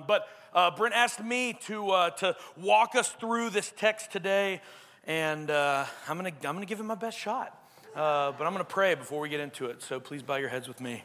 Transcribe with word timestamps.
Um, 0.00 0.04
but 0.06 0.28
uh, 0.54 0.70
Brent 0.70 0.94
asked 0.94 1.22
me 1.22 1.58
to, 1.66 1.90
uh, 1.90 2.10
to 2.10 2.36
walk 2.56 2.94
us 2.94 3.08
through 3.08 3.50
this 3.50 3.72
text 3.76 4.10
today, 4.10 4.60
and 5.06 5.50
uh, 5.50 5.84
I'm 6.08 6.18
going 6.18 6.32
to 6.32 6.48
I'm 6.48 6.54
gonna 6.54 6.66
give 6.66 6.80
it 6.80 6.84
my 6.84 6.94
best 6.94 7.18
shot. 7.18 7.56
Uh, 7.94 8.32
but 8.32 8.46
I'm 8.46 8.52
going 8.52 8.64
to 8.64 8.72
pray 8.72 8.94
before 8.94 9.20
we 9.20 9.28
get 9.28 9.40
into 9.40 9.66
it, 9.66 9.82
so 9.82 9.98
please 9.98 10.22
bow 10.22 10.36
your 10.36 10.48
heads 10.48 10.68
with 10.68 10.80
me. 10.80 11.02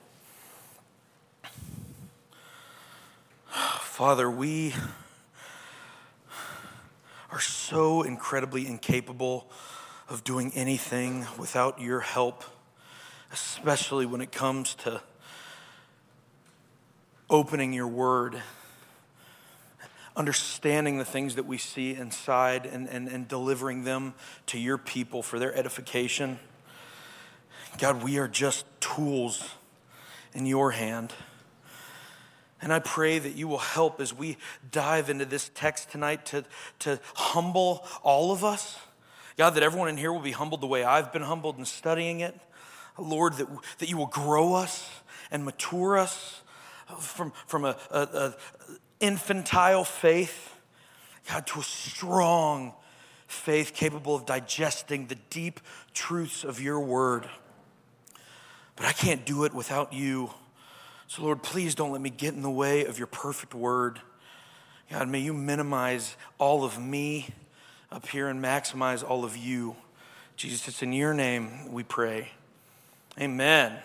Father, 3.79 4.29
we 4.29 4.73
are 7.31 7.41
so 7.41 8.03
incredibly 8.03 8.67
incapable 8.67 9.49
of 10.07 10.23
doing 10.23 10.51
anything 10.53 11.25
without 11.39 11.81
your 11.81 12.01
help, 12.01 12.43
especially 13.33 14.05
when 14.05 14.21
it 14.21 14.31
comes 14.31 14.75
to 14.75 15.01
opening 17.29 17.73
your 17.73 17.87
word, 17.87 18.39
understanding 20.15 20.97
the 20.97 21.05
things 21.05 21.35
that 21.35 21.45
we 21.45 21.57
see 21.57 21.93
inside, 21.93 22.65
and, 22.65 22.87
and, 22.87 23.07
and 23.07 23.27
delivering 23.27 23.83
them 23.83 24.13
to 24.47 24.57
your 24.57 24.77
people 24.77 25.21
for 25.21 25.39
their 25.39 25.55
edification. 25.55 26.39
God, 27.77 28.03
we 28.03 28.17
are 28.17 28.27
just 28.27 28.65
tools 28.79 29.49
in 30.33 30.45
your 30.45 30.71
hand. 30.71 31.13
And 32.61 32.71
I 32.71 32.79
pray 32.79 33.19
that 33.19 33.35
you 33.35 33.47
will 33.47 33.57
help 33.57 33.99
as 33.99 34.13
we 34.13 34.37
dive 34.71 35.09
into 35.09 35.25
this 35.25 35.51
text 35.53 35.91
tonight 35.91 36.25
to, 36.27 36.45
to 36.79 36.99
humble 37.13 37.85
all 38.01 38.31
of 38.31 38.43
us. 38.43 38.79
God, 39.37 39.51
that 39.51 39.63
everyone 39.63 39.89
in 39.89 39.97
here 39.97 40.13
will 40.13 40.21
be 40.21 40.31
humbled 40.31 40.61
the 40.61 40.67
way 40.67 40.83
I've 40.83 41.11
been 41.11 41.21
humbled 41.21 41.57
in 41.57 41.65
studying 41.65 42.21
it. 42.21 42.39
Lord, 42.97 43.33
that, 43.33 43.47
that 43.79 43.89
you 43.89 43.97
will 43.97 44.07
grow 44.07 44.53
us 44.53 44.89
and 45.29 45.43
mature 45.43 45.97
us 45.97 46.41
from, 46.99 47.33
from 47.45 47.65
a, 47.65 47.75
a, 47.91 47.99
a 47.99 48.35
infantile 48.99 49.83
faith, 49.83 50.55
God, 51.29 51.47
to 51.47 51.59
a 51.59 51.63
strong 51.63 52.73
faith 53.27 53.73
capable 53.73 54.15
of 54.15 54.25
digesting 54.25 55.07
the 55.07 55.15
deep 55.29 55.59
truths 55.93 56.43
of 56.43 56.59
your 56.61 56.79
word. 56.79 57.27
But 58.75 58.85
I 58.85 58.91
can't 58.91 59.25
do 59.25 59.45
it 59.45 59.53
without 59.53 59.93
you. 59.93 60.31
So, 61.07 61.23
Lord, 61.23 61.43
please 61.43 61.75
don't 61.75 61.91
let 61.91 62.01
me 62.01 62.09
get 62.09 62.33
in 62.33 62.41
the 62.41 62.51
way 62.51 62.85
of 62.85 62.97
your 62.97 63.07
perfect 63.07 63.53
word. 63.53 64.01
God, 64.89 65.07
may 65.07 65.19
you 65.19 65.33
minimize 65.33 66.15
all 66.37 66.63
of 66.63 66.79
me 66.79 67.29
up 67.91 68.07
here 68.07 68.27
and 68.27 68.43
maximize 68.43 69.07
all 69.07 69.23
of 69.23 69.37
you. 69.37 69.75
Jesus, 70.35 70.67
it's 70.67 70.83
in 70.83 70.93
your 70.93 71.13
name 71.13 71.71
we 71.71 71.83
pray. 71.83 72.31
Amen. 73.19 73.79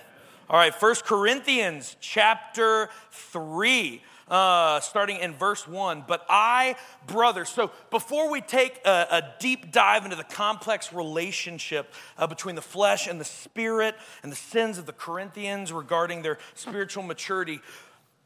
All 0.51 0.57
right, 0.57 0.75
First 0.75 1.05
Corinthians 1.05 1.97
chapter 2.01 2.89
3. 3.13 4.03
Uh, 4.27 4.81
starting 4.81 5.19
in 5.19 5.33
verse 5.33 5.67
1. 5.67 6.05
But 6.09 6.27
I, 6.29 6.75
brothers, 7.07 7.49
so 7.49 7.71
before 7.91 8.31
we 8.31 8.41
take 8.41 8.81
a, 8.85 9.07
a 9.11 9.35
deep 9.39 9.71
dive 9.71 10.05
into 10.05 10.17
the 10.17 10.25
complex 10.25 10.93
relationship 10.93 11.95
uh, 12.19 12.27
between 12.27 12.57
the 12.57 12.63
flesh 12.63 13.07
and 13.07 13.21
the 13.21 13.25
spirit 13.25 13.95
and 14.25 14.33
the 14.33 14.37
sins 14.37 14.77
of 14.77 14.87
the 14.87 14.93
Corinthians 14.93 15.73
regarding 15.73 16.23
their 16.23 16.39
spiritual 16.55 17.05
maturity, 17.05 17.61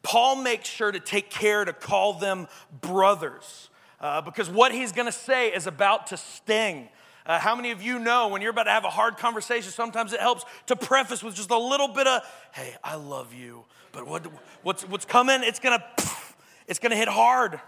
Paul 0.03 0.37
makes 0.37 0.67
sure 0.67 0.93
to 0.93 1.01
take 1.01 1.29
care 1.29 1.63
to 1.63 1.75
call 1.75 2.15
them 2.15 2.49
brothers. 2.81 3.69
Uh, 4.01 4.23
because 4.23 4.49
what 4.49 4.73
he's 4.73 4.93
going 4.93 5.07
to 5.07 5.13
say 5.13 5.49
is 5.49 5.67
about 5.67 6.07
to 6.07 6.17
sting. 6.17 6.89
Uh, 7.27 7.39
how 7.39 7.57
many 7.57 7.71
of 7.71 7.81
you 7.81 7.99
know 7.99 8.29
when 8.29 8.43
you're 8.43 8.51
about 8.51 8.65
to 8.65 8.71
have 8.71 8.85
a 8.85 8.91
hard 8.91 9.17
conversation, 9.17 9.71
sometimes 9.71 10.13
it 10.13 10.21
helps 10.21 10.45
to 10.67 10.77
preface 10.77 11.23
with 11.23 11.35
just 11.35 11.51
a 11.51 11.59
little 11.59 11.89
bit 11.89 12.07
of, 12.07 12.23
hey, 12.53 12.75
I 12.85 12.97
love 12.97 13.33
you, 13.33 13.65
but 13.93 14.07
what, 14.07 14.27
what's, 14.63 14.87
what's 14.89 15.07
coming, 15.07 15.41
it's 15.43 15.59
gonna, 15.59 15.83
it's 16.69 16.79
gonna 16.79 16.97
hit 16.97 17.09
hard. 17.09 17.61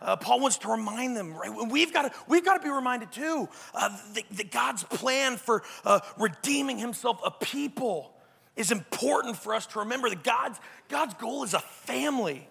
Uh, 0.00 0.16
Paul 0.16 0.40
wants 0.40 0.58
to 0.58 0.68
remind 0.68 1.16
them, 1.16 1.34
right? 1.34 1.50
We've 1.68 1.92
got 1.92 2.02
to, 2.02 2.18
we've 2.28 2.44
got 2.44 2.58
to 2.58 2.62
be 2.62 2.70
reminded 2.70 3.10
too 3.12 3.48
uh, 3.74 3.88
that, 4.14 4.24
that, 4.30 4.50
God's 4.50 4.84
plan 4.84 5.36
for 5.36 5.62
uh, 5.84 6.00
redeeming 6.16 6.78
himself 6.78 7.20
a 7.24 7.30
people 7.30 8.12
is 8.56 8.70
important 8.70 9.36
for 9.36 9.54
us 9.54 9.66
to 9.66 9.80
remember 9.80 10.08
that 10.08 10.22
God's, 10.22 10.58
God's 10.88 11.14
goal 11.14 11.42
is 11.42 11.52
a 11.52 11.60
family 11.60 12.48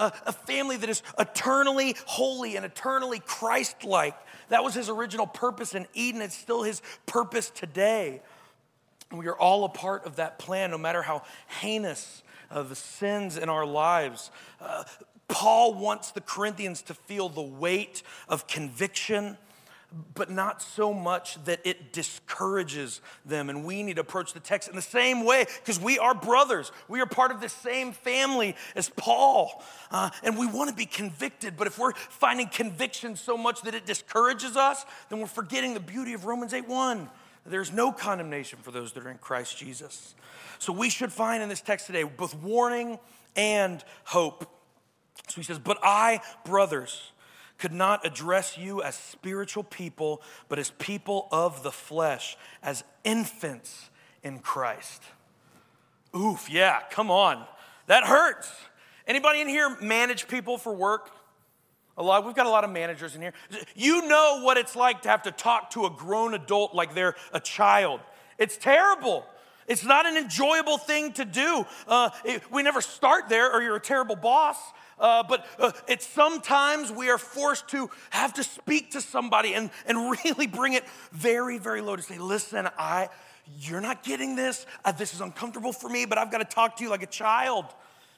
a, 0.00 0.12
a 0.26 0.32
family 0.32 0.76
that 0.78 0.88
is 0.88 1.02
eternally 1.18 1.94
holy 2.06 2.56
and 2.56 2.64
eternally 2.64 3.20
Christ 3.20 3.84
like. 3.84 4.16
That 4.50 4.62
was 4.62 4.74
his 4.74 4.88
original 4.88 5.26
purpose 5.26 5.74
in 5.74 5.86
Eden. 5.94 6.20
It's 6.20 6.36
still 6.36 6.62
his 6.62 6.82
purpose 7.06 7.50
today. 7.50 8.20
We 9.10 9.26
are 9.26 9.36
all 9.36 9.64
a 9.64 9.68
part 9.68 10.06
of 10.06 10.16
that 10.16 10.38
plan, 10.38 10.70
no 10.70 10.78
matter 10.78 11.02
how 11.02 11.22
heinous 11.60 12.22
uh, 12.50 12.62
the 12.62 12.76
sins 12.76 13.36
in 13.36 13.48
our 13.48 13.66
lives. 13.66 14.30
Uh, 14.60 14.84
Paul 15.28 15.74
wants 15.74 16.10
the 16.10 16.20
Corinthians 16.20 16.82
to 16.82 16.94
feel 16.94 17.28
the 17.28 17.42
weight 17.42 18.02
of 18.28 18.46
conviction 18.46 19.36
but 20.14 20.30
not 20.30 20.62
so 20.62 20.92
much 20.94 21.42
that 21.44 21.60
it 21.64 21.92
discourages 21.92 23.00
them. 23.24 23.50
And 23.50 23.64
we 23.64 23.82
need 23.82 23.96
to 23.96 24.02
approach 24.02 24.32
the 24.32 24.40
text 24.40 24.68
in 24.68 24.76
the 24.76 24.82
same 24.82 25.24
way 25.24 25.46
because 25.58 25.80
we 25.80 25.98
are 25.98 26.14
brothers. 26.14 26.70
We 26.88 27.00
are 27.00 27.06
part 27.06 27.32
of 27.32 27.40
the 27.40 27.48
same 27.48 27.92
family 27.92 28.54
as 28.76 28.88
Paul. 28.88 29.62
Uh, 29.90 30.10
and 30.22 30.38
we 30.38 30.46
want 30.46 30.70
to 30.70 30.76
be 30.76 30.86
convicted. 30.86 31.56
But 31.56 31.66
if 31.66 31.78
we're 31.78 31.94
finding 31.94 32.48
conviction 32.48 33.16
so 33.16 33.36
much 33.36 33.62
that 33.62 33.74
it 33.74 33.86
discourages 33.86 34.56
us, 34.56 34.84
then 35.08 35.18
we're 35.18 35.26
forgetting 35.26 35.74
the 35.74 35.80
beauty 35.80 36.12
of 36.12 36.24
Romans 36.24 36.54
8 36.54 36.68
1. 36.68 37.08
There's 37.46 37.72
no 37.72 37.90
condemnation 37.90 38.58
for 38.62 38.70
those 38.70 38.92
that 38.92 39.04
are 39.04 39.10
in 39.10 39.18
Christ 39.18 39.56
Jesus. 39.58 40.14
So 40.58 40.72
we 40.72 40.90
should 40.90 41.12
find 41.12 41.42
in 41.42 41.48
this 41.48 41.60
text 41.60 41.86
today 41.86 42.02
both 42.02 42.34
warning 42.34 42.98
and 43.34 43.82
hope. 44.04 44.46
So 45.28 45.36
he 45.36 45.42
says, 45.42 45.58
But 45.58 45.78
I, 45.82 46.20
brothers, 46.44 47.12
could 47.60 47.72
not 47.72 48.04
address 48.04 48.58
you 48.58 48.82
as 48.82 48.96
spiritual 48.96 49.62
people, 49.62 50.22
but 50.48 50.58
as 50.58 50.70
people 50.70 51.28
of 51.30 51.62
the 51.62 51.70
flesh, 51.70 52.36
as 52.62 52.82
infants 53.04 53.90
in 54.22 54.40
Christ. 54.40 55.02
Oof, 56.16 56.50
yeah, 56.50 56.80
come 56.90 57.10
on. 57.10 57.44
That 57.86 58.04
hurts. 58.04 58.50
Anybody 59.06 59.40
in 59.40 59.48
here 59.48 59.76
manage 59.80 60.26
people 60.26 60.58
for 60.58 60.74
work? 60.74 61.10
A 61.96 62.02
lot, 62.02 62.24
we've 62.24 62.34
got 62.34 62.46
a 62.46 62.50
lot 62.50 62.64
of 62.64 62.70
managers 62.70 63.14
in 63.14 63.20
here. 63.20 63.34
You 63.74 64.08
know 64.08 64.40
what 64.42 64.56
it's 64.56 64.74
like 64.74 65.02
to 65.02 65.08
have 65.08 65.22
to 65.24 65.30
talk 65.30 65.70
to 65.70 65.84
a 65.84 65.90
grown 65.90 66.34
adult 66.34 66.74
like 66.74 66.94
they're 66.94 67.14
a 67.32 67.40
child. 67.40 68.00
It's 68.38 68.56
terrible. 68.56 69.26
It's 69.66 69.84
not 69.84 70.06
an 70.06 70.16
enjoyable 70.16 70.78
thing 70.78 71.12
to 71.12 71.24
do. 71.24 71.66
Uh, 71.86 72.10
it, 72.24 72.42
we 72.50 72.62
never 72.62 72.80
start 72.80 73.28
there, 73.28 73.52
or 73.52 73.62
you're 73.62 73.76
a 73.76 73.80
terrible 73.80 74.16
boss. 74.16 74.56
Uh, 75.00 75.22
but 75.22 75.46
uh, 75.58 75.72
it's 75.88 76.06
sometimes 76.06 76.92
we 76.92 77.08
are 77.08 77.16
forced 77.18 77.66
to 77.68 77.90
have 78.10 78.34
to 78.34 78.44
speak 78.44 78.90
to 78.90 79.00
somebody 79.00 79.54
and, 79.54 79.70
and 79.86 80.16
really 80.24 80.46
bring 80.46 80.74
it 80.74 80.84
very, 81.10 81.58
very 81.58 81.80
low 81.80 81.96
to 81.96 82.02
say, 82.02 82.18
listen, 82.18 82.68
I, 82.78 83.08
you're 83.58 83.80
not 83.80 84.04
getting 84.04 84.36
this. 84.36 84.66
Uh, 84.84 84.92
this 84.92 85.14
is 85.14 85.22
uncomfortable 85.22 85.72
for 85.72 85.88
me, 85.88 86.04
but 86.04 86.18
I've 86.18 86.30
got 86.30 86.38
to 86.38 86.44
talk 86.44 86.76
to 86.76 86.84
you 86.84 86.90
like 86.90 87.02
a 87.02 87.06
child. 87.06 87.64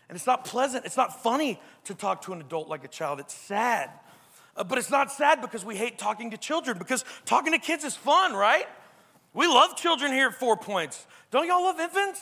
And 0.09 0.17
it's 0.17 0.27
not 0.27 0.45
pleasant. 0.45 0.85
It's 0.85 0.97
not 0.97 1.23
funny 1.23 1.61
to 1.85 1.95
talk 1.95 2.23
to 2.23 2.33
an 2.33 2.41
adult 2.41 2.69
like 2.69 2.85
a 2.85 2.89
child. 2.89 3.21
It's 3.21 3.33
sad. 3.33 3.89
Uh, 4.57 4.65
but 4.65 4.77
it's 4.77 4.91
not 4.91 5.11
sad 5.11 5.41
because 5.41 5.65
we 5.65 5.77
hate 5.77 5.99
talking 5.99 6.33
to 6.33 6.37
children, 6.37 6.79
because 6.79 7.05
talking 7.25 7.53
to 7.53 7.59
kids 7.59 7.85
is 7.85 7.97
fun, 7.97 8.35
right? 8.35 8.67
We 9.33 9.47
love 9.47 9.77
children 9.77 10.13
here 10.13 10.27
at 10.29 10.35
Four 10.35 10.57
Points. 10.57 11.07
Don't 11.31 11.47
y'all 11.47 11.63
love 11.63 11.81
infants? 11.81 12.21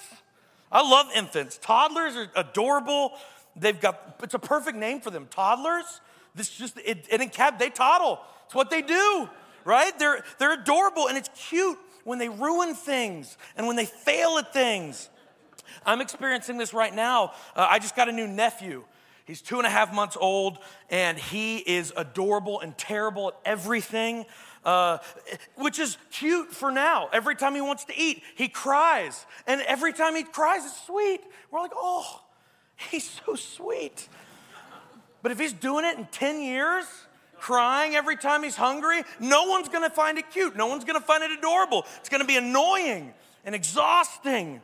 I 0.70 0.88
love 0.88 1.06
infants. 1.16 1.58
Toddlers 1.58 2.14
are 2.14 2.28
adorable. 2.36 3.14
They've 3.56 3.80
got, 3.80 4.16
it's 4.22 4.34
a 4.34 4.38
perfect 4.38 4.76
name 4.76 5.00
for 5.00 5.10
them. 5.10 5.26
Toddlers, 5.30 6.00
this 6.34 6.50
just, 6.50 6.78
it, 6.78 7.08
in 7.08 7.28
cab, 7.28 7.58
they 7.58 7.70
toddle. 7.70 8.20
It's 8.46 8.54
what 8.54 8.70
they 8.70 8.82
do, 8.82 9.28
right? 9.64 9.96
They're, 9.98 10.24
they're 10.38 10.54
adorable 10.54 11.08
and 11.08 11.18
it's 11.18 11.30
cute 11.48 11.78
when 12.04 12.18
they 12.18 12.28
ruin 12.28 12.74
things 12.74 13.36
and 13.56 13.66
when 13.66 13.76
they 13.76 13.86
fail 13.86 14.38
at 14.38 14.52
things. 14.52 15.08
I'm 15.84 16.00
experiencing 16.00 16.58
this 16.58 16.74
right 16.74 16.94
now. 16.94 17.32
Uh, 17.54 17.66
I 17.68 17.78
just 17.78 17.96
got 17.96 18.08
a 18.08 18.12
new 18.12 18.26
nephew. 18.26 18.84
He's 19.24 19.40
two 19.40 19.58
and 19.58 19.66
a 19.66 19.70
half 19.70 19.94
months 19.94 20.16
old, 20.20 20.58
and 20.90 21.16
he 21.16 21.58
is 21.58 21.92
adorable 21.96 22.58
and 22.58 22.76
terrible 22.76 23.28
at 23.28 23.34
everything, 23.44 24.24
uh, 24.64 24.98
which 25.54 25.78
is 25.78 25.96
cute 26.10 26.52
for 26.52 26.72
now. 26.72 27.08
Every 27.12 27.36
time 27.36 27.54
he 27.54 27.60
wants 27.60 27.84
to 27.84 27.96
eat, 27.96 28.24
he 28.34 28.48
cries. 28.48 29.24
And 29.46 29.60
every 29.62 29.92
time 29.92 30.16
he 30.16 30.24
cries, 30.24 30.64
it's 30.64 30.84
sweet. 30.84 31.20
We're 31.52 31.60
like, 31.60 31.70
oh, 31.76 32.22
He's 32.88 33.20
so 33.26 33.34
sweet. 33.34 34.08
But 35.22 35.32
if 35.32 35.38
he's 35.38 35.52
doing 35.52 35.84
it 35.84 35.98
in 35.98 36.06
10 36.06 36.40
years, 36.40 36.86
crying 37.38 37.94
every 37.94 38.16
time 38.16 38.42
he's 38.42 38.56
hungry, 38.56 39.02
no 39.18 39.44
one's 39.44 39.68
gonna 39.68 39.90
find 39.90 40.18
it 40.18 40.30
cute. 40.30 40.56
No 40.56 40.66
one's 40.66 40.84
gonna 40.84 41.00
find 41.00 41.22
it 41.22 41.30
adorable. 41.30 41.84
It's 41.98 42.08
gonna 42.08 42.24
be 42.24 42.36
annoying 42.36 43.12
and 43.44 43.54
exhausting. 43.54 44.62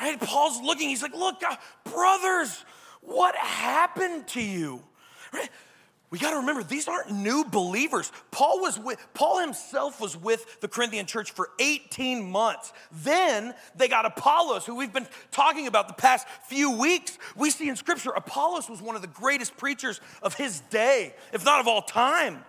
Right? 0.00 0.20
Paul's 0.20 0.60
looking, 0.60 0.88
he's 0.88 1.02
like, 1.02 1.14
Look, 1.14 1.42
uh, 1.42 1.56
brothers, 1.84 2.64
what 3.02 3.36
happened 3.36 4.26
to 4.28 4.42
you? 4.42 4.82
Right? 5.32 5.50
We 6.14 6.20
got 6.20 6.30
to 6.30 6.36
remember 6.36 6.62
these 6.62 6.86
aren't 6.86 7.10
new 7.10 7.44
believers. 7.44 8.12
Paul 8.30 8.60
was 8.60 8.78
with 8.78 9.04
Paul 9.14 9.40
himself 9.40 10.00
was 10.00 10.16
with 10.16 10.60
the 10.60 10.68
Corinthian 10.68 11.06
church 11.06 11.32
for 11.32 11.50
18 11.58 12.30
months. 12.30 12.72
Then 12.92 13.52
they 13.74 13.88
got 13.88 14.06
Apollos, 14.06 14.64
who 14.64 14.76
we've 14.76 14.92
been 14.92 15.08
talking 15.32 15.66
about 15.66 15.88
the 15.88 15.94
past 15.94 16.28
few 16.46 16.78
weeks. 16.78 17.18
We 17.34 17.50
see 17.50 17.68
in 17.68 17.74
scripture 17.74 18.10
Apollos 18.10 18.70
was 18.70 18.80
one 18.80 18.94
of 18.94 19.02
the 19.02 19.08
greatest 19.08 19.56
preachers 19.56 20.00
of 20.22 20.34
his 20.34 20.60
day, 20.70 21.16
if 21.32 21.44
not 21.44 21.58
of 21.58 21.66
all 21.66 21.82
time. 21.82 22.44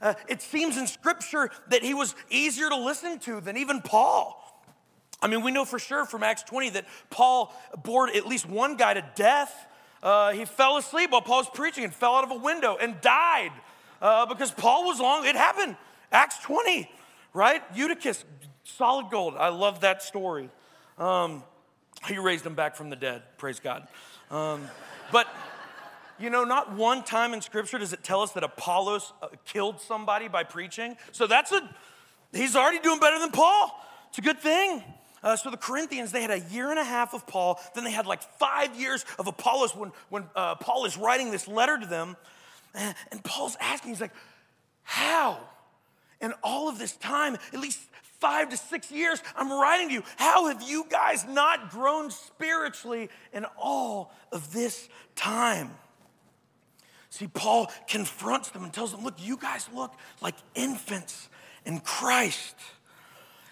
Uh, 0.00 0.14
it 0.26 0.40
seems 0.40 0.78
in 0.78 0.86
scripture 0.86 1.50
that 1.68 1.82
he 1.82 1.92
was 1.92 2.14
easier 2.30 2.70
to 2.70 2.76
listen 2.76 3.18
to 3.18 3.42
than 3.42 3.58
even 3.58 3.82
Paul. 3.82 4.42
I 5.20 5.28
mean, 5.28 5.42
we 5.42 5.50
know 5.50 5.66
for 5.66 5.78
sure 5.78 6.06
from 6.06 6.22
Acts 6.22 6.44
20 6.44 6.70
that 6.70 6.86
Paul 7.10 7.54
bored 7.84 8.16
at 8.16 8.26
least 8.26 8.48
one 8.48 8.78
guy 8.78 8.94
to 8.94 9.04
death. 9.14 9.66
Uh, 10.02 10.32
he 10.32 10.44
fell 10.44 10.76
asleep 10.76 11.10
while 11.10 11.20
Paul 11.20 11.38
was 11.38 11.50
preaching 11.52 11.84
and 11.84 11.94
fell 11.94 12.14
out 12.14 12.24
of 12.24 12.30
a 12.30 12.36
window 12.36 12.76
and 12.80 13.00
died 13.00 13.52
uh, 14.00 14.26
because 14.26 14.50
Paul 14.50 14.86
was 14.86 14.98
long. 14.98 15.26
It 15.26 15.36
happened. 15.36 15.76
Acts 16.10 16.38
20, 16.38 16.90
right? 17.34 17.62
Eutychus, 17.74 18.24
solid 18.64 19.10
gold. 19.10 19.34
I 19.38 19.48
love 19.48 19.80
that 19.80 20.02
story. 20.02 20.48
Um, 20.98 21.42
he 22.06 22.18
raised 22.18 22.46
him 22.46 22.54
back 22.54 22.76
from 22.76 22.90
the 22.90 22.96
dead. 22.96 23.22
Praise 23.36 23.60
God. 23.60 23.86
Um, 24.30 24.66
but, 25.12 25.26
you 26.18 26.30
know, 26.30 26.44
not 26.44 26.74
one 26.74 27.04
time 27.04 27.34
in 27.34 27.40
Scripture 27.42 27.78
does 27.78 27.92
it 27.92 28.02
tell 28.02 28.22
us 28.22 28.32
that 28.32 28.44
Apollos 28.44 29.12
uh, 29.22 29.28
killed 29.44 29.80
somebody 29.80 30.28
by 30.28 30.44
preaching. 30.44 30.96
So 31.12 31.26
that's 31.26 31.52
a, 31.52 31.68
he's 32.32 32.56
already 32.56 32.78
doing 32.78 33.00
better 33.00 33.18
than 33.18 33.32
Paul. 33.32 33.78
It's 34.08 34.18
a 34.18 34.22
good 34.22 34.38
thing. 34.38 34.82
Uh, 35.22 35.36
so 35.36 35.50
the 35.50 35.56
Corinthians, 35.56 36.12
they 36.12 36.22
had 36.22 36.30
a 36.30 36.40
year 36.40 36.70
and 36.70 36.78
a 36.78 36.84
half 36.84 37.14
of 37.14 37.26
Paul. 37.26 37.60
Then 37.74 37.84
they 37.84 37.90
had 37.90 38.06
like 38.06 38.22
five 38.38 38.74
years 38.78 39.04
of 39.18 39.26
Apollos 39.26 39.76
when, 39.76 39.92
when 40.08 40.24
uh, 40.34 40.54
Paul 40.56 40.86
is 40.86 40.96
writing 40.96 41.30
this 41.30 41.46
letter 41.46 41.78
to 41.78 41.86
them. 41.86 42.16
And, 42.74 42.94
and 43.12 43.22
Paul's 43.22 43.56
asking, 43.60 43.90
he's 43.90 44.00
like, 44.00 44.14
how? 44.82 45.38
In 46.20 46.32
all 46.42 46.68
of 46.68 46.78
this 46.78 46.96
time, 46.96 47.36
at 47.52 47.60
least 47.60 47.80
five 48.18 48.50
to 48.50 48.56
six 48.56 48.90
years, 48.90 49.22
I'm 49.36 49.50
writing 49.50 49.88
to 49.88 49.94
you. 49.94 50.02
How 50.16 50.48
have 50.48 50.62
you 50.62 50.86
guys 50.88 51.26
not 51.26 51.70
grown 51.70 52.10
spiritually 52.10 53.08
in 53.32 53.46
all 53.58 54.12
of 54.32 54.52
this 54.52 54.88
time? 55.16 55.70
See, 57.10 57.26
Paul 57.26 57.70
confronts 57.88 58.50
them 58.50 58.62
and 58.62 58.72
tells 58.72 58.92
them, 58.92 59.02
look, 59.02 59.14
you 59.18 59.36
guys 59.36 59.68
look 59.74 59.92
like 60.22 60.36
infants 60.54 61.28
in 61.64 61.80
Christ. 61.80 62.54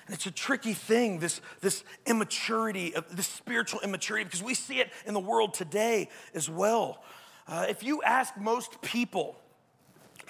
And 0.08 0.14
it's 0.14 0.24
a 0.24 0.30
tricky 0.30 0.72
thing, 0.72 1.18
this, 1.18 1.42
this 1.60 1.84
immaturity, 2.06 2.94
this 3.10 3.26
spiritual 3.26 3.80
immaturity, 3.80 4.24
because 4.24 4.42
we 4.42 4.54
see 4.54 4.80
it 4.80 4.90
in 5.04 5.12
the 5.12 5.20
world 5.20 5.52
today 5.52 6.08
as 6.32 6.48
well. 6.48 7.02
Uh, 7.46 7.66
if 7.68 7.82
you 7.82 8.02
ask 8.02 8.34
most 8.38 8.80
people 8.80 9.36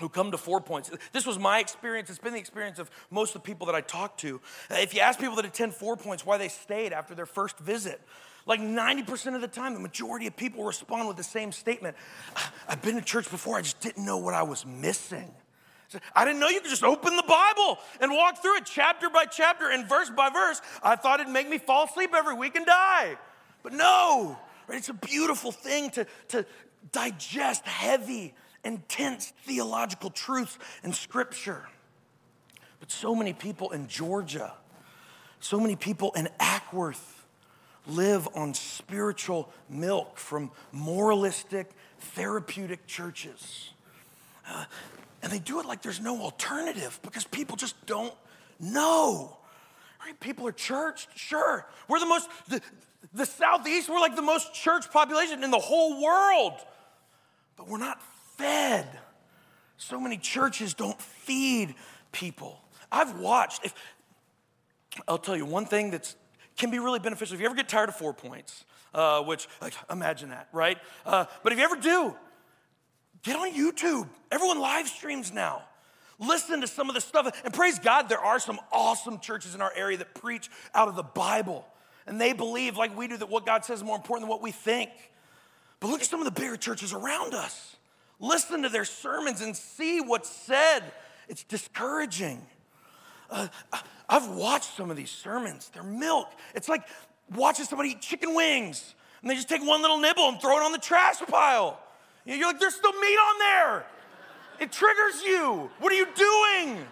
who 0.01 0.09
come 0.09 0.33
to 0.33 0.37
four 0.37 0.61
points, 0.61 0.91
this 1.13 1.25
was 1.25 1.39
my 1.39 1.61
experience, 1.61 2.11
it's 2.11 2.19
been 2.19 2.33
the 2.33 2.41
experience 2.41 2.81
of 2.81 2.91
most 3.13 3.37
of 3.37 3.43
the 3.43 3.47
people 3.47 3.67
that 3.67 3.77
I 3.77 3.81
talk 3.81 4.19
to. 4.19 4.41
Uh, 4.69 4.79
if 4.79 4.95
you 4.95 5.01
ask 5.01 5.21
people 5.21 5.37
that 5.37 5.45
attend 5.45 5.75
four 5.75 5.97
points 5.97 6.27
why 6.27 6.39
they 6.39 6.49
stayed 6.49 6.93
after 6.93 7.15
their 7.15 7.27
first 7.27 7.57
visit, 7.61 8.01
like 8.47 8.59
90% 8.59 9.37
of 9.37 9.41
the 9.41 9.47
time, 9.47 9.75
the 9.75 9.81
majority 9.81 10.27
of 10.27 10.37
people 10.37 10.65
respond 10.65 11.07
with 11.07 11.17
the 11.17 11.23
same 11.23 11.53
statement 11.53 11.97
I've 12.69 12.83
been 12.83 12.97
to 12.97 13.01
church 13.01 13.31
before, 13.31 13.59
I 13.59 13.63
just 13.63 13.79
didn't 13.79 14.05
know 14.05 14.17
what 14.17 14.35
I 14.35 14.43
was 14.43 14.67
missing. 14.67 15.31
I 16.15 16.25
didn't 16.25 16.41
know 16.41 16.49
you 16.49 16.61
could 16.61 16.71
just 16.71 16.85
open 16.85 17.17
the 17.17 17.23
Bible 17.23 17.79
and 18.01 18.13
walk 18.13 18.43
through 18.43 18.57
it 18.57 18.67
chapter 18.67 19.09
by 19.09 19.25
chapter 19.25 19.71
and 19.71 19.89
verse 19.89 20.11
by 20.11 20.29
verse. 20.29 20.61
I 20.83 20.97
thought 20.97 21.21
it'd 21.21 21.33
make 21.33 21.49
me 21.49 21.59
fall 21.59 21.87
asleep 21.87 22.11
every 22.15 22.35
week 22.35 22.57
and 22.57 22.67
die. 22.67 23.17
But 23.63 23.73
no, 23.73 24.39
right? 24.67 24.79
it's 24.79 24.91
a 24.91 24.95
beautiful 24.95 25.51
thing 25.51 25.91
to, 25.91 26.07
to 26.29 26.45
digest 26.93 27.65
heavy, 27.67 28.35
intense 28.65 29.33
theological 29.45 30.11
truths 30.11 30.59
in 30.85 30.93
Scripture. 30.93 31.67
But 32.81 32.91
so 32.91 33.15
many 33.15 33.33
people 33.33 33.71
in 33.71 33.89
Georgia, 33.89 34.53
so 35.41 35.59
many 35.59 35.75
people 35.75 36.13
in 36.15 36.29
Acworth 36.39 37.19
live 37.87 38.29
on 38.35 38.53
spiritual 38.53 39.51
milk 39.71 40.19
from 40.19 40.51
moralistic, 40.73 41.71
therapeutic 41.99 42.87
churches. 42.87 43.71
Uh, 44.47 44.65
and 45.23 45.33
they 45.33 45.39
do 45.39 45.61
it 45.61 45.67
like 45.67 45.83
there's 45.83 46.01
no 46.01 46.21
alternative 46.21 46.99
because 47.03 47.25
people 47.25 47.57
just 47.57 47.75
don't 47.87 48.15
know. 48.61 49.37
Right? 50.05 50.19
People 50.21 50.47
are 50.47 50.53
churched, 50.53 51.09
sure. 51.17 51.67
We're 51.89 52.01
the 52.01 52.07
most, 52.07 52.29
the, 52.49 52.61
the 53.13 53.27
Southeast, 53.27 53.89
we're 53.89 54.01
like 54.01 54.17
the 54.17 54.23
most 54.23 54.55
church 54.55 54.91
population 54.91 55.43
in 55.43 55.51
the 55.51 55.59
whole 55.59 56.03
world. 56.03 56.55
But 57.57 57.69
we're 57.69 57.79
not 57.79 58.01
fed. 58.37 58.87
So 59.77 60.01
many 60.01 60.17
churches 60.17 60.75
don't 60.75 61.01
feed 61.01 61.75
people. 62.13 62.61
I've 62.91 63.19
watched, 63.19 63.65
if, 63.65 63.75
I'll 65.07 65.19
tell 65.19 65.37
you 65.37 65.45
one 65.45 65.67
thing 65.67 65.91
that 65.91 66.15
can 66.57 66.71
be 66.71 66.79
really 66.79 66.99
beneficial. 66.99 67.35
If 67.35 67.41
you 67.41 67.47
ever 67.47 67.55
get 67.55 67.69
tired 67.69 67.89
of 67.89 67.97
four 67.97 68.13
points, 68.13 68.65
uh, 68.95 69.23
which, 69.23 69.49
like, 69.61 69.75
imagine 69.91 70.31
that, 70.31 70.49
right? 70.53 70.79
Uh, 71.05 71.27
but 71.43 71.53
if 71.53 71.59
you 71.59 71.65
ever 71.65 71.77
do, 71.77 72.15
Get 73.23 73.37
on 73.37 73.53
YouTube. 73.53 74.09
Everyone 74.31 74.61
live 74.61 74.89
streams 74.89 75.33
now. 75.33 75.63
Listen 76.19 76.61
to 76.61 76.67
some 76.67 76.89
of 76.89 76.95
the 76.95 77.01
stuff. 77.01 77.41
And 77.45 77.55
praise 77.55 77.79
God, 77.79 78.09
there 78.09 78.21
are 78.21 78.41
some 78.41 78.59
awesome 78.73 79.21
churches 79.21 79.55
in 79.55 79.61
our 79.61 79.73
area 79.75 79.99
that 79.99 80.15
preach 80.15 80.51
out 80.75 80.89
of 80.89 80.97
the 80.97 81.03
Bible. 81.03 81.67
And 82.07 82.21
they 82.21 82.33
believe, 82.33 82.77
like 82.77 82.97
we 82.97 83.07
do, 83.07 83.17
that 83.17 83.29
what 83.29 83.47
God 83.47 83.65
says 83.65 83.79
is 83.79 83.85
more 83.85 83.97
important 83.97 84.25
than 84.25 84.31
what 84.31 84.43
we 84.43 84.51
think. 84.51 84.91
But 85.81 85.89
look 85.89 86.01
at 86.01 86.07
some 86.07 86.21
of 86.21 86.25
the 86.25 86.41
bigger 86.41 86.57
churches 86.57 86.93
around 86.93 87.35
us. 87.35 87.77
Listen 88.19 88.63
to 88.63 88.69
their 88.69 88.85
sermons 88.85 89.43
and 89.43 89.57
see 89.57 90.01
what's 90.01 90.29
said. 90.29 90.81
It's 91.29 91.45
discouraging. 91.45 92.45
Uh, 93.31 93.49
I've 94.09 94.29
watched 94.29 94.77
some 94.77 94.91
of 94.91 94.97
these 94.97 95.11
sermons, 95.11 95.71
they're 95.73 95.83
milk. 95.83 96.31
It's 96.55 96.69
like 96.69 96.83
watching 97.35 97.67
somebody 97.67 97.91
eat 97.91 98.01
chicken 98.01 98.35
wings 98.35 98.95
and 99.21 99.31
they 99.31 99.35
just 99.35 99.49
take 99.49 99.65
one 99.65 99.83
little 99.83 99.99
nibble 99.99 100.29
and 100.29 100.41
throw 100.41 100.59
it 100.59 100.63
on 100.63 100.73
the 100.73 100.79
trash 100.79 101.19
pile. 101.21 101.79
You're 102.37 102.49
like, 102.49 102.61
there's 102.61 102.75
still 102.75 102.93
meat 102.93 103.17
on 103.17 103.39
there. 103.39 103.87
It 104.61 104.73
triggers 104.73 105.23
you. 105.23 105.71
What 105.79 105.93
are 105.93 105.97
you 105.97 106.07
doing? 106.15 106.87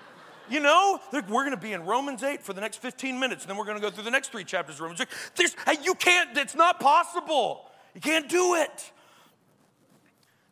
You 0.49 0.61
know, 0.61 1.01
like 1.13 1.29
we're 1.29 1.43
going 1.43 1.57
to 1.57 1.61
be 1.61 1.73
in 1.73 1.85
Romans 1.85 2.23
8 2.23 2.43
for 2.43 2.53
the 2.53 2.61
next 2.61 2.77
15 2.77 3.19
minutes, 3.19 3.43
and 3.43 3.51
then 3.51 3.57
we're 3.57 3.65
going 3.65 3.77
to 3.77 3.83
go 3.83 3.91
through 3.91 4.05
the 4.05 4.11
next 4.11 4.31
three 4.31 4.45
chapters 4.45 4.77
of 4.77 4.83
Romans 4.83 5.01
8. 5.01 5.09
There's, 5.35 5.57
you 5.85 5.95
can't, 5.95 6.37
it's 6.39 6.55
not 6.55 6.81
possible. 6.81 7.65
You 7.95 8.01
can't 8.01 8.29
do 8.29 8.55
it. 8.55 8.93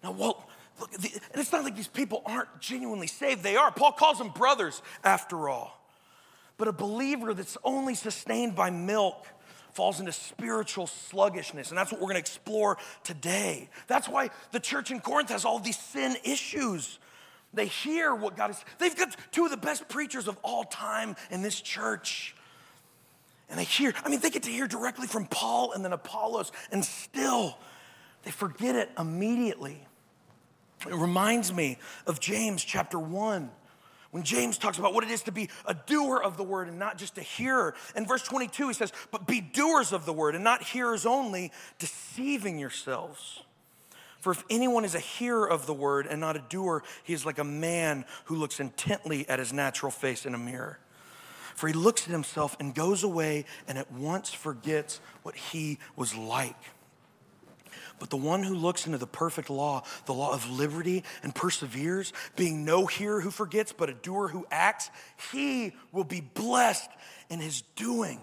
Now, 0.03 0.11
well, 0.11 0.49
look, 0.81 0.91
the, 0.93 1.11
and 1.33 1.41
it's 1.41 1.53
not 1.53 1.63
like 1.63 1.77
these 1.77 1.89
people 1.89 2.23
aren't 2.27 2.61
genuinely 2.61 3.07
saved. 3.07 3.43
They 3.43 3.57
are. 3.57 3.71
Paul 3.71 3.93
calls 3.93 4.19
them 4.19 4.31
brothers, 4.31 4.83
after 5.05 5.49
all. 5.49 5.81
But 6.57 6.69
a 6.69 6.73
believer 6.73 7.33
that's 7.33 7.57
only 7.65 7.95
sustained 7.95 8.57
by 8.57 8.71
milk 8.71 9.27
falls 9.75 10.01
into 10.01 10.13
spiritual 10.13 10.87
sluggishness. 10.87 11.71
And 11.71 11.77
that's 11.77 11.91
what 11.91 12.01
we're 12.01 12.07
going 12.07 12.15
to 12.15 12.21
explore 12.21 12.79
today. 13.03 13.69
That's 13.89 14.09
why 14.09 14.31
the 14.53 14.61
church 14.61 14.91
in 14.91 15.01
Corinth 15.01 15.31
has 15.31 15.45
all 15.45 15.59
these 15.59 15.79
sin 15.79 16.17
issues. 16.25 16.99
They 17.53 17.67
hear 17.67 18.15
what 18.15 18.37
God 18.37 18.51
is, 18.51 18.65
they've 18.79 18.97
got 18.97 19.15
two 19.33 19.45
of 19.45 19.51
the 19.51 19.57
best 19.57 19.89
preachers 19.89 20.29
of 20.29 20.39
all 20.43 20.65
time 20.65 21.17
in 21.31 21.43
this 21.43 21.61
church. 21.61 22.35
And 23.51 23.59
they 23.59 23.65
hear, 23.65 23.93
I 24.05 24.09
mean, 24.09 24.21
they 24.21 24.31
get 24.31 24.45
to 24.45 24.51
hear 24.51 24.67
directly 24.67 25.07
from 25.07 25.27
Paul 25.27 25.73
and 25.73 25.85
then 25.85 25.93
Apollos, 25.93 26.51
and 26.73 26.85
still 26.85 27.59
they 28.23 28.31
forget 28.31 28.75
it 28.75 28.91
immediately. 28.99 29.87
It 30.87 30.95
reminds 30.95 31.53
me 31.53 31.79
of 32.07 32.21
James 32.21 32.65
chapter 32.65 32.99
1 32.99 33.51
when 34.15 34.23
James 34.23 34.59
talks 34.59 34.79
about 34.79 34.95
what 34.95 35.03
it 35.03 35.11
is 35.11 35.25
to 35.25 35.33
be 35.33 35.49
a 35.67 35.75
doer 35.75 36.23
of 36.23 36.37
the 36.37 36.45
word 36.45 36.69
and 36.69 36.79
not 36.79 36.99
just 36.99 37.19
a 37.19 37.21
hearer. 37.21 37.75
In 37.97 38.07
verse 38.07 38.23
22, 38.23 38.69
he 38.69 38.73
says, 38.73 38.93
But 39.11 39.27
be 39.27 39.41
doers 39.41 39.93
of 39.93 40.07
the 40.07 40.13
word 40.13 40.37
and 40.37 40.45
not 40.45 40.63
hearers 40.63 41.05
only, 41.05 41.51
deceiving 41.81 42.57
yourselves. 42.57 43.43
For 44.21 44.31
if 44.31 44.45
anyone 44.49 44.85
is 44.85 44.95
a 44.95 45.01
hearer 45.01 45.51
of 45.51 45.67
the 45.67 45.75
word 45.75 46.07
and 46.07 46.21
not 46.21 46.37
a 46.37 46.45
doer, 46.49 46.85
he 47.03 47.13
is 47.13 47.27
like 47.27 47.39
a 47.39 47.45
man 47.45 48.05
who 48.27 48.37
looks 48.37 48.61
intently 48.61 49.29
at 49.29 49.41
his 49.41 49.53
natural 49.53 49.91
face 49.91 50.25
in 50.25 50.33
a 50.33 50.39
mirror. 50.39 50.79
For 51.57 51.67
he 51.67 51.75
looks 51.75 52.05
at 52.05 52.13
himself 52.13 52.57
and 52.61 52.73
goes 52.73 53.03
away 53.03 53.47
and 53.67 53.77
at 53.77 53.91
once 53.91 54.33
forgets 54.33 55.01
what 55.25 55.35
he 55.35 55.81
was 55.97 56.15
like. 56.15 56.55
But 58.05 58.11
the 58.11 58.19
one 58.19 58.43
who 58.43 58.55
looks 58.55 58.85
into 58.85 58.99
the 58.99 59.07
perfect 59.07 59.49
law, 59.49 59.83
the 60.05 60.13
law 60.13 60.35
of 60.35 60.51
liberty, 60.51 61.05
and 61.23 61.35
perseveres, 61.35 62.13
being 62.37 62.63
no 62.63 62.85
hearer 62.85 63.23
who 63.23 63.31
forgets, 63.31 63.73
but 63.73 63.89
a 63.89 63.95
doer 63.95 64.29
who 64.29 64.47
acts, 64.51 64.91
he 65.33 65.73
will 65.91 66.05
be 66.05 66.21
blessed 66.21 66.91
in 67.31 67.41
his 67.41 67.63
doing. 67.77 68.21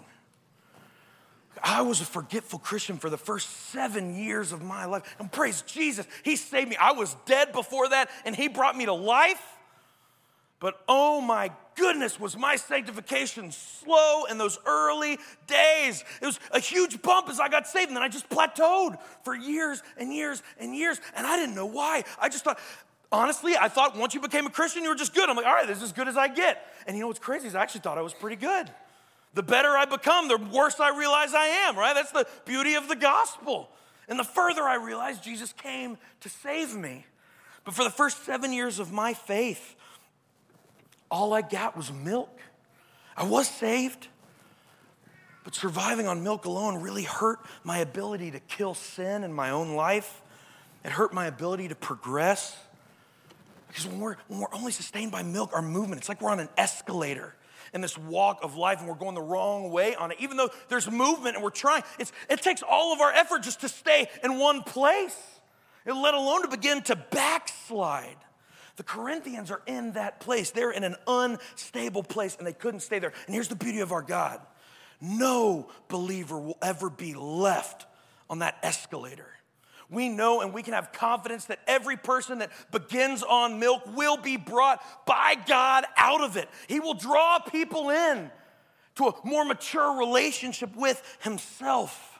I 1.60 1.82
was 1.82 2.00
a 2.00 2.04
forgetful 2.04 2.60
Christian 2.60 2.98
for 2.98 3.10
the 3.10 3.18
first 3.18 3.50
seven 3.70 4.14
years 4.14 4.52
of 4.52 4.62
my 4.62 4.84
life. 4.84 5.02
And 5.18 5.32
praise 5.32 5.62
Jesus, 5.62 6.06
He 6.22 6.36
saved 6.36 6.70
me. 6.70 6.76
I 6.76 6.92
was 6.92 7.16
dead 7.26 7.52
before 7.52 7.88
that, 7.88 8.08
and 8.24 8.36
He 8.36 8.46
brought 8.46 8.76
me 8.76 8.84
to 8.84 8.92
life. 8.92 9.42
But 10.60 10.80
oh 10.88 11.20
my 11.20 11.50
goodness, 11.76 12.18
was 12.18 12.36
my 12.36 12.56
sanctification 12.56 13.52
slow 13.52 14.24
in 14.24 14.38
those 14.38 14.58
early 14.66 15.18
days. 15.46 16.04
It 16.20 16.26
was 16.26 16.40
a 16.50 16.60
huge 16.60 17.02
bump 17.02 17.28
as 17.28 17.40
I 17.40 17.48
got 17.48 17.66
saved, 17.66 17.88
and 17.88 17.96
then 17.96 18.02
I 18.02 18.08
just 18.08 18.28
plateaued 18.28 18.98
for 19.24 19.34
years 19.34 19.82
and 19.96 20.12
years 20.12 20.42
and 20.58 20.74
years, 20.74 21.00
and 21.14 21.26
I 21.26 21.36
didn't 21.36 21.54
know 21.54 21.66
why. 21.66 22.04
I 22.20 22.28
just 22.28 22.44
thought, 22.44 22.58
honestly, 23.10 23.56
I 23.56 23.68
thought 23.68 23.96
once 23.96 24.14
you 24.14 24.20
became 24.20 24.46
a 24.46 24.50
Christian, 24.50 24.82
you 24.82 24.88
were 24.88 24.94
just 24.94 25.14
good. 25.14 25.28
I'm 25.28 25.36
like, 25.36 25.46
all 25.46 25.54
right, 25.54 25.66
this 25.66 25.78
is 25.78 25.84
as 25.84 25.92
good 25.92 26.08
as 26.08 26.16
I 26.16 26.28
get. 26.28 26.66
And 26.86 26.96
you 26.96 27.02
know 27.02 27.08
what's 27.08 27.18
crazy 27.18 27.46
is 27.46 27.54
I 27.54 27.62
actually 27.62 27.82
thought 27.82 27.98
I 27.98 28.02
was 28.02 28.14
pretty 28.14 28.36
good. 28.36 28.70
The 29.34 29.42
better 29.42 29.68
I 29.68 29.84
become, 29.84 30.28
the 30.28 30.36
worse 30.36 30.78
I 30.80 30.96
realize 30.96 31.32
I 31.34 31.46
am, 31.46 31.76
right? 31.76 31.94
That's 31.94 32.12
the 32.12 32.26
beauty 32.44 32.74
of 32.74 32.88
the 32.88 32.96
gospel. 32.96 33.70
And 34.08 34.18
the 34.18 34.24
further 34.24 34.62
I 34.62 34.74
realized 34.74 35.22
Jesus 35.22 35.52
came 35.52 35.96
to 36.20 36.28
save 36.28 36.74
me. 36.74 37.06
But 37.64 37.74
for 37.74 37.84
the 37.84 37.90
first 37.90 38.24
seven 38.24 38.52
years 38.52 38.78
of 38.78 38.92
my 38.92 39.14
faith, 39.14 39.76
all 41.12 41.34
I 41.34 41.42
got 41.42 41.76
was 41.76 41.92
milk. 41.92 42.40
I 43.14 43.24
was 43.24 43.46
saved, 43.46 44.08
but 45.44 45.54
surviving 45.54 46.08
on 46.08 46.24
milk 46.24 46.46
alone 46.46 46.80
really 46.80 47.02
hurt 47.02 47.38
my 47.62 47.78
ability 47.78 48.30
to 48.30 48.40
kill 48.40 48.74
sin 48.74 49.22
in 49.22 49.32
my 49.32 49.50
own 49.50 49.74
life. 49.74 50.22
It 50.82 50.90
hurt 50.90 51.12
my 51.12 51.26
ability 51.26 51.68
to 51.68 51.74
progress. 51.74 52.56
Because 53.68 53.86
when 53.86 54.00
we're, 54.00 54.16
when 54.28 54.40
we're 54.40 54.54
only 54.54 54.72
sustained 54.72 55.12
by 55.12 55.22
milk, 55.22 55.50
our 55.54 55.62
movement, 55.62 56.00
it's 56.00 56.08
like 56.08 56.22
we're 56.22 56.30
on 56.30 56.40
an 56.40 56.48
escalator 56.56 57.34
in 57.74 57.82
this 57.82 57.96
walk 57.96 58.40
of 58.42 58.56
life 58.56 58.80
and 58.80 58.88
we're 58.88 58.94
going 58.94 59.14
the 59.14 59.20
wrong 59.22 59.70
way 59.70 59.94
on 59.94 60.12
it. 60.12 60.16
Even 60.18 60.38
though 60.38 60.50
there's 60.68 60.90
movement 60.90 61.36
and 61.36 61.44
we're 61.44 61.50
trying, 61.50 61.82
it 61.98 62.42
takes 62.42 62.62
all 62.62 62.92
of 62.94 63.00
our 63.00 63.12
effort 63.12 63.42
just 63.42 63.60
to 63.60 63.68
stay 63.68 64.08
in 64.24 64.38
one 64.38 64.62
place, 64.62 65.16
and 65.84 66.00
let 66.00 66.14
alone 66.14 66.42
to 66.42 66.48
begin 66.48 66.80
to 66.82 66.96
backslide. 66.96 68.16
The 68.76 68.82
Corinthians 68.82 69.50
are 69.50 69.62
in 69.66 69.92
that 69.92 70.20
place. 70.20 70.50
They're 70.50 70.70
in 70.70 70.84
an 70.84 70.96
unstable 71.06 72.02
place 72.02 72.36
and 72.36 72.46
they 72.46 72.52
couldn't 72.52 72.80
stay 72.80 72.98
there. 72.98 73.12
And 73.26 73.34
here's 73.34 73.48
the 73.48 73.56
beauty 73.56 73.80
of 73.80 73.92
our 73.92 74.02
God 74.02 74.40
no 75.00 75.68
believer 75.88 76.38
will 76.38 76.58
ever 76.62 76.88
be 76.88 77.14
left 77.14 77.86
on 78.30 78.38
that 78.38 78.56
escalator. 78.62 79.26
We 79.90 80.08
know 80.08 80.40
and 80.40 80.54
we 80.54 80.62
can 80.62 80.72
have 80.72 80.92
confidence 80.92 81.46
that 81.46 81.58
every 81.66 81.96
person 81.96 82.38
that 82.38 82.50
begins 82.70 83.22
on 83.22 83.58
milk 83.58 83.82
will 83.94 84.16
be 84.16 84.36
brought 84.36 84.80
by 85.04 85.36
God 85.46 85.84
out 85.96 86.22
of 86.22 86.36
it. 86.36 86.48
He 86.68 86.80
will 86.80 86.94
draw 86.94 87.40
people 87.40 87.90
in 87.90 88.30
to 88.94 89.08
a 89.08 89.14
more 89.24 89.44
mature 89.44 89.98
relationship 89.98 90.74
with 90.76 91.02
Himself. 91.20 92.11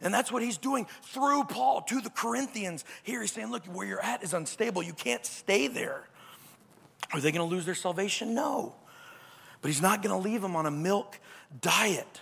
And 0.00 0.12
that's 0.12 0.30
what 0.30 0.42
he's 0.42 0.58
doing 0.58 0.86
through 1.02 1.44
Paul 1.44 1.82
to 1.82 2.00
the 2.00 2.10
Corinthians. 2.10 2.84
Here 3.02 3.20
he's 3.20 3.32
saying, 3.32 3.50
look, 3.50 3.64
where 3.66 3.86
you're 3.86 4.04
at 4.04 4.22
is 4.22 4.34
unstable. 4.34 4.82
You 4.82 4.92
can't 4.92 5.24
stay 5.24 5.68
there. 5.68 6.08
Are 7.12 7.20
they 7.20 7.32
going 7.32 7.48
to 7.48 7.54
lose 7.54 7.64
their 7.64 7.74
salvation? 7.74 8.34
No. 8.34 8.74
But 9.62 9.68
he's 9.68 9.82
not 9.82 10.02
going 10.02 10.14
to 10.14 10.28
leave 10.28 10.42
them 10.42 10.56
on 10.56 10.66
a 10.66 10.70
milk 10.70 11.18
diet. 11.60 12.20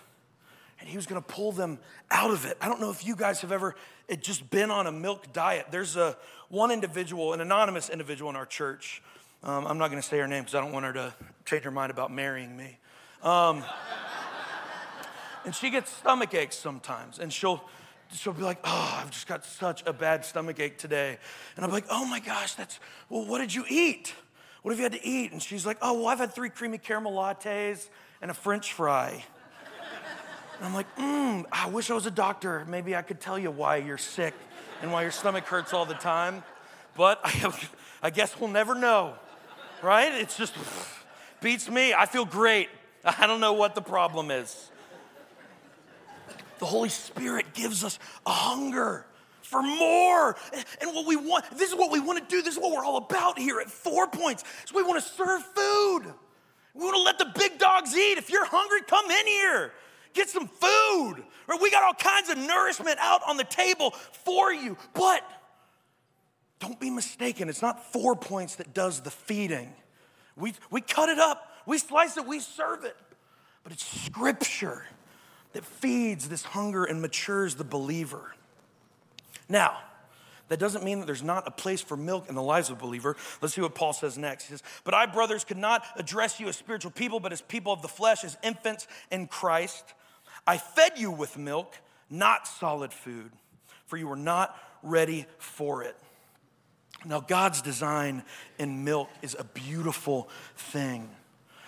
And 0.79 0.89
he 0.89 0.97
was 0.97 1.07
going 1.07 1.21
to 1.21 1.27
pull 1.27 1.53
them 1.53 1.79
out 2.11 2.31
of 2.31 2.45
it. 2.45 2.57
I 2.61 2.69
don't 2.69 2.81
know 2.81 2.91
if 2.91 3.07
you 3.07 3.17
guys 3.17 3.41
have 3.41 3.53
ever 3.53 3.75
just 4.21 4.51
been 4.51 4.71
on 4.71 4.87
a 4.87 4.93
milk 4.93 5.33
diet. 5.33 5.67
There's 5.71 5.97
a 5.97 6.17
one 6.49 6.71
individual, 6.71 7.33
an 7.33 7.41
anonymous 7.41 7.89
individual 7.89 8.31
in 8.31 8.37
our 8.37 8.47
church. 8.47 9.03
Um, 9.43 9.67
I'm 9.67 9.79
not 9.79 9.91
going 9.91 10.01
to 10.01 10.07
say 10.07 10.19
her 10.19 10.29
name 10.29 10.43
because 10.43 10.55
I 10.55 10.61
don't 10.61 10.73
want 10.73 10.85
her 10.85 10.93
to 10.93 11.15
change 11.45 11.65
her 11.65 11.71
mind 11.71 11.91
about 11.91 12.13
marrying 12.13 12.57
me. 12.57 12.79
Um, 13.23 13.65
and 15.45 15.55
she 15.55 15.71
gets 15.71 15.91
stomach 15.91 16.35
aches 16.35 16.57
sometimes, 16.57 17.19
and 17.19 17.33
she'll 17.33 17.63
she'll 18.13 18.33
be 18.33 18.43
like, 18.43 18.59
"Oh, 18.65 18.99
I've 19.01 19.11
just 19.11 19.27
got 19.27 19.45
such 19.45 19.83
a 19.87 19.93
bad 19.93 20.25
stomach 20.25 20.61
ache 20.61 20.79
today," 20.79 21.19
and 21.57 21.65
I'm 21.65 21.71
like, 21.71 21.85
"Oh 21.91 22.05
my 22.07 22.21
gosh, 22.21 22.55
that's 22.55 22.79
well, 23.09 23.25
what 23.25 23.39
did 23.39 23.55
you 23.55 23.65
eat? 23.69 24.15
What 24.63 24.71
have 24.73 24.79
you 24.79 24.85
had 24.85 24.93
to 24.93 25.07
eat?" 25.07 25.33
And 25.33 25.43
she's 25.43 25.67
like, 25.67 25.79
"Oh, 25.83 25.95
well, 25.95 26.09
I've 26.09 26.19
had 26.19 26.35
three 26.35 26.51
creamy 26.51 26.79
caramel 26.79 27.13
lattes 27.13 27.89
and 28.23 28.31
a 28.31 28.35
French 28.35 28.73
fry." 28.73 29.25
And 30.59 30.67
I'm 30.67 30.75
like, 30.75 30.97
mm, 30.97 31.45
I 31.51 31.69
wish 31.69 31.91
I 31.91 31.95
was 31.95 32.07
a 32.07 32.11
doctor. 32.11 32.65
Maybe 32.69 32.95
I 32.95 33.03
could 33.03 33.21
tell 33.21 33.39
you 33.39 33.51
why 33.51 33.77
you're 33.77 33.99
sick 33.99 34.35
and 34.83 34.93
why 34.93 35.03
your 35.03 35.11
stomach 35.11 35.45
hurts 35.45 35.73
all 35.73 35.85
the 35.85 35.95
time. 35.95 36.45
But 36.97 37.21
I, 37.25 37.53
I 38.03 38.11
guess 38.11 38.39
we'll 38.39 38.51
never 38.51 38.75
know, 38.75 39.15
right? 39.83 40.13
It's 40.15 40.37
just 40.37 40.55
beats 41.41 41.69
me. 41.69 41.93
I 41.93 42.07
feel 42.07 42.25
great. 42.25 42.69
I 43.05 43.27
don't 43.27 43.41
know 43.41 43.53
what 43.53 43.75
the 43.75 43.83
problem 43.83 44.31
is. 44.31 44.71
The 46.59 46.67
Holy 46.67 46.89
Spirit 46.89 47.55
gives 47.55 47.85
us 47.85 47.99
a 48.27 48.31
hunger 48.31 49.07
for 49.43 49.63
more. 49.63 50.37
And 50.81 50.95
what 50.95 51.07
we 51.07 51.17
want, 51.17 51.45
this 51.57 51.71
is 51.71 51.77
what 51.77 51.91
we 51.91 52.01
want 52.01 52.19
to 52.19 52.35
do. 52.37 52.43
This 52.43 52.57
is 52.57 52.61
what 52.61 52.73
we're 52.73 52.85
all 52.85 52.97
about 52.97 53.39
here 53.39 53.61
at 53.61 53.71
Four 53.71 54.09
Points. 54.09 54.45
So 54.65 54.77
we 54.77 54.83
want 54.83 55.03
to 55.03 55.09
serve 55.09 55.43
food. 55.43 56.15
We 56.75 56.85
want 56.85 56.97
to 56.97 57.03
let 57.03 57.19
the 57.19 57.39
big 57.39 57.59
dogs 57.59 57.97
eat. 57.97 58.19
If 58.19 58.31
you're 58.31 58.45
hungry, 58.45 58.81
come 58.87 59.11
in 59.11 59.27
here. 59.27 59.73
Get 60.13 60.29
some 60.29 60.49
food. 60.49 61.25
Right? 61.47 61.61
We 61.61 61.71
got 61.71 61.85
all 61.85 61.95
kinds 61.95 62.31
of 62.31 62.39
nourishment 62.39 62.99
out 63.01 63.21
on 63.27 63.37
the 63.37 63.45
table 63.45 63.91
for 63.91 64.53
you. 64.53 64.77
But 64.95 65.23
don't 66.59 66.81
be 66.81 66.91
mistaken, 66.91 67.49
it's 67.49 67.63
not 67.63 67.93
Four 67.93 68.17
Points 68.17 68.57
that 68.57 68.73
does 68.73 69.03
the 69.03 69.11
feeding. 69.11 69.73
We, 70.37 70.55
we 70.71 70.81
cut 70.81 71.11
it 71.11 71.19
up, 71.19 71.47
we 71.67 71.79
slice 71.79 72.17
it, 72.17 72.27
we 72.27 72.41
serve 72.41 72.85
it. 72.85 72.97
But 73.63 73.73
it's 73.73 73.85
Scripture 73.85 74.85
that 75.55 75.65
feeds 75.65 76.29
this 76.29 76.43
hunger 76.43 76.85
and 76.85 77.01
matures 77.01 77.55
the 77.55 77.65
believer. 77.65 78.35
Now, 79.49 79.79
that 80.49 80.59
doesn't 80.59 80.85
mean 80.85 81.01
that 81.01 81.07
there's 81.07 81.23
not 81.23 81.49
a 81.49 81.51
place 81.51 81.81
for 81.81 81.97
milk 81.97 82.29
in 82.29 82.35
the 82.35 82.43
lives 82.43 82.69
of 82.69 82.77
a 82.77 82.81
believer. 82.81 83.17
Let's 83.41 83.55
see 83.55 83.63
what 83.63 83.75
Paul 83.75 83.95
says 83.95 84.19
next. 84.19 84.45
He 84.45 84.51
says, 84.51 84.63
But 84.85 84.93
I, 84.93 85.07
brothers, 85.07 85.43
could 85.43 85.57
not 85.57 85.85
address 85.97 86.39
you 86.39 86.49
as 86.49 86.57
spiritual 86.57 86.91
people, 86.91 87.19
but 87.19 87.33
as 87.33 87.41
people 87.41 87.73
of 87.73 87.81
the 87.81 87.89
flesh, 87.89 88.25
as 88.25 88.37
infants 88.43 88.87
in 89.11 89.27
Christ. 89.27 89.95
I 90.47 90.59
fed 90.59 90.99
you 90.99 91.11
with 91.11 91.39
milk, 91.39 91.75
not 92.11 92.47
solid 92.47 92.93
food, 92.93 93.33
for 93.87 93.97
you 93.97 94.07
were 94.07 94.17
not 94.17 94.57
ready 94.83 95.27
for 95.39 95.83
it. 95.83 95.97
Now, 97.07 97.21
God's 97.21 97.63
design 97.63 98.23
in 98.59 98.85
milk 98.85 99.09
is 99.23 99.35
a 99.39 99.45
beautiful 99.45 100.29
thing 100.57 101.09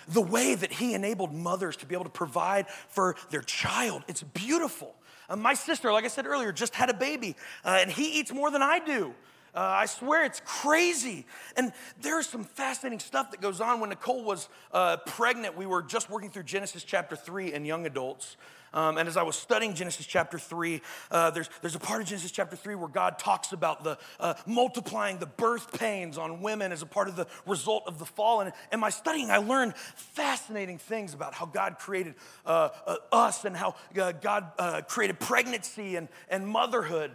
the 0.07 0.21
way 0.21 0.55
that 0.55 0.71
he 0.71 0.93
enabled 0.93 1.33
mothers 1.33 1.75
to 1.77 1.85
be 1.85 1.95
able 1.95 2.05
to 2.05 2.09
provide 2.09 2.67
for 2.89 3.15
their 3.29 3.41
child. 3.41 4.03
It's 4.07 4.23
beautiful. 4.23 4.95
Uh, 5.29 5.35
my 5.35 5.53
sister, 5.53 5.91
like 5.91 6.05
I 6.05 6.09
said 6.09 6.25
earlier, 6.25 6.51
just 6.51 6.75
had 6.75 6.89
a 6.89 6.93
baby, 6.93 7.35
uh, 7.65 7.79
and 7.81 7.91
he 7.91 8.19
eats 8.19 8.31
more 8.31 8.49
than 8.51 8.61
I 8.61 8.79
do. 8.79 9.13
Uh, 9.55 9.59
I 9.59 9.85
swear 9.87 10.23
it's 10.23 10.41
crazy. 10.45 11.25
And 11.55 11.73
there's 12.01 12.27
some 12.27 12.43
fascinating 12.43 12.99
stuff 12.99 13.31
that 13.31 13.41
goes 13.41 13.59
on. 13.59 13.79
When 13.79 13.89
Nicole 13.89 14.23
was 14.23 14.49
uh, 14.71 14.97
pregnant, 14.97 15.57
we 15.57 15.65
were 15.65 15.81
just 15.81 16.11
working 16.11 16.29
through 16.29 16.43
Genesis 16.43 16.83
chapter 16.83 17.15
3 17.15 17.53
in 17.53 17.65
young 17.65 17.87
adults. 17.87 18.37
Um, 18.73 18.97
and 18.97 19.07
as 19.07 19.17
I 19.17 19.23
was 19.23 19.35
studying 19.35 19.73
Genesis 19.73 20.05
chapter 20.05 20.37
3, 20.37 20.81
uh, 21.11 21.31
there's, 21.31 21.49
there's 21.61 21.75
a 21.75 21.79
part 21.79 22.01
of 22.01 22.07
Genesis 22.07 22.31
chapter 22.31 22.55
3 22.55 22.75
where 22.75 22.89
God 22.89 23.19
talks 23.19 23.53
about 23.53 23.83
the 23.83 23.97
uh, 24.19 24.33
multiplying 24.45 25.17
the 25.19 25.25
birth 25.25 25.77
pains 25.79 26.17
on 26.17 26.41
women 26.41 26.71
as 26.71 26.81
a 26.81 26.85
part 26.85 27.07
of 27.07 27.15
the 27.15 27.27
result 27.45 27.83
of 27.87 27.99
the 27.99 28.05
fall. 28.05 28.41
And 28.41 28.51
in 28.71 28.79
my 28.79 28.89
studying, 28.89 29.31
I 29.31 29.37
learned 29.37 29.75
fascinating 29.75 30.77
things 30.77 31.13
about 31.13 31.33
how 31.33 31.45
God 31.45 31.79
created 31.79 32.15
uh, 32.45 32.69
uh 32.85 32.95
us 33.11 33.45
and 33.45 33.55
how 33.55 33.75
uh, 33.99 34.11
God 34.11 34.51
uh, 34.59 34.81
created 34.87 35.19
pregnancy 35.19 35.95
and, 35.95 36.07
and 36.29 36.47
motherhood 36.47 37.11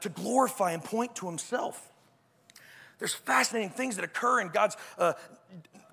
to 0.00 0.08
glorify 0.08 0.72
and 0.72 0.82
point 0.82 1.14
to 1.14 1.26
Himself. 1.26 1.92
There's 2.98 3.14
fascinating 3.14 3.70
things 3.70 3.94
that 3.94 4.04
occur 4.04 4.40
in 4.40 4.48
God's 4.48 4.76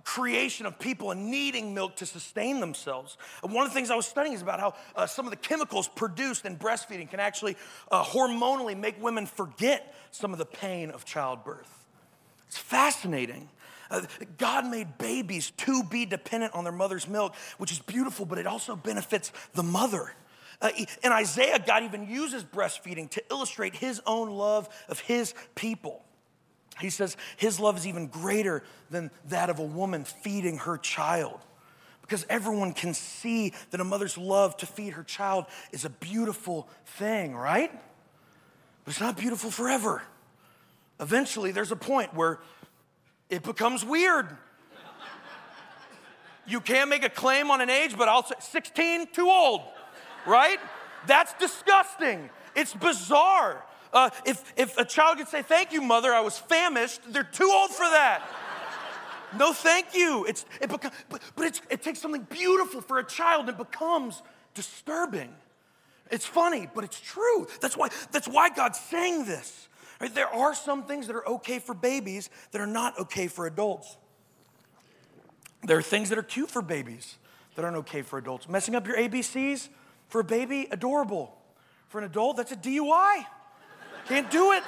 creation 0.05 0.65
of 0.65 0.79
people 0.79 1.11
and 1.11 1.29
needing 1.29 1.73
milk 1.73 1.97
to 1.97 2.05
sustain 2.05 2.61
themselves. 2.61 3.17
And 3.43 3.51
one 3.51 3.65
of 3.65 3.71
the 3.71 3.75
things 3.75 3.89
I 3.89 3.95
was 3.95 4.05
studying 4.05 4.35
is 4.35 4.41
about 4.41 4.59
how 4.59 4.75
uh, 4.95 5.07
some 5.07 5.25
of 5.25 5.31
the 5.31 5.37
chemicals 5.37 5.89
produced 5.89 6.45
in 6.45 6.57
breastfeeding 6.57 7.09
can 7.09 7.19
actually 7.19 7.57
uh, 7.91 8.03
hormonally 8.03 8.79
make 8.79 9.01
women 9.03 9.25
forget 9.25 9.93
some 10.11 10.31
of 10.31 10.37
the 10.39 10.45
pain 10.45 10.91
of 10.91 11.03
childbirth. 11.03 11.85
It's 12.47 12.57
fascinating. 12.57 13.49
Uh, 13.89 14.03
God 14.37 14.67
made 14.67 14.97
babies 14.97 15.51
to 15.57 15.83
be 15.83 16.05
dependent 16.05 16.53
on 16.53 16.63
their 16.63 16.73
mother's 16.73 17.07
milk, 17.07 17.35
which 17.57 17.71
is 17.71 17.79
beautiful, 17.79 18.25
but 18.25 18.37
it 18.37 18.47
also 18.47 18.75
benefits 18.75 19.31
the 19.53 19.63
mother. 19.63 20.13
Uh, 20.61 20.69
in 21.03 21.11
Isaiah, 21.11 21.59
God 21.65 21.83
even 21.83 22.07
uses 22.07 22.43
breastfeeding 22.43 23.09
to 23.11 23.23
illustrate 23.31 23.75
his 23.75 24.01
own 24.05 24.29
love 24.29 24.69
of 24.87 24.99
his 24.99 25.33
people. 25.55 26.04
He 26.79 26.89
says 26.89 27.15
his 27.37 27.59
love 27.59 27.77
is 27.77 27.87
even 27.87 28.07
greater 28.07 28.63
than 28.89 29.11
that 29.29 29.49
of 29.49 29.59
a 29.59 29.63
woman 29.63 30.03
feeding 30.03 30.57
her 30.59 30.77
child. 30.77 31.39
Because 32.01 32.25
everyone 32.29 32.73
can 32.73 32.93
see 32.93 33.53
that 33.71 33.81
a 33.81 33.83
mother's 33.83 34.17
love 34.17 34.55
to 34.57 34.65
feed 34.65 34.93
her 34.93 35.03
child 35.03 35.45
is 35.71 35.85
a 35.85 35.89
beautiful 35.89 36.67
thing, 36.85 37.35
right? 37.35 37.71
But 38.83 38.91
it's 38.91 39.01
not 39.01 39.17
beautiful 39.17 39.49
forever. 39.49 40.03
Eventually, 40.99 41.51
there's 41.51 41.71
a 41.71 41.75
point 41.75 42.13
where 42.13 42.39
it 43.29 43.41
becomes 43.41 43.83
weird. 43.83 44.27
You 46.47 46.61
can't 46.61 46.89
make 46.89 47.03
a 47.03 47.09
claim 47.09 47.49
on 47.49 47.59
an 47.59 47.71
age, 47.71 47.97
but 47.97 48.07
I'll 48.07 48.23
say 48.23 48.35
16, 48.39 49.07
too 49.11 49.27
old, 49.27 49.61
right? 50.27 50.59
That's 51.07 51.33
disgusting. 51.33 52.29
It's 52.55 52.73
bizarre. 52.73 53.63
Uh, 53.95 54.09
if, 54.25 54.53
if 54.57 54.77
a 54.77 54.83
child 54.83 55.17
could 55.17 55.29
say, 55.29 55.41
Thank 55.41 55.71
you, 55.71 55.81
mother, 55.81 56.13
I 56.13 56.19
was 56.19 56.37
famished, 56.37 56.99
they're 57.13 57.23
too 57.23 57.49
old 57.51 57.71
for 57.71 57.85
that. 57.85 58.21
no, 59.37 59.53
thank 59.53 59.95
you. 59.95 60.25
It's, 60.25 60.45
it 60.59 60.69
beca- 60.69 60.91
but 61.09 61.21
but 61.37 61.45
it's, 61.45 61.61
it 61.69 61.81
takes 61.81 61.99
something 61.99 62.27
beautiful 62.29 62.81
for 62.81 62.99
a 62.99 63.05
child, 63.05 63.47
and 63.47 63.57
becomes 63.57 64.21
disturbing. 64.53 65.33
It's 66.11 66.25
funny, 66.25 66.67
but 66.75 66.83
it's 66.83 66.99
true. 66.99 67.47
That's 67.61 67.77
why, 67.77 67.87
that's 68.11 68.27
why 68.27 68.49
God's 68.49 68.79
saying 68.79 69.25
this. 69.25 69.69
Right? 70.01 70.13
There 70.13 70.27
are 70.27 70.53
some 70.53 70.83
things 70.83 71.07
that 71.07 71.15
are 71.15 71.27
okay 71.27 71.59
for 71.59 71.73
babies 71.73 72.29
that 72.51 72.59
are 72.59 72.67
not 72.67 72.99
okay 72.99 73.27
for 73.27 73.47
adults. 73.47 73.95
There 75.63 75.77
are 75.77 75.81
things 75.81 76.09
that 76.09 76.19
are 76.19 76.23
cute 76.23 76.51
for 76.51 76.61
babies 76.61 77.17
that 77.55 77.63
aren't 77.63 77.77
okay 77.77 78.01
for 78.01 78.19
adults. 78.19 78.49
Messing 78.49 78.75
up 78.75 78.85
your 78.85 78.97
ABCs 78.97 79.69
for 80.09 80.19
a 80.19 80.23
baby, 80.23 80.67
adorable. 80.69 81.35
For 81.87 81.99
an 81.99 82.03
adult, 82.03 82.37
that's 82.37 82.51
a 82.51 82.57
DUI. 82.57 83.25
Can't 84.07 84.29
do 84.29 84.51
it. 84.51 84.63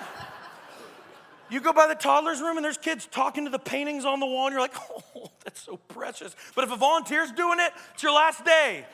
You 1.49 1.61
go 1.61 1.71
by 1.71 1.87
the 1.87 1.95
toddler's 1.95 2.41
room 2.41 2.57
and 2.57 2.65
there's 2.65 2.77
kids 2.77 3.07
talking 3.09 3.45
to 3.45 3.49
the 3.49 3.59
paintings 3.59 4.03
on 4.03 4.19
the 4.19 4.25
wall, 4.25 4.47
and 4.47 4.53
you're 4.53 4.61
like, 4.61 4.75
oh, 5.15 5.31
that's 5.43 5.61
so 5.61 5.77
precious. 5.87 6.35
But 6.55 6.65
if 6.65 6.71
a 6.71 6.75
volunteer's 6.75 7.31
doing 7.31 7.59
it, 7.59 7.71
it's 7.93 8.03
your 8.03 8.11
last 8.13 8.43
day. 8.43 8.85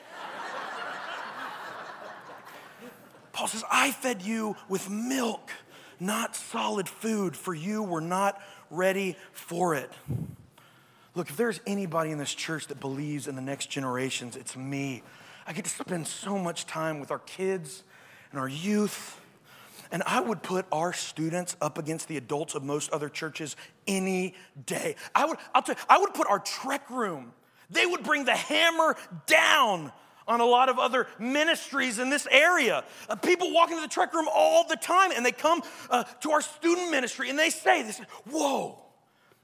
Paul 3.31 3.47
says, 3.47 3.63
I 3.71 3.91
fed 3.91 4.21
you 4.21 4.55
with 4.69 4.89
milk, 4.91 5.49
not 5.99 6.35
solid 6.35 6.87
food, 6.87 7.35
for 7.35 7.55
you 7.55 7.81
were 7.81 8.01
not 8.01 8.39
ready 8.69 9.17
for 9.31 9.73
it. 9.73 9.91
Look, 11.15 11.29
if 11.29 11.37
there's 11.37 11.59
anybody 11.65 12.11
in 12.11 12.19
this 12.19 12.33
church 12.33 12.67
that 12.67 12.79
believes 12.79 13.27
in 13.27 13.35
the 13.35 13.41
next 13.41 13.71
generations, 13.71 14.35
it's 14.35 14.55
me. 14.55 15.01
I 15.47 15.53
get 15.53 15.65
to 15.65 15.71
spend 15.71 16.07
so 16.07 16.37
much 16.37 16.67
time 16.67 16.99
with 16.99 17.09
our 17.09 17.19
kids 17.19 17.83
and 18.31 18.39
our 18.39 18.47
youth. 18.47 19.19
And 19.93 20.01
I 20.07 20.19
would 20.19 20.41
put 20.41 20.65
our 20.71 20.91
students 20.91 21.55
up 21.61 21.77
against 21.77 22.07
the 22.07 22.17
adults 22.17 22.55
of 22.55 22.63
most 22.63 22.91
other 22.91 23.09
churches 23.09 23.55
any 23.87 24.33
day. 24.65 24.95
I 25.13 25.25
would, 25.25 25.37
I'll 25.53 25.61
tell 25.61 25.75
you, 25.75 25.81
I 25.87 25.99
would 25.99 26.15
put 26.15 26.27
our 26.27 26.39
trek 26.39 26.89
room, 26.89 27.31
they 27.69 27.85
would 27.85 28.03
bring 28.03 28.25
the 28.25 28.35
hammer 28.35 28.97
down 29.27 29.91
on 30.27 30.39
a 30.39 30.45
lot 30.45 30.69
of 30.69 30.79
other 30.79 31.07
ministries 31.19 31.99
in 31.99 32.09
this 32.09 32.27
area. 32.31 32.83
Uh, 33.07 33.15
people 33.15 33.53
walk 33.53 33.69
into 33.69 33.81
the 33.81 33.87
trek 33.87 34.13
room 34.13 34.27
all 34.33 34.67
the 34.67 34.75
time 34.77 35.11
and 35.15 35.23
they 35.23 35.31
come 35.31 35.61
uh, 35.89 36.03
to 36.21 36.31
our 36.31 36.41
student 36.41 36.89
ministry 36.89 37.29
and 37.29 37.37
they 37.37 37.49
say, 37.51 37.83
this, 37.83 37.99
Whoa, 38.29 38.82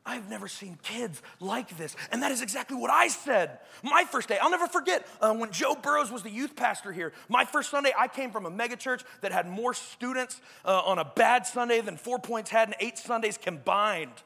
I've 0.10 0.28
never 0.28 0.48
seen 0.48 0.80
kids 0.82 1.22
like 1.40 1.78
this. 1.78 1.96
And 2.12 2.24
that 2.24 2.32
is 2.32 2.42
exactly 2.42 2.76
what 2.76 2.90
I 2.90 3.10
said 3.10 3.60
my 3.84 4.06
first 4.06 4.28
day. 4.28 4.40
I'll 4.42 4.50
never 4.50 4.68
forget 4.68 5.08
uh, 5.22 5.36
when 5.36 5.52
Joe 5.52 5.76
Burrows 5.76 6.12
was 6.12 6.24
the 6.24 6.32
youth 6.32 6.56
pastor 6.56 6.92
here. 6.92 7.14
My 7.28 7.46
first 7.46 7.70
Sunday, 7.70 7.94
I 7.96 8.08
came 8.08 8.32
from 8.32 8.48
a 8.48 8.52
megachurch 8.52 9.04
that 9.22 9.32
had 9.32 9.48
more 9.48 9.76
students 9.76 10.42
uh, 10.66 10.82
on 10.84 10.98
a 10.98 11.06
bad 11.06 11.46
Sunday 11.46 11.82
than 11.82 11.96
Four 11.96 12.18
Points 12.18 12.50
had 12.50 12.70
in 12.70 12.76
eight 12.80 12.98
Sundays 12.98 13.38
combined. 13.38 14.24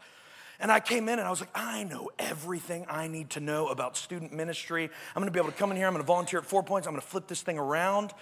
And 0.57 0.71
I 0.71 0.79
came 0.79 1.09
in 1.09 1.19
and 1.19 1.27
I 1.27 1.29
was 1.29 1.41
like, 1.41 1.49
I 1.53 1.83
know 1.83 2.11
everything 2.17 2.85
I 2.89 3.09
need 3.09 3.31
to 3.31 3.41
know 3.41 3.67
about 3.67 3.97
student 3.97 4.31
ministry. 4.31 4.89
I'm 5.13 5.21
gonna 5.21 5.31
be 5.31 5.39
able 5.39 5.51
to 5.51 5.57
come 5.57 5.69
in 5.71 5.75
here, 5.75 5.87
I'm 5.87 5.93
gonna 5.93 6.05
volunteer 6.05 6.39
at 6.39 6.45
Four 6.45 6.63
Points, 6.63 6.87
I'm 6.87 6.93
gonna 6.93 7.01
flip 7.01 7.27
this 7.27 7.41
thing 7.41 7.57
around. 7.57 8.13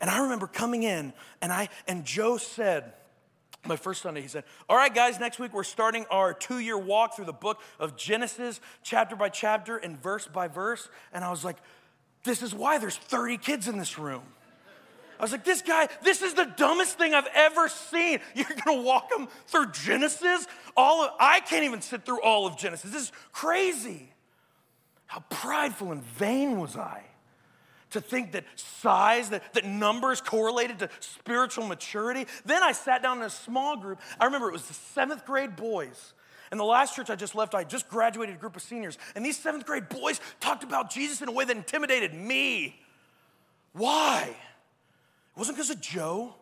And 0.00 0.08
I 0.08 0.22
remember 0.22 0.46
coming 0.46 0.82
in 0.82 1.12
and 1.42 1.52
I 1.52 1.68
and 1.86 2.06
Joe 2.06 2.38
said, 2.38 2.94
my 3.64 3.76
first 3.76 4.02
Sunday, 4.02 4.22
he 4.22 4.28
said, 4.28 4.44
All 4.68 4.76
right, 4.76 4.92
guys, 4.92 5.20
next 5.20 5.38
week 5.38 5.52
we're 5.52 5.62
starting 5.62 6.04
our 6.10 6.34
two 6.34 6.58
year 6.58 6.76
walk 6.76 7.14
through 7.14 7.26
the 7.26 7.32
book 7.32 7.60
of 7.78 7.96
Genesis, 7.96 8.60
chapter 8.82 9.14
by 9.14 9.28
chapter 9.28 9.76
and 9.76 10.00
verse 10.02 10.26
by 10.26 10.48
verse. 10.48 10.88
And 11.12 11.24
I 11.24 11.30
was 11.30 11.44
like, 11.44 11.56
This 12.24 12.42
is 12.42 12.54
why 12.54 12.78
there's 12.78 12.96
30 12.96 13.36
kids 13.38 13.68
in 13.68 13.78
this 13.78 13.98
room. 13.98 14.22
I 15.20 15.22
was 15.22 15.30
like, 15.30 15.44
This 15.44 15.62
guy, 15.62 15.88
this 16.02 16.22
is 16.22 16.34
the 16.34 16.52
dumbest 16.56 16.98
thing 16.98 17.14
I've 17.14 17.28
ever 17.34 17.68
seen. 17.68 18.18
You're 18.34 18.46
gonna 18.64 18.82
walk 18.82 19.10
them 19.10 19.28
through 19.46 19.70
Genesis? 19.70 20.46
All 20.76 21.04
of, 21.04 21.12
I 21.20 21.38
can't 21.40 21.64
even 21.64 21.82
sit 21.82 22.04
through 22.04 22.20
all 22.22 22.46
of 22.46 22.56
Genesis. 22.56 22.90
This 22.90 23.02
is 23.02 23.12
crazy. 23.30 24.08
How 25.06 25.20
prideful 25.28 25.92
and 25.92 26.02
vain 26.02 26.58
was 26.58 26.76
I? 26.76 27.02
To 27.92 28.00
think 28.00 28.32
that 28.32 28.44
size, 28.56 29.30
that, 29.30 29.54
that 29.54 29.64
numbers 29.64 30.20
correlated 30.20 30.80
to 30.80 30.88
spiritual 31.00 31.66
maturity. 31.66 32.26
Then 32.44 32.62
I 32.62 32.72
sat 32.72 33.02
down 33.02 33.18
in 33.18 33.24
a 33.24 33.30
small 33.30 33.76
group. 33.76 34.00
I 34.20 34.26
remember 34.26 34.48
it 34.48 34.52
was 34.52 34.66
the 34.66 34.74
seventh 34.74 35.24
grade 35.24 35.56
boys. 35.56 36.14
And 36.50 36.60
the 36.60 36.64
last 36.64 36.94
church 36.94 37.08
I 37.08 37.16
just 37.16 37.34
left, 37.34 37.54
I 37.54 37.64
just 37.64 37.88
graduated 37.88 38.34
a 38.34 38.38
group 38.38 38.56
of 38.56 38.62
seniors. 38.62 38.98
And 39.14 39.24
these 39.24 39.38
seventh 39.38 39.64
grade 39.64 39.88
boys 39.88 40.20
talked 40.38 40.64
about 40.64 40.90
Jesus 40.90 41.22
in 41.22 41.28
a 41.28 41.32
way 41.32 41.46
that 41.46 41.56
intimidated 41.56 42.12
me. 42.12 42.78
Why? 43.72 44.24
It 44.28 45.38
wasn't 45.38 45.56
because 45.56 45.70
of 45.70 45.80
Joe. 45.80 46.34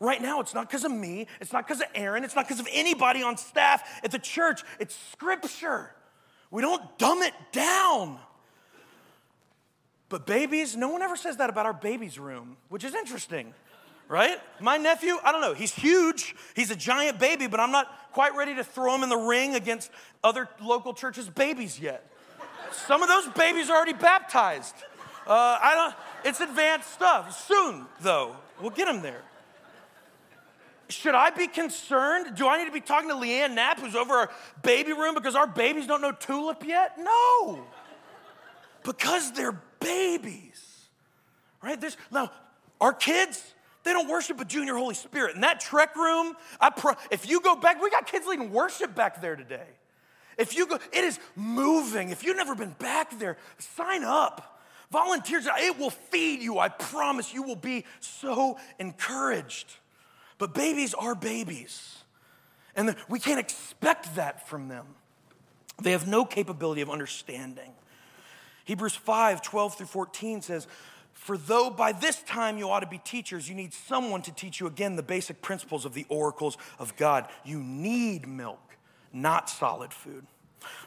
Right 0.00 0.22
now, 0.22 0.40
it's 0.40 0.54
not 0.54 0.68
because 0.68 0.84
of 0.84 0.92
me. 0.92 1.26
It's 1.40 1.52
not 1.52 1.66
because 1.66 1.82
of 1.82 1.88
Aaron. 1.94 2.24
It's 2.24 2.34
not 2.34 2.46
because 2.46 2.60
of 2.60 2.68
anybody 2.72 3.22
on 3.22 3.36
staff 3.36 3.82
at 4.02 4.10
the 4.10 4.18
church. 4.18 4.62
It's 4.78 4.96
scripture. 5.12 5.90
We 6.50 6.62
don't 6.62 6.98
dumb 6.98 7.20
it 7.22 7.34
down. 7.52 8.18
But 10.08 10.26
babies, 10.26 10.76
no 10.76 10.88
one 10.88 11.02
ever 11.02 11.16
says 11.16 11.36
that 11.36 11.50
about 11.50 11.66
our 11.66 11.74
baby's 11.74 12.18
room, 12.18 12.56
which 12.68 12.82
is 12.82 12.94
interesting, 12.94 13.52
right? 14.08 14.38
My 14.58 14.78
nephew, 14.78 15.16
I 15.22 15.32
don't 15.32 15.42
know, 15.42 15.54
he's 15.54 15.74
huge. 15.74 16.34
He's 16.56 16.70
a 16.70 16.76
giant 16.76 17.18
baby, 17.18 17.46
but 17.46 17.60
I'm 17.60 17.70
not 17.70 18.12
quite 18.12 18.34
ready 18.34 18.54
to 18.54 18.64
throw 18.64 18.94
him 18.94 19.02
in 19.02 19.10
the 19.10 19.18
ring 19.18 19.54
against 19.54 19.90
other 20.24 20.48
local 20.62 20.94
churches' 20.94 21.28
babies 21.28 21.78
yet. 21.78 22.10
Some 22.72 23.02
of 23.02 23.08
those 23.08 23.28
babies 23.28 23.68
are 23.68 23.76
already 23.76 23.92
baptized. 23.92 24.74
Uh, 25.26 25.58
I 25.60 25.74
don't, 25.74 25.94
it's 26.24 26.40
advanced 26.40 26.90
stuff. 26.90 27.46
Soon, 27.46 27.84
though, 28.00 28.34
we'll 28.60 28.70
get 28.70 28.88
him 28.88 29.02
there. 29.02 29.22
Should 30.88 31.14
I 31.14 31.28
be 31.28 31.48
concerned? 31.48 32.34
Do 32.34 32.48
I 32.48 32.56
need 32.56 32.64
to 32.64 32.72
be 32.72 32.80
talking 32.80 33.10
to 33.10 33.14
Leanne 33.14 33.54
Knapp, 33.54 33.78
who's 33.78 33.94
over 33.94 34.14
our 34.14 34.30
baby 34.62 34.94
room, 34.94 35.14
because 35.14 35.34
our 35.34 35.46
babies 35.46 35.86
don't 35.86 36.00
know 36.00 36.12
tulip 36.12 36.64
yet? 36.64 36.98
No. 36.98 37.66
Because 38.88 39.32
they're 39.32 39.60
babies, 39.80 40.88
right? 41.62 41.78
There's, 41.78 41.98
now, 42.10 42.30
our 42.80 42.94
kids, 42.94 43.52
they 43.84 43.92
don't 43.92 44.08
worship 44.08 44.40
a 44.40 44.46
junior 44.46 44.76
Holy 44.76 44.94
Spirit. 44.94 45.34
In 45.34 45.42
that 45.42 45.60
trek 45.60 45.94
room, 45.94 46.34
I 46.58 46.70
pro, 46.70 46.94
if 47.10 47.28
you 47.28 47.42
go 47.42 47.54
back, 47.54 47.82
we 47.82 47.90
got 47.90 48.06
kids 48.06 48.26
leading 48.26 48.50
worship 48.50 48.94
back 48.94 49.20
there 49.20 49.36
today. 49.36 49.66
If 50.38 50.56
you 50.56 50.66
go, 50.66 50.78
it 50.90 51.04
is 51.04 51.20
moving. 51.36 52.08
If 52.08 52.24
you've 52.24 52.38
never 52.38 52.54
been 52.54 52.74
back 52.78 53.18
there, 53.18 53.36
sign 53.58 54.04
up. 54.04 54.58
Volunteers, 54.90 55.46
it 55.46 55.78
will 55.78 55.90
feed 55.90 56.40
you. 56.40 56.58
I 56.58 56.70
promise 56.70 57.34
you 57.34 57.42
will 57.42 57.56
be 57.56 57.84
so 58.00 58.56
encouraged. 58.78 59.70
But 60.38 60.54
babies 60.54 60.94
are 60.94 61.14
babies. 61.14 61.98
And 62.74 62.96
we 63.06 63.20
can't 63.20 63.38
expect 63.38 64.16
that 64.16 64.48
from 64.48 64.68
them. 64.68 64.86
They 65.82 65.92
have 65.92 66.08
no 66.08 66.24
capability 66.24 66.80
of 66.80 66.88
understanding. 66.88 67.72
Hebrews 68.68 68.96
5 68.96 69.40
12 69.40 69.78
through 69.78 69.86
14 69.86 70.42
says, 70.42 70.66
For 71.14 71.38
though 71.38 71.70
by 71.70 71.92
this 71.92 72.22
time 72.24 72.58
you 72.58 72.68
ought 72.68 72.80
to 72.80 72.86
be 72.86 72.98
teachers, 72.98 73.48
you 73.48 73.54
need 73.54 73.72
someone 73.72 74.20
to 74.20 74.30
teach 74.30 74.60
you 74.60 74.66
again 74.66 74.94
the 74.94 75.02
basic 75.02 75.40
principles 75.40 75.86
of 75.86 75.94
the 75.94 76.04
oracles 76.10 76.58
of 76.78 76.94
God. 76.98 77.28
You 77.46 77.60
need 77.60 78.28
milk, 78.28 78.60
not 79.10 79.48
solid 79.48 79.94
food. 79.94 80.26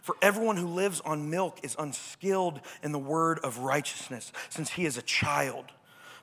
For 0.03 0.15
everyone 0.21 0.57
who 0.57 0.67
lives 0.67 1.01
on 1.01 1.31
milk 1.31 1.57
is 1.63 1.75
unskilled 1.79 2.61
in 2.83 2.91
the 2.91 2.99
word 2.99 3.39
of 3.39 3.57
righteousness, 3.57 4.31
since 4.49 4.69
he 4.69 4.85
is 4.85 4.95
a 4.95 5.01
child. 5.01 5.65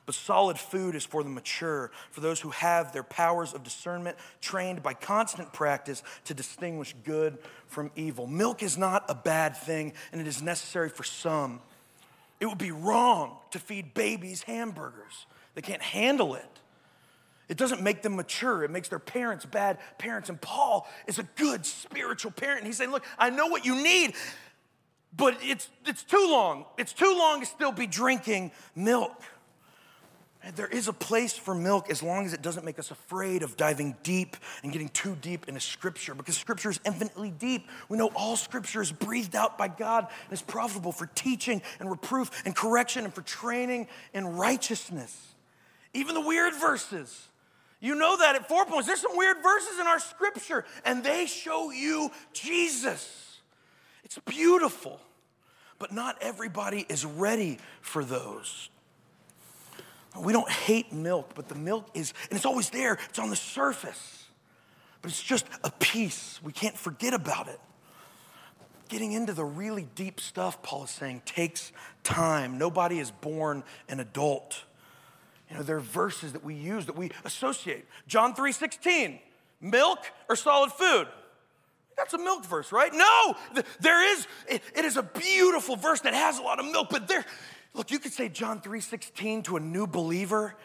But 0.09 0.15
solid 0.15 0.57
food 0.57 0.95
is 0.95 1.05
for 1.05 1.21
the 1.21 1.29
mature, 1.29 1.91
for 2.09 2.19
those 2.19 2.39
who 2.39 2.49
have 2.49 2.93
their 2.93 3.03
powers 3.03 3.53
of 3.53 3.63
discernment 3.63 4.17
trained 4.41 4.81
by 4.81 4.95
constant 4.95 5.53
practice 5.53 6.01
to 6.25 6.33
distinguish 6.33 6.95
good 7.03 7.37
from 7.67 7.91
evil. 7.95 8.25
Milk 8.25 8.63
is 8.63 8.75
not 8.75 9.05
a 9.07 9.13
bad 9.13 9.55
thing, 9.55 9.93
and 10.11 10.19
it 10.19 10.25
is 10.25 10.41
necessary 10.41 10.89
for 10.89 11.03
some. 11.03 11.61
It 12.39 12.47
would 12.47 12.57
be 12.57 12.71
wrong 12.71 13.37
to 13.51 13.59
feed 13.59 13.93
babies 13.93 14.41
hamburgers, 14.41 15.27
they 15.53 15.61
can't 15.61 15.83
handle 15.83 16.33
it. 16.33 16.59
It 17.47 17.57
doesn't 17.57 17.83
make 17.83 18.01
them 18.01 18.15
mature. 18.15 18.63
It 18.63 18.71
makes 18.71 18.89
their 18.89 18.97
parents 18.97 19.45
bad 19.45 19.77
parents. 19.99 20.29
And 20.29 20.41
Paul 20.41 20.87
is 21.05 21.19
a 21.19 21.23
good 21.35 21.67
spiritual 21.67 22.31
parent. 22.31 22.61
And 22.61 22.65
he's 22.65 22.77
saying, 22.77 22.89
Look, 22.89 23.05
I 23.19 23.29
know 23.29 23.45
what 23.45 23.63
you 23.63 23.75
need, 23.75 24.15
but 25.15 25.37
it's, 25.43 25.69
it's 25.85 26.01
too 26.01 26.27
long. 26.31 26.65
It's 26.79 26.93
too 26.93 27.15
long 27.15 27.41
to 27.41 27.45
still 27.45 27.71
be 27.71 27.85
drinking 27.85 28.53
milk. 28.75 29.13
And 30.41 30.55
there 30.55 30.67
is 30.67 30.87
a 30.87 30.93
place 30.93 31.33
for 31.33 31.53
milk 31.53 31.89
as 31.89 32.01
long 32.01 32.25
as 32.25 32.33
it 32.33 32.41
doesn't 32.41 32.63
make 32.63 32.79
us 32.79 32.91
afraid 32.91 33.43
of 33.43 33.57
diving 33.57 33.97
deep 34.03 34.37
and 34.63 34.71
getting 34.71 34.87
too 34.89 35.17
deep 35.19 35.49
into 35.49 35.59
Scripture 35.59 36.15
because 36.15 36.37
Scripture 36.37 36.69
is 36.69 36.79
infinitely 36.85 37.31
deep. 37.31 37.67
We 37.89 37.97
know 37.97 38.09
all 38.15 38.37
Scripture 38.37 38.81
is 38.81 38.91
breathed 38.91 39.35
out 39.35 39.57
by 39.57 39.67
God 39.67 40.07
and 40.23 40.33
is 40.33 40.41
profitable 40.41 40.93
for 40.93 41.07
teaching 41.07 41.61
and 41.79 41.89
reproof 41.89 42.31
and 42.45 42.55
correction 42.55 43.03
and 43.03 43.13
for 43.13 43.21
training 43.21 43.87
in 44.13 44.25
righteousness. 44.37 45.35
Even 45.93 46.15
the 46.15 46.21
weird 46.21 46.53
verses. 46.55 47.27
You 47.81 47.95
know 47.95 48.17
that 48.17 48.35
at 48.35 48.47
four 48.47 48.65
points. 48.65 48.87
There's 48.87 49.01
some 49.01 49.17
weird 49.17 49.37
verses 49.43 49.77
in 49.77 49.87
our 49.87 49.99
Scripture 49.99 50.63
and 50.85 51.03
they 51.03 51.25
show 51.25 51.69
you 51.71 52.11
Jesus. 52.31 53.41
It's 54.05 54.17
beautiful, 54.19 55.01
but 55.79 55.91
not 55.91 56.17
everybody 56.21 56.85
is 56.87 57.03
ready 57.03 57.57
for 57.81 58.05
those. 58.05 58.69
We 60.17 60.33
don't 60.33 60.49
hate 60.49 60.91
milk, 60.91 61.31
but 61.35 61.47
the 61.47 61.55
milk 61.55 61.89
is, 61.93 62.13
and 62.29 62.37
it's 62.37 62.45
always 62.45 62.69
there, 62.69 62.97
it's 63.09 63.19
on 63.19 63.29
the 63.29 63.35
surface. 63.35 64.25
But 65.01 65.11
it's 65.11 65.21
just 65.21 65.45
a 65.63 65.71
piece. 65.71 66.39
We 66.43 66.51
can't 66.51 66.77
forget 66.77 67.13
about 67.13 67.47
it. 67.47 67.59
Getting 68.89 69.11
into 69.13 69.33
the 69.33 69.45
really 69.45 69.87
deep 69.95 70.19
stuff, 70.19 70.61
Paul 70.63 70.85
is 70.85 70.89
saying, 70.89 71.21
takes 71.25 71.71
time. 72.03 72.57
Nobody 72.57 72.99
is 72.99 73.11
born 73.11 73.63
an 73.87 73.99
adult. 73.99 74.63
You 75.49 75.57
know, 75.57 75.63
there 75.63 75.77
are 75.77 75.81
verses 75.81 76.33
that 76.33 76.43
we 76.43 76.55
use 76.55 76.87
that 76.87 76.97
we 76.97 77.11
associate. 77.23 77.85
John 78.07 78.33
3 78.33 78.51
16, 78.51 79.19
Milk 79.61 79.99
or 80.27 80.35
solid 80.35 80.71
food? 80.71 81.07
That's 81.97 82.13
a 82.13 82.17
milk 82.17 82.45
verse, 82.45 82.71
right? 82.71 82.93
No, 82.93 83.35
there 83.81 84.13
is, 84.13 84.25
it 84.47 84.85
is 84.85 84.95
a 84.95 85.03
beautiful 85.03 85.75
verse 85.75 85.99
that 86.01 86.13
has 86.13 86.39
a 86.39 86.41
lot 86.41 86.57
of 86.59 86.65
milk, 86.65 86.87
but 86.89 87.09
there, 87.09 87.25
look, 87.73 87.91
you 87.91 87.99
could 87.99 88.13
say 88.13 88.29
John 88.29 88.61
3.16 88.61 89.45
to 89.45 89.57
a 89.57 89.59
new 89.59 89.87
believer, 89.87 90.55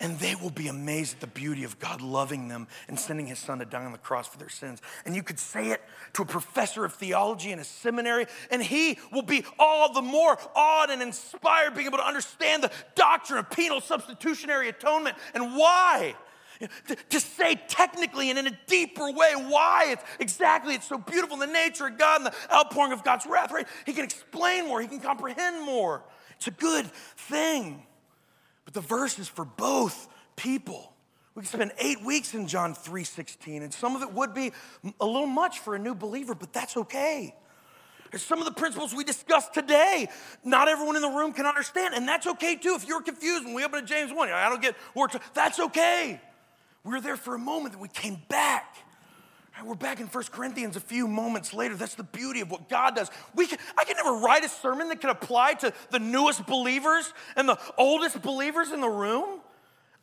and 0.00 0.18
they 0.18 0.34
will 0.34 0.50
be 0.50 0.68
amazed 0.68 1.14
at 1.14 1.20
the 1.20 1.26
beauty 1.26 1.64
of 1.64 1.78
God 1.78 2.00
loving 2.00 2.48
them 2.48 2.66
and 2.88 2.98
sending 2.98 3.26
his 3.26 3.38
son 3.38 3.60
to 3.60 3.64
die 3.64 3.84
on 3.84 3.92
the 3.92 3.98
cross 3.98 4.26
for 4.26 4.38
their 4.38 4.48
sins. 4.48 4.82
And 5.04 5.14
you 5.14 5.22
could 5.22 5.38
say 5.38 5.70
it 5.70 5.80
to 6.14 6.22
a 6.22 6.26
professor 6.26 6.84
of 6.84 6.94
theology 6.94 7.52
in 7.52 7.58
a 7.58 7.64
seminary, 7.64 8.26
and 8.50 8.62
he 8.62 8.98
will 9.12 9.22
be 9.22 9.44
all 9.58 9.92
the 9.92 10.02
more 10.02 10.36
awed 10.54 10.90
and 10.90 11.00
inspired 11.00 11.74
being 11.74 11.86
able 11.86 11.98
to 11.98 12.06
understand 12.06 12.62
the 12.62 12.72
doctrine 12.94 13.38
of 13.38 13.50
penal 13.50 13.80
substitutionary 13.80 14.68
atonement 14.68 15.16
and 15.34 15.56
why 15.56 16.14
to, 17.10 17.20
say 17.20 17.60
technically 17.68 18.30
and 18.30 18.38
in 18.38 18.46
a 18.46 18.58
deeper 18.66 19.10
way 19.10 19.32
why 19.34 19.86
it's 19.88 20.02
exactly 20.20 20.74
it's 20.74 20.88
so 20.88 20.98
beautiful 20.98 21.34
in 21.34 21.48
the 21.48 21.52
nature 21.52 21.86
of 21.86 21.98
God 21.98 22.22
and 22.22 22.26
the 22.26 22.54
outpouring 22.54 22.92
of 22.92 23.02
God's 23.02 23.26
wrath, 23.26 23.50
right? 23.50 23.66
He 23.86 23.92
can 23.92 24.04
explain 24.04 24.68
more, 24.68 24.80
he 24.80 24.86
can 24.86 25.00
comprehend 25.00 25.64
more. 25.64 26.02
It's 26.44 26.48
a 26.48 26.60
good 26.60 26.84
thing. 27.16 27.82
But 28.66 28.74
the 28.74 28.82
verse 28.82 29.18
is 29.18 29.28
for 29.28 29.46
both 29.46 30.08
people. 30.36 30.92
We 31.34 31.40
can 31.40 31.48
spend 31.48 31.72
eight 31.78 32.04
weeks 32.04 32.34
in 32.34 32.46
John 32.46 32.74
3:16, 32.74 33.62
and 33.62 33.72
some 33.72 33.96
of 33.96 34.02
it 34.02 34.12
would 34.12 34.34
be 34.34 34.52
a 35.00 35.06
little 35.06 35.26
much 35.26 35.60
for 35.60 35.74
a 35.74 35.78
new 35.78 35.94
believer, 35.94 36.34
but 36.34 36.52
that's 36.52 36.76
okay. 36.76 37.34
Some 38.14 38.40
of 38.40 38.44
the 38.44 38.52
principles 38.52 38.94
we 38.94 39.04
discussed 39.04 39.54
today, 39.54 40.08
not 40.44 40.68
everyone 40.68 40.96
in 40.96 41.02
the 41.02 41.08
room 41.08 41.32
can 41.32 41.46
understand, 41.46 41.94
and 41.94 42.06
that's 42.06 42.26
okay 42.26 42.56
too. 42.56 42.74
If 42.74 42.86
you're 42.86 43.00
confused 43.00 43.46
when 43.46 43.54
we 43.54 43.64
open 43.64 43.80
to 43.80 43.86
James 43.86 44.12
1, 44.12 44.28
I 44.28 44.50
don't 44.50 44.60
get 44.60 44.76
words, 44.94 45.16
that's 45.32 45.58
okay. 45.58 46.20
We 46.84 46.92
were 46.92 47.00
there 47.00 47.16
for 47.16 47.34
a 47.34 47.38
moment, 47.38 47.72
then 47.72 47.80
we 47.80 47.88
came 47.88 48.22
back. 48.28 48.76
We're 49.62 49.74
back 49.74 50.00
in 50.00 50.06
1 50.08 50.24
Corinthians 50.32 50.76
a 50.76 50.80
few 50.80 51.06
moments 51.06 51.54
later. 51.54 51.76
That's 51.76 51.94
the 51.94 52.02
beauty 52.02 52.40
of 52.40 52.50
what 52.50 52.68
God 52.68 52.96
does. 52.96 53.10
We 53.34 53.46
can, 53.46 53.58
I 53.78 53.84
can 53.84 53.96
never 53.96 54.18
write 54.18 54.44
a 54.44 54.48
sermon 54.48 54.88
that 54.88 55.00
can 55.00 55.10
apply 55.10 55.54
to 55.54 55.72
the 55.90 55.98
newest 55.98 56.44
believers 56.44 57.12
and 57.36 57.48
the 57.48 57.58
oldest 57.78 58.20
believers 58.20 58.72
in 58.72 58.80
the 58.80 58.88
room. 58.88 59.40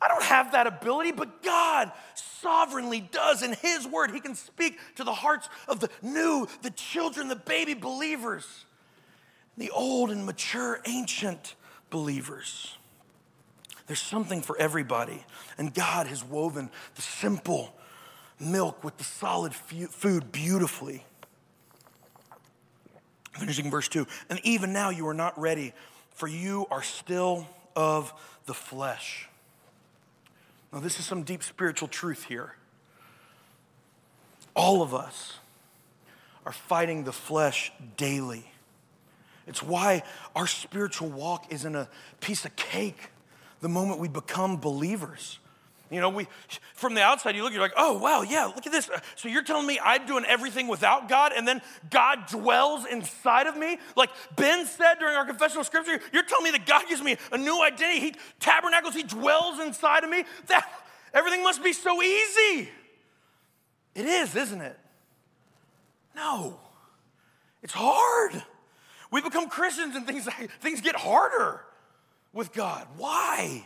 I 0.00 0.08
don't 0.08 0.24
have 0.24 0.52
that 0.52 0.66
ability, 0.66 1.12
but 1.12 1.42
God 1.42 1.92
sovereignly 2.14 3.00
does. 3.00 3.42
In 3.42 3.52
His 3.52 3.86
Word, 3.86 4.10
He 4.10 4.20
can 4.20 4.34
speak 4.34 4.78
to 4.96 5.04
the 5.04 5.12
hearts 5.12 5.48
of 5.68 5.80
the 5.80 5.90
new, 6.00 6.48
the 6.62 6.70
children, 6.70 7.28
the 7.28 7.36
baby 7.36 7.74
believers, 7.74 8.64
the 9.56 9.70
old 9.70 10.10
and 10.10 10.26
mature, 10.26 10.80
ancient 10.86 11.54
believers. 11.90 12.76
There's 13.86 14.02
something 14.02 14.40
for 14.40 14.56
everybody. 14.58 15.24
And 15.58 15.72
God 15.72 16.06
has 16.06 16.24
woven 16.24 16.70
the 16.94 17.02
simple 17.02 17.74
milk 18.42 18.82
with 18.84 18.96
the 18.98 19.04
solid 19.04 19.54
food 19.54 20.32
beautifully. 20.32 21.04
Finishing 23.38 23.70
verse 23.70 23.88
2 23.88 24.06
And 24.28 24.40
even 24.44 24.72
now 24.72 24.90
you 24.90 25.06
are 25.08 25.14
not 25.14 25.38
ready, 25.40 25.72
for 26.10 26.26
you 26.26 26.66
are 26.70 26.82
still 26.82 27.46
of 27.74 28.12
the 28.46 28.54
flesh. 28.54 29.28
Now, 30.72 30.80
this 30.80 30.98
is 30.98 31.04
some 31.04 31.22
deep 31.22 31.42
spiritual 31.42 31.88
truth 31.88 32.24
here. 32.24 32.54
All 34.54 34.82
of 34.82 34.94
us 34.94 35.34
are 36.44 36.52
fighting 36.52 37.04
the 37.04 37.12
flesh 37.12 37.72
daily. 37.96 38.50
It's 39.46 39.62
why 39.62 40.02
our 40.34 40.46
spiritual 40.46 41.08
walk 41.08 41.46
isn't 41.50 41.74
a 41.74 41.88
piece 42.20 42.44
of 42.44 42.54
cake 42.56 43.10
the 43.60 43.68
moment 43.68 44.00
we 44.00 44.08
become 44.08 44.56
believers. 44.58 45.38
You 45.92 46.00
know, 46.00 46.08
we 46.08 46.26
from 46.74 46.94
the 46.94 47.02
outside 47.02 47.36
you 47.36 47.42
look, 47.42 47.52
you're 47.52 47.60
like, 47.60 47.74
oh 47.76 47.98
wow, 47.98 48.22
yeah, 48.22 48.46
look 48.46 48.66
at 48.66 48.72
this. 48.72 48.88
Uh, 48.88 48.98
so 49.14 49.28
you're 49.28 49.42
telling 49.42 49.66
me 49.66 49.78
I'm 49.84 50.06
doing 50.06 50.24
everything 50.24 50.66
without 50.66 51.08
God, 51.08 51.32
and 51.36 51.46
then 51.46 51.60
God 51.90 52.26
dwells 52.28 52.86
inside 52.86 53.46
of 53.46 53.56
me? 53.56 53.78
Like 53.94 54.08
Ben 54.34 54.64
said 54.64 54.94
during 54.98 55.16
our 55.16 55.26
confessional 55.26 55.64
scripture, 55.64 56.00
you're 56.12 56.22
telling 56.22 56.44
me 56.44 56.50
that 56.52 56.64
God 56.64 56.84
gives 56.88 57.02
me 57.02 57.18
a 57.30 57.36
new 57.36 57.62
identity. 57.62 58.00
He 58.00 58.14
tabernacles, 58.40 58.94
he 58.94 59.02
dwells 59.02 59.60
inside 59.60 60.02
of 60.02 60.08
me. 60.08 60.24
That 60.46 60.66
everything 61.12 61.42
must 61.42 61.62
be 61.62 61.74
so 61.74 62.02
easy. 62.02 62.70
It 63.94 64.06
is, 64.06 64.34
isn't 64.34 64.62
it? 64.62 64.78
No. 66.16 66.58
It's 67.62 67.74
hard. 67.74 68.42
We 69.10 69.20
become 69.20 69.48
Christians 69.48 69.94
and 69.94 70.06
things, 70.06 70.26
things 70.60 70.80
get 70.80 70.96
harder 70.96 71.60
with 72.32 72.52
God. 72.52 72.86
Why? 72.96 73.64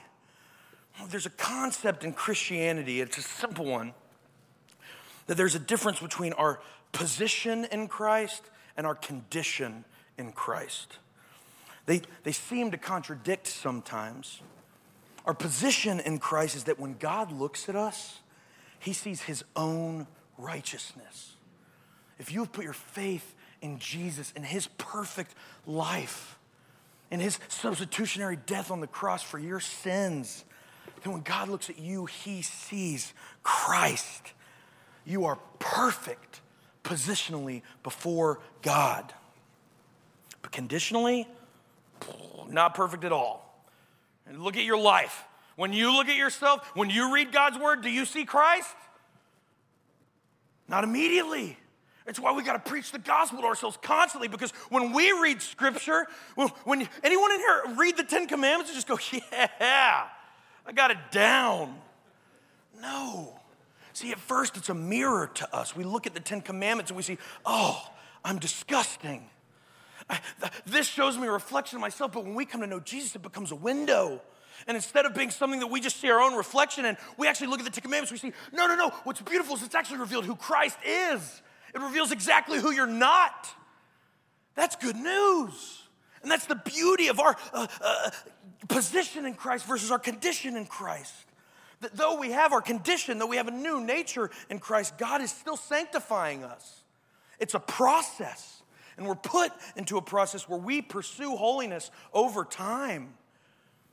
There's 1.08 1.26
a 1.26 1.30
concept 1.30 2.04
in 2.04 2.12
Christianity, 2.12 3.00
it's 3.00 3.18
a 3.18 3.22
simple 3.22 3.66
one, 3.66 3.92
that 5.26 5.36
there's 5.36 5.54
a 5.54 5.60
difference 5.60 6.00
between 6.00 6.32
our 6.34 6.60
position 6.92 7.66
in 7.70 7.88
Christ 7.88 8.42
and 8.76 8.86
our 8.86 8.94
condition 8.94 9.84
in 10.16 10.32
Christ. 10.32 10.98
They, 11.84 12.02
they 12.24 12.32
seem 12.32 12.70
to 12.70 12.78
contradict 12.78 13.46
sometimes. 13.46 14.40
Our 15.24 15.34
position 15.34 16.00
in 16.00 16.18
Christ 16.18 16.56
is 16.56 16.64
that 16.64 16.78
when 16.78 16.96
God 16.98 17.32
looks 17.32 17.68
at 17.68 17.76
us, 17.76 18.20
he 18.78 18.92
sees 18.92 19.22
his 19.22 19.44
own 19.54 20.06
righteousness. 20.38 21.36
If 22.18 22.32
you 22.32 22.40
have 22.40 22.52
put 22.52 22.64
your 22.64 22.72
faith 22.72 23.34
in 23.60 23.78
Jesus 23.78 24.32
and 24.34 24.44
his 24.44 24.68
perfect 24.78 25.34
life, 25.66 26.38
and 27.10 27.22
his 27.22 27.38
substitutionary 27.48 28.36
death 28.46 28.70
on 28.70 28.80
the 28.80 28.86
cross 28.86 29.22
for 29.22 29.38
your 29.38 29.60
sins, 29.60 30.44
then 31.06 31.12
when 31.12 31.22
God 31.22 31.48
looks 31.48 31.70
at 31.70 31.78
you, 31.78 32.06
he 32.06 32.42
sees 32.42 33.14
Christ. 33.44 34.32
You 35.04 35.26
are 35.26 35.38
perfect 35.60 36.40
positionally 36.82 37.62
before 37.84 38.40
God. 38.60 39.14
But 40.42 40.50
conditionally, 40.50 41.28
not 42.50 42.74
perfect 42.74 43.04
at 43.04 43.12
all. 43.12 43.64
And 44.26 44.42
look 44.42 44.56
at 44.56 44.64
your 44.64 44.78
life. 44.78 45.22
When 45.54 45.72
you 45.72 45.92
look 45.92 46.08
at 46.08 46.16
yourself, 46.16 46.68
when 46.74 46.90
you 46.90 47.14
read 47.14 47.30
God's 47.30 47.56
word, 47.56 47.82
do 47.82 47.88
you 47.88 48.04
see 48.04 48.24
Christ? 48.24 48.74
Not 50.66 50.82
immediately. 50.82 51.56
It's 52.08 52.18
why 52.18 52.32
we 52.32 52.42
got 52.42 52.64
to 52.64 52.68
preach 52.68 52.90
the 52.90 52.98
gospel 52.98 53.42
to 53.42 53.46
ourselves 53.46 53.78
constantly 53.80 54.26
because 54.26 54.50
when 54.70 54.92
we 54.92 55.12
read 55.12 55.40
scripture, 55.40 56.08
when, 56.34 56.48
when 56.64 56.88
anyone 57.04 57.30
in 57.30 57.38
here 57.38 57.62
read 57.76 57.96
the 57.96 58.02
Ten 58.02 58.26
Commandments 58.26 58.72
and 58.72 58.76
just 58.76 58.88
go, 58.88 58.98
yeah, 59.60 60.08
I 60.66 60.72
got 60.72 60.90
it 60.90 60.98
down. 61.10 61.76
No. 62.80 63.38
See, 63.92 64.12
at 64.12 64.18
first 64.18 64.56
it's 64.56 64.68
a 64.68 64.74
mirror 64.74 65.30
to 65.34 65.56
us. 65.56 65.74
We 65.74 65.84
look 65.84 66.06
at 66.06 66.14
the 66.14 66.20
Ten 66.20 66.40
Commandments 66.42 66.90
and 66.90 66.96
we 66.96 67.02
see, 67.02 67.18
oh, 67.44 67.82
I'm 68.24 68.38
disgusting. 68.38 69.24
I, 70.10 70.20
th- 70.40 70.52
this 70.66 70.86
shows 70.86 71.16
me 71.16 71.26
a 71.26 71.32
reflection 71.32 71.76
of 71.76 71.80
myself, 71.80 72.12
but 72.12 72.24
when 72.24 72.34
we 72.34 72.44
come 72.44 72.60
to 72.60 72.66
know 72.66 72.80
Jesus, 72.80 73.14
it 73.16 73.22
becomes 73.22 73.52
a 73.52 73.56
window. 73.56 74.20
And 74.66 74.76
instead 74.76 75.06
of 75.06 75.14
being 75.14 75.30
something 75.30 75.60
that 75.60 75.68
we 75.68 75.80
just 75.80 76.00
see 76.00 76.10
our 76.10 76.20
own 76.20 76.34
reflection 76.34 76.84
in, 76.84 76.96
we 77.16 77.26
actually 77.26 77.48
look 77.48 77.60
at 77.60 77.64
the 77.64 77.70
Ten 77.70 77.82
Commandments, 77.82 78.12
we 78.12 78.18
see, 78.18 78.32
no, 78.52 78.66
no, 78.66 78.74
no, 78.74 78.90
what's 79.04 79.20
beautiful 79.20 79.54
is 79.54 79.62
it's 79.62 79.74
actually 79.74 79.98
revealed 79.98 80.24
who 80.24 80.36
Christ 80.36 80.78
is. 80.84 81.42
It 81.74 81.80
reveals 81.80 82.12
exactly 82.12 82.58
who 82.58 82.72
you're 82.72 82.86
not. 82.86 83.48
That's 84.54 84.76
good 84.76 84.96
news. 84.96 85.82
And 86.26 86.32
that's 86.32 86.46
the 86.46 86.56
beauty 86.56 87.06
of 87.06 87.20
our 87.20 87.36
uh, 87.52 87.68
uh, 87.80 88.10
position 88.66 89.26
in 89.26 89.34
Christ 89.34 89.64
versus 89.64 89.92
our 89.92 89.98
condition 90.00 90.56
in 90.56 90.66
Christ. 90.66 91.14
That 91.82 91.96
though 91.96 92.18
we 92.18 92.32
have 92.32 92.52
our 92.52 92.60
condition, 92.60 93.18
though 93.18 93.28
we 93.28 93.36
have 93.36 93.46
a 93.46 93.52
new 93.52 93.80
nature 93.80 94.32
in 94.50 94.58
Christ, 94.58 94.98
God 94.98 95.22
is 95.22 95.30
still 95.30 95.56
sanctifying 95.56 96.42
us. 96.42 96.80
It's 97.38 97.54
a 97.54 97.60
process. 97.60 98.64
And 98.96 99.06
we're 99.06 99.14
put 99.14 99.52
into 99.76 99.98
a 99.98 100.02
process 100.02 100.48
where 100.48 100.58
we 100.58 100.82
pursue 100.82 101.36
holiness 101.36 101.92
over 102.12 102.44
time. 102.44 103.14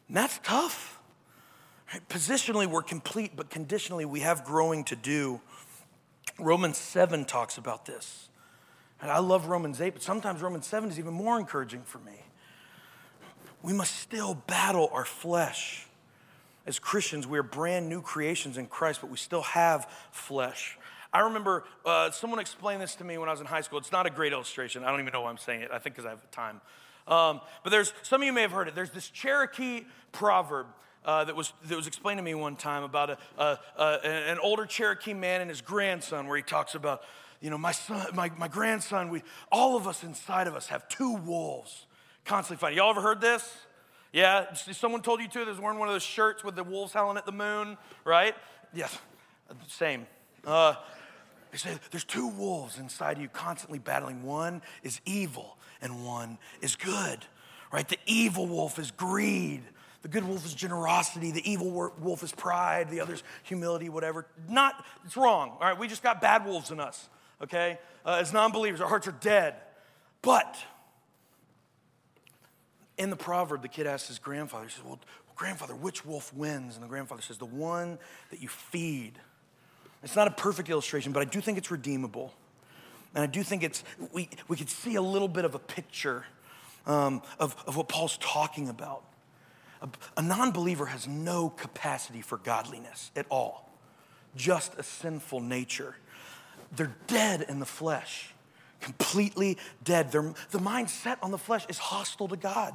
And 0.07 0.17
that's 0.17 0.39
tough. 0.41 0.99
Right? 1.93 2.01
Positionally, 2.09 2.65
we're 2.65 2.81
complete, 2.81 3.35
but 3.35 3.51
conditionally, 3.51 4.05
we 4.05 4.21
have 4.21 4.43
growing 4.43 4.85
to 4.85 4.95
do. 4.95 5.39
Romans 6.39 6.79
7 6.79 7.25
talks 7.25 7.59
about 7.59 7.85
this. 7.85 8.29
And 9.03 9.11
I 9.11 9.19
love 9.19 9.45
Romans 9.45 9.79
8, 9.79 9.93
but 9.93 10.01
sometimes 10.01 10.41
Romans 10.41 10.65
7 10.65 10.89
is 10.89 10.97
even 10.97 11.13
more 11.13 11.37
encouraging 11.37 11.83
for 11.83 11.99
me. 11.99 12.22
We 13.63 13.73
must 13.73 13.95
still 13.95 14.35
battle 14.35 14.89
our 14.91 15.05
flesh. 15.05 15.87
As 16.65 16.79
Christians, 16.79 17.25
we 17.25 17.39
are 17.39 17.43
brand 17.43 17.89
new 17.89 18.01
creations 18.01 18.57
in 18.57 18.67
Christ, 18.67 19.01
but 19.01 19.09
we 19.09 19.17
still 19.17 19.41
have 19.41 19.89
flesh. 20.11 20.77
I 21.13 21.21
remember 21.21 21.63
uh, 21.85 22.11
someone 22.11 22.39
explained 22.39 22.81
this 22.81 22.95
to 22.95 23.03
me 23.03 23.17
when 23.17 23.29
I 23.29 23.31
was 23.31 23.39
in 23.39 23.47
high 23.47 23.61
school. 23.61 23.79
It's 23.79 23.91
not 23.91 24.05
a 24.05 24.09
great 24.09 24.33
illustration. 24.33 24.83
I 24.83 24.91
don't 24.91 24.99
even 24.99 25.13
know 25.13 25.21
why 25.21 25.29
I'm 25.29 25.37
saying 25.37 25.61
it. 25.61 25.71
I 25.71 25.79
think 25.79 25.95
because 25.95 26.05
I 26.05 26.09
have 26.09 26.31
time. 26.31 26.59
Um, 27.07 27.41
but 27.63 27.69
there's 27.69 27.93
some 28.01 28.21
of 28.21 28.25
you 28.25 28.33
may 28.33 28.41
have 28.41 28.51
heard 28.51 28.67
it. 28.67 28.75
There's 28.75 28.91
this 28.91 29.09
Cherokee 29.09 29.85
proverb 30.11 30.67
uh, 31.05 31.23
that, 31.25 31.35
was, 31.35 31.53
that 31.65 31.75
was 31.75 31.87
explained 31.87 32.17
to 32.17 32.23
me 32.23 32.33
one 32.33 32.55
time 32.55 32.83
about 32.83 33.11
a, 33.11 33.17
a, 33.37 33.59
a, 33.77 34.07
an 34.07 34.39
older 34.39 34.65
Cherokee 34.65 35.13
man 35.13 35.41
and 35.41 35.49
his 35.49 35.61
grandson, 35.61 36.27
where 36.27 36.37
he 36.37 36.43
talks 36.43 36.75
about, 36.75 37.01
you 37.41 37.49
know, 37.49 37.57
my 37.57 37.71
son, 37.71 38.07
my, 38.13 38.29
my 38.37 38.47
grandson, 38.47 39.09
we, 39.09 39.21
all 39.51 39.77
of 39.77 39.87
us 39.87 40.03
inside 40.03 40.47
of 40.47 40.55
us 40.55 40.67
have 40.67 40.87
two 40.89 41.13
wolves 41.13 41.85
constantly 42.25 42.59
fighting. 42.59 42.77
Y'all 42.77 42.89
ever 42.89 43.01
heard 43.01 43.21
this? 43.21 43.55
Yeah, 44.11 44.53
someone 44.53 45.01
told 45.01 45.21
you 45.21 45.27
too. 45.27 45.43
There's 45.43 45.59
wearing 45.59 45.79
one 45.79 45.87
of 45.87 45.93
those 45.95 46.03
shirts 46.03 46.43
with 46.43 46.55
the 46.55 46.63
wolves 46.63 46.93
howling 46.93 47.17
at 47.17 47.25
the 47.25 47.31
moon, 47.31 47.77
right? 48.05 48.35
Yes, 48.73 48.95
same. 49.67 50.05
Uh, 50.45 50.75
they 51.51 51.57
say 51.57 51.77
there's 51.91 52.03
two 52.03 52.27
wolves 52.27 52.77
inside 52.77 53.17
of 53.17 53.21
you 53.23 53.29
constantly 53.29 53.79
battling. 53.79 54.23
One 54.23 54.61
is 54.83 55.01
evil 55.05 55.57
and 55.81 56.05
one 56.05 56.37
is 56.61 56.75
good, 56.75 57.25
right? 57.71 57.87
The 57.87 57.97
evil 58.05 58.45
wolf 58.45 58.77
is 58.77 58.91
greed. 58.91 59.61
The 60.03 60.09
good 60.09 60.27
wolf 60.27 60.45
is 60.45 60.53
generosity. 60.53 61.31
The 61.31 61.49
evil 61.49 61.91
wolf 61.99 62.23
is 62.23 62.31
pride. 62.31 62.89
The 62.89 62.99
other's 62.99 63.23
humility, 63.43 63.89
whatever. 63.89 64.27
Not, 64.49 64.85
it's 65.05 65.15
wrong, 65.15 65.51
all 65.51 65.59
right? 65.59 65.77
We 65.77 65.87
just 65.87 66.03
got 66.03 66.21
bad 66.21 66.45
wolves 66.45 66.71
in 66.71 66.79
us, 66.79 67.09
okay? 67.41 67.79
Uh, 68.05 68.17
as 68.19 68.33
non 68.33 68.51
believers, 68.51 68.81
our 68.81 68.87
hearts 68.87 69.07
are 69.07 69.13
dead. 69.13 69.55
But 70.21 70.57
in 72.97 73.09
the 73.09 73.15
proverb, 73.15 73.61
the 73.61 73.67
kid 73.67 73.87
asks 73.87 74.07
his 74.07 74.19
grandfather, 74.19 74.65
he 74.65 74.71
says, 74.71 74.83
Well, 74.83 74.99
grandfather, 75.35 75.75
which 75.75 76.05
wolf 76.05 76.33
wins? 76.33 76.75
And 76.75 76.83
the 76.83 76.89
grandfather 76.89 77.21
says, 77.21 77.37
The 77.37 77.45
one 77.45 77.97
that 78.29 78.41
you 78.41 78.47
feed. 78.47 79.13
It's 80.03 80.15
not 80.15 80.27
a 80.27 80.31
perfect 80.31 80.69
illustration, 80.69 81.11
but 81.13 81.21
I 81.21 81.25
do 81.25 81.39
think 81.39 81.57
it's 81.57 81.71
redeemable. 81.71 82.33
And 83.15 83.23
I 83.23 83.27
do 83.27 83.43
think 83.43 83.63
it's, 83.63 83.83
we, 84.11 84.29
we 84.47 84.57
could 84.57 84.69
see 84.69 84.95
a 84.95 85.01
little 85.01 85.27
bit 85.27 85.45
of 85.45 85.55
a 85.55 85.59
picture 85.59 86.25
um, 86.85 87.21
of, 87.39 87.55
of 87.67 87.77
what 87.77 87.87
Paul's 87.87 88.17
talking 88.17 88.69
about. 88.69 89.03
A, 89.81 89.89
a 90.17 90.21
non 90.21 90.51
believer 90.51 90.87
has 90.87 91.07
no 91.07 91.49
capacity 91.49 92.21
for 92.21 92.37
godliness 92.37 93.11
at 93.15 93.25
all, 93.29 93.69
just 94.35 94.77
a 94.77 94.83
sinful 94.83 95.41
nature. 95.41 95.95
They're 96.75 96.95
dead 97.07 97.45
in 97.47 97.59
the 97.59 97.65
flesh, 97.65 98.32
completely 98.83 99.57
dead. 99.83 100.11
Their, 100.11 100.33
the 100.51 100.59
mindset 100.59 101.17
on 101.21 101.31
the 101.31 101.37
flesh 101.37 101.65
is 101.69 101.77
hostile 101.77 102.27
to 102.27 102.37
God. 102.37 102.73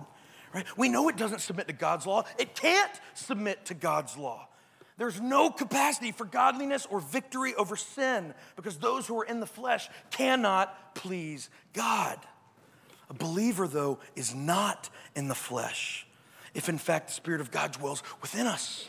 Right? 0.53 0.65
We 0.77 0.89
know 0.89 1.09
it 1.09 1.17
doesn't 1.17 1.41
submit 1.41 1.69
to 1.69 1.75
God's 1.75 2.07
law. 2.07 2.25
It 2.39 2.55
can't 2.55 2.91
submit 3.15 3.67
to 3.67 3.75
God's 3.75 4.17
law. 4.17 4.49
There's 4.97 5.21
no 5.21 5.51
capacity 5.51 6.11
for 6.11 6.25
godliness 6.25 6.87
or 6.91 6.99
victory 6.99 7.55
over 7.55 7.77
sin 7.77 8.35
because 8.57 8.79
those 8.79 9.07
who 9.07 9.21
are 9.21 9.25
in 9.25 9.39
the 9.39 9.47
flesh 9.47 9.89
cannot 10.11 10.97
please 10.97 11.51
God. 11.73 12.19
A 13.09 13.15
believer, 13.15 13.69
though, 13.69 14.01
is 14.17 14.35
not 14.35 14.91
in 15.15 15.29
the 15.29 15.37
flesh 15.37 16.07
if 16.55 16.69
in 16.69 16.79
fact 16.79 17.09
the 17.09 17.15
Spirit 17.15 17.41
of 17.41 17.51
God 17.51 17.73
dwells 17.73 18.03
within 18.21 18.47
us. 18.47 18.89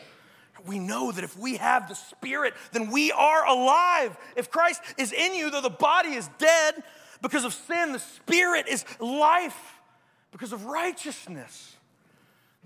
We 0.65 0.79
know 0.79 1.11
that 1.11 1.23
if 1.23 1.37
we 1.37 1.57
have 1.57 1.87
the 1.87 1.95
Spirit, 1.95 2.53
then 2.71 2.89
we 2.89 3.11
are 3.11 3.47
alive. 3.47 4.17
If 4.35 4.49
Christ 4.49 4.81
is 4.97 5.13
in 5.13 5.35
you, 5.35 5.51
though 5.51 5.61
the 5.61 5.69
body 5.69 6.09
is 6.09 6.29
dead 6.37 6.83
because 7.21 7.43
of 7.45 7.53
sin, 7.53 7.91
the 7.91 7.99
Spirit 7.99 8.67
is 8.67 8.85
life 8.99 9.79
because 10.31 10.53
of 10.53 10.65
righteousness. 10.65 11.75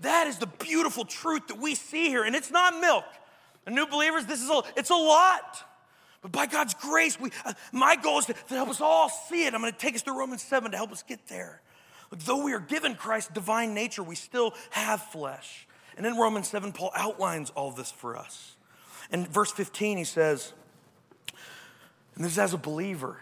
That 0.00 0.26
is 0.26 0.38
the 0.38 0.46
beautiful 0.46 1.04
truth 1.04 1.48
that 1.48 1.58
we 1.58 1.74
see 1.74 2.08
here. 2.08 2.24
And 2.24 2.34
it's 2.34 2.50
not 2.50 2.80
milk. 2.80 3.04
And 3.66 3.74
new 3.74 3.86
believers, 3.86 4.26
this 4.26 4.42
is 4.42 4.50
a, 4.50 4.62
it's 4.76 4.90
a 4.90 4.94
lot. 4.94 5.64
But 6.20 6.32
by 6.32 6.46
God's 6.46 6.74
grace, 6.74 7.18
we, 7.18 7.30
uh, 7.44 7.52
my 7.72 7.96
goal 7.96 8.18
is 8.18 8.26
to, 8.26 8.32
to 8.32 8.54
help 8.54 8.68
us 8.68 8.80
all 8.80 9.08
see 9.08 9.46
it. 9.46 9.54
I'm 9.54 9.60
going 9.60 9.72
to 9.72 9.78
take 9.78 9.94
us 9.94 10.02
to 10.02 10.12
Romans 10.12 10.42
7 10.42 10.70
to 10.70 10.76
help 10.76 10.92
us 10.92 11.02
get 11.02 11.26
there. 11.28 11.60
Though 12.10 12.44
we 12.44 12.52
are 12.52 12.60
given 12.60 12.94
Christ's 12.94 13.32
divine 13.32 13.74
nature, 13.74 14.02
we 14.02 14.14
still 14.14 14.54
have 14.70 15.02
flesh. 15.02 15.66
And 15.96 16.06
in 16.06 16.16
Romans 16.16 16.48
7, 16.48 16.72
Paul 16.72 16.92
outlines 16.94 17.50
all 17.50 17.70
this 17.72 17.90
for 17.90 18.16
us. 18.16 18.56
In 19.10 19.26
verse 19.26 19.52
15, 19.52 19.98
he 19.98 20.04
says, 20.04 20.52
and 22.14 22.24
this 22.24 22.32
is 22.32 22.38
as 22.38 22.54
a 22.54 22.58
believer, 22.58 23.18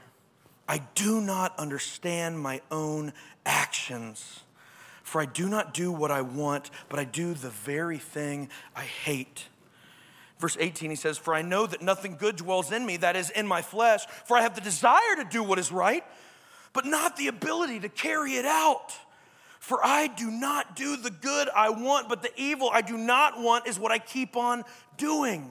I 0.72 0.80
do 0.94 1.20
not 1.20 1.58
understand 1.58 2.40
my 2.40 2.62
own 2.70 3.12
actions. 3.44 4.40
For 5.02 5.20
I 5.20 5.26
do 5.26 5.46
not 5.46 5.74
do 5.74 5.92
what 5.92 6.10
I 6.10 6.22
want, 6.22 6.70
but 6.88 6.98
I 6.98 7.04
do 7.04 7.34
the 7.34 7.50
very 7.50 7.98
thing 7.98 8.48
I 8.74 8.84
hate. 8.84 9.48
Verse 10.38 10.56
18, 10.58 10.88
he 10.88 10.96
says, 10.96 11.18
For 11.18 11.34
I 11.34 11.42
know 11.42 11.66
that 11.66 11.82
nothing 11.82 12.16
good 12.18 12.36
dwells 12.36 12.72
in 12.72 12.86
me, 12.86 12.96
that 12.96 13.16
is, 13.16 13.28
in 13.28 13.46
my 13.46 13.60
flesh, 13.60 14.06
for 14.24 14.34
I 14.34 14.40
have 14.40 14.54
the 14.54 14.62
desire 14.62 15.16
to 15.16 15.26
do 15.30 15.42
what 15.42 15.58
is 15.58 15.70
right, 15.70 16.04
but 16.72 16.86
not 16.86 17.18
the 17.18 17.28
ability 17.28 17.80
to 17.80 17.90
carry 17.90 18.36
it 18.36 18.46
out. 18.46 18.94
For 19.60 19.78
I 19.84 20.06
do 20.06 20.30
not 20.30 20.74
do 20.74 20.96
the 20.96 21.10
good 21.10 21.50
I 21.54 21.68
want, 21.68 22.08
but 22.08 22.22
the 22.22 22.32
evil 22.34 22.70
I 22.72 22.80
do 22.80 22.96
not 22.96 23.38
want 23.38 23.66
is 23.66 23.78
what 23.78 23.92
I 23.92 23.98
keep 23.98 24.38
on 24.38 24.64
doing. 24.96 25.50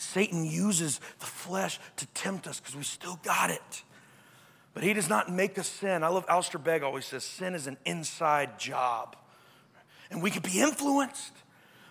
Satan 0.00 0.44
uses 0.46 0.98
the 1.18 1.26
flesh 1.26 1.78
to 1.96 2.06
tempt 2.06 2.46
us 2.46 2.58
because 2.58 2.74
we 2.74 2.82
still 2.82 3.20
got 3.22 3.50
it. 3.50 3.82
But 4.72 4.82
he 4.82 4.94
does 4.94 5.10
not 5.10 5.30
make 5.30 5.58
us 5.58 5.68
sin. 5.68 6.02
I 6.02 6.08
love 6.08 6.24
Alistair 6.26 6.58
Begg 6.58 6.82
always 6.82 7.04
says 7.04 7.22
sin 7.22 7.54
is 7.54 7.66
an 7.66 7.76
inside 7.84 8.58
job. 8.58 9.14
And 10.10 10.22
we 10.22 10.30
can 10.30 10.42
be 10.42 10.58
influenced, 10.60 11.32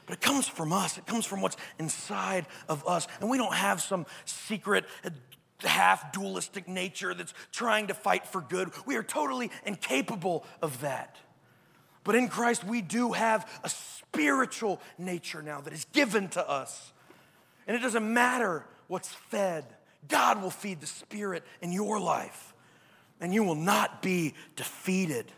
but 0.07 0.13
it 0.13 0.21
comes 0.21 0.47
from 0.47 0.73
us. 0.73 0.97
It 0.97 1.05
comes 1.05 1.25
from 1.25 1.41
what's 1.41 1.55
inside 1.77 2.47
of 2.67 2.85
us. 2.87 3.07
And 3.21 3.29
we 3.29 3.37
don't 3.37 3.53
have 3.53 3.79
some 3.79 4.07
secret 4.25 4.85
uh, 5.05 5.11
half 5.59 6.11
dualistic 6.11 6.67
nature 6.67 7.13
that's 7.13 7.33
trying 7.51 7.87
to 7.87 7.93
fight 7.93 8.25
for 8.25 8.41
good. 8.41 8.71
We 8.87 8.95
are 8.95 9.03
totally 9.03 9.51
incapable 9.65 10.45
of 10.63 10.81
that. 10.81 11.15
But 12.03 12.15
in 12.15 12.27
Christ, 12.27 12.63
we 12.63 12.81
do 12.81 13.11
have 13.11 13.47
a 13.63 13.69
spiritual 13.69 14.81
nature 14.97 15.43
now 15.43 15.61
that 15.61 15.73
is 15.73 15.85
given 15.93 16.27
to 16.29 16.49
us. 16.49 16.91
And 17.69 17.77
it 17.77 17.81
doesn't 17.81 18.11
matter 18.11 18.65
what's 18.87 19.09
fed, 19.09 19.63
God 20.07 20.41
will 20.41 20.49
feed 20.49 20.81
the 20.81 20.87
Spirit 20.87 21.43
in 21.61 21.71
your 21.71 21.99
life, 21.99 22.55
and 23.21 23.31
you 23.31 23.43
will 23.43 23.53
not 23.53 24.01
be 24.01 24.33
defeated. 24.55 25.31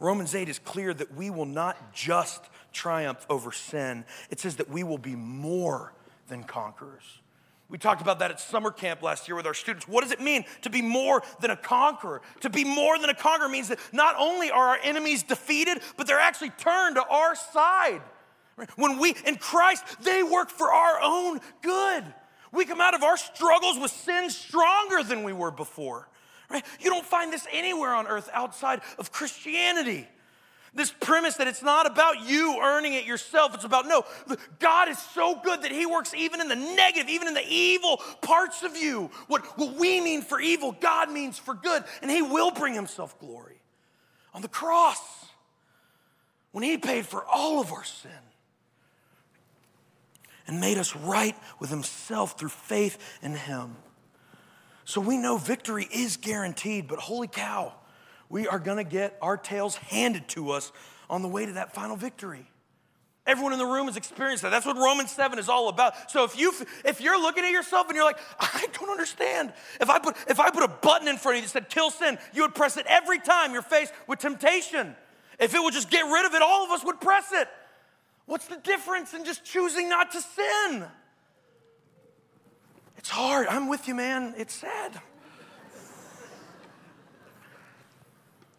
Romans 0.00 0.34
8 0.34 0.48
is 0.48 0.58
clear 0.58 0.92
that 0.92 1.14
we 1.14 1.30
will 1.30 1.46
not 1.46 1.92
just 1.92 2.42
triumph 2.72 3.24
over 3.30 3.52
sin, 3.52 4.04
it 4.30 4.40
says 4.40 4.56
that 4.56 4.68
we 4.68 4.82
will 4.82 4.98
be 4.98 5.14
more 5.14 5.92
than 6.26 6.42
conquerors. 6.42 7.20
We 7.68 7.78
talked 7.78 8.02
about 8.02 8.18
that 8.18 8.32
at 8.32 8.40
summer 8.40 8.72
camp 8.72 9.00
last 9.00 9.28
year 9.28 9.36
with 9.36 9.46
our 9.46 9.54
students. 9.54 9.86
What 9.86 10.02
does 10.02 10.10
it 10.10 10.20
mean 10.20 10.44
to 10.62 10.70
be 10.70 10.82
more 10.82 11.22
than 11.40 11.52
a 11.52 11.56
conqueror? 11.56 12.20
To 12.40 12.50
be 12.50 12.64
more 12.64 12.98
than 12.98 13.10
a 13.10 13.14
conqueror 13.14 13.48
means 13.48 13.68
that 13.68 13.78
not 13.92 14.16
only 14.18 14.50
are 14.50 14.70
our 14.70 14.78
enemies 14.82 15.22
defeated, 15.22 15.78
but 15.96 16.08
they're 16.08 16.18
actually 16.18 16.50
turned 16.50 16.96
to 16.96 17.04
our 17.06 17.36
side. 17.36 18.02
When 18.76 18.98
we, 18.98 19.14
in 19.26 19.36
Christ, 19.36 19.84
they 20.00 20.22
work 20.22 20.50
for 20.50 20.72
our 20.72 20.98
own 21.02 21.40
good. 21.62 22.04
We 22.52 22.64
come 22.64 22.80
out 22.80 22.94
of 22.94 23.02
our 23.02 23.16
struggles 23.16 23.78
with 23.78 23.90
sin 23.90 24.30
stronger 24.30 25.02
than 25.02 25.24
we 25.24 25.32
were 25.32 25.50
before. 25.50 26.08
Right? 26.48 26.64
You 26.80 26.90
don't 26.90 27.04
find 27.04 27.32
this 27.32 27.46
anywhere 27.52 27.94
on 27.94 28.06
earth 28.06 28.30
outside 28.32 28.80
of 28.98 29.12
Christianity. 29.12 30.08
This 30.72 30.90
premise 30.90 31.36
that 31.36 31.48
it's 31.48 31.62
not 31.62 31.86
about 31.86 32.28
you 32.28 32.60
earning 32.62 32.92
it 32.92 33.04
yourself. 33.04 33.54
It's 33.54 33.64
about, 33.64 33.86
no, 33.86 34.04
God 34.58 34.88
is 34.88 34.98
so 34.98 35.40
good 35.42 35.62
that 35.62 35.72
He 35.72 35.86
works 35.86 36.14
even 36.14 36.40
in 36.40 36.48
the 36.48 36.56
negative, 36.56 37.08
even 37.08 37.28
in 37.28 37.34
the 37.34 37.46
evil 37.48 37.96
parts 38.20 38.62
of 38.62 38.76
you. 38.76 39.10
What, 39.26 39.44
what 39.58 39.74
we 39.74 40.00
mean 40.00 40.22
for 40.22 40.38
evil, 40.38 40.72
God 40.72 41.10
means 41.10 41.38
for 41.38 41.54
good, 41.54 41.82
and 42.02 42.10
He 42.10 42.22
will 42.22 42.50
bring 42.50 42.74
Himself 42.74 43.18
glory. 43.18 43.60
On 44.34 44.42
the 44.42 44.48
cross, 44.48 45.00
when 46.52 46.62
He 46.62 46.76
paid 46.76 47.06
for 47.06 47.24
all 47.24 47.60
of 47.60 47.72
our 47.72 47.84
sin, 47.84 48.10
and 50.46 50.60
made 50.60 50.78
us 50.78 50.94
right 50.94 51.36
with 51.58 51.70
Himself 51.70 52.38
through 52.38 52.50
faith 52.50 52.98
in 53.22 53.34
Him. 53.34 53.76
So 54.84 55.00
we 55.00 55.16
know 55.16 55.36
victory 55.36 55.88
is 55.92 56.16
guaranteed, 56.16 56.86
but 56.86 56.98
holy 56.98 57.28
cow, 57.28 57.74
we 58.28 58.46
are 58.46 58.58
gonna 58.58 58.84
get 58.84 59.18
our 59.20 59.36
tails 59.36 59.76
handed 59.76 60.28
to 60.28 60.50
us 60.50 60.72
on 61.10 61.22
the 61.22 61.28
way 61.28 61.46
to 61.46 61.52
that 61.52 61.74
final 61.74 61.96
victory. 61.96 62.46
Everyone 63.26 63.52
in 63.52 63.58
the 63.58 63.66
room 63.66 63.88
has 63.88 63.96
experienced 63.96 64.44
that. 64.44 64.50
That's 64.50 64.64
what 64.64 64.76
Romans 64.76 65.10
7 65.10 65.40
is 65.40 65.48
all 65.48 65.68
about. 65.68 66.12
So 66.12 66.22
if 66.22 66.38
you 66.38 66.52
if 66.84 67.00
you're 67.00 67.20
looking 67.20 67.44
at 67.44 67.50
yourself 67.50 67.88
and 67.88 67.96
you're 67.96 68.04
like, 68.04 68.18
I 68.38 68.66
don't 68.72 68.88
understand. 68.88 69.52
If 69.80 69.90
I 69.90 69.98
put 69.98 70.16
if 70.28 70.38
I 70.38 70.50
put 70.50 70.62
a 70.62 70.68
button 70.68 71.08
in 71.08 71.16
front 71.16 71.38
of 71.38 71.42
you 71.42 71.48
that 71.48 71.52
said 71.52 71.68
kill 71.68 71.90
sin, 71.90 72.18
you 72.32 72.42
would 72.42 72.54
press 72.54 72.76
it 72.76 72.86
every 72.88 73.18
time 73.18 73.52
you're 73.52 73.62
faced 73.62 73.92
with 74.06 74.20
temptation. 74.20 74.94
If 75.40 75.54
it 75.54 75.60
would 75.60 75.74
just 75.74 75.90
get 75.90 76.02
rid 76.02 76.24
of 76.24 76.34
it, 76.34 76.42
all 76.42 76.64
of 76.64 76.70
us 76.70 76.84
would 76.84 77.00
press 77.00 77.32
it. 77.32 77.48
What's 78.26 78.48
the 78.48 78.56
difference 78.56 79.14
in 79.14 79.24
just 79.24 79.44
choosing 79.44 79.88
not 79.88 80.10
to 80.12 80.20
sin? 80.20 80.84
It's 82.98 83.08
hard. 83.08 83.46
I'm 83.46 83.68
with 83.68 83.86
you, 83.86 83.94
man. 83.94 84.34
It's 84.36 84.54
sad. 84.54 85.00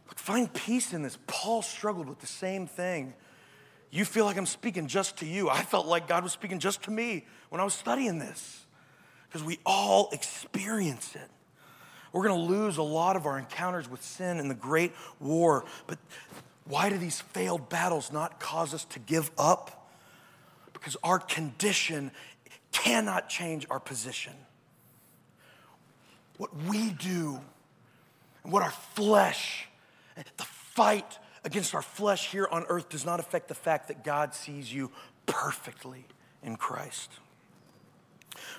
But 0.07 0.19
find 0.19 0.51
peace 0.53 0.93
in 0.93 1.03
this. 1.03 1.17
Paul 1.27 1.61
struggled 1.61 2.07
with 2.07 2.19
the 2.19 2.27
same 2.27 2.65
thing. 2.65 3.13
You 3.91 4.05
feel 4.05 4.25
like 4.25 4.37
I'm 4.37 4.45
speaking 4.45 4.87
just 4.87 5.17
to 5.17 5.25
you. 5.25 5.49
I 5.49 5.63
felt 5.63 5.85
like 5.85 6.07
God 6.07 6.23
was 6.23 6.31
speaking 6.31 6.59
just 6.59 6.83
to 6.83 6.91
me 6.91 7.25
when 7.49 7.59
I 7.59 7.63
was 7.63 7.73
studying 7.73 8.19
this. 8.19 8.65
because 9.27 9.43
we 9.43 9.59
all 9.65 10.09
experience 10.11 11.15
it. 11.15 11.29
We're 12.13 12.27
going 12.27 12.39
to 12.39 12.53
lose 12.53 12.77
a 12.77 12.83
lot 12.83 13.15
of 13.15 13.25
our 13.25 13.37
encounters 13.37 13.89
with 13.89 14.01
sin 14.01 14.39
in 14.39 14.47
the 14.47 14.55
great 14.55 14.93
war. 15.19 15.65
But 15.85 15.99
why 16.67 16.89
do 16.89 16.97
these 16.97 17.21
failed 17.21 17.69
battles 17.69 18.11
not 18.11 18.39
cause 18.39 18.73
us 18.73 18.85
to 18.85 18.99
give 18.99 19.31
up? 19.37 19.89
Because 20.73 20.97
our 21.03 21.19
condition 21.19 22.11
cannot 22.71 23.29
change 23.29 23.65
our 23.69 23.79
position. 23.79 24.33
What 26.37 26.55
we 26.55 26.91
do 26.91 27.39
and 28.43 28.53
what 28.53 28.63
our 28.63 28.71
flesh, 28.71 29.67
the 30.15 30.43
fight 30.43 31.17
against 31.43 31.73
our 31.73 31.81
flesh 31.81 32.31
here 32.31 32.47
on 32.51 32.65
earth 32.69 32.89
does 32.89 33.05
not 33.05 33.19
affect 33.19 33.47
the 33.47 33.55
fact 33.55 33.87
that 33.87 34.03
God 34.03 34.35
sees 34.35 34.71
you 34.71 34.91
perfectly 35.25 36.05
in 36.43 36.55
Christ. 36.57 37.11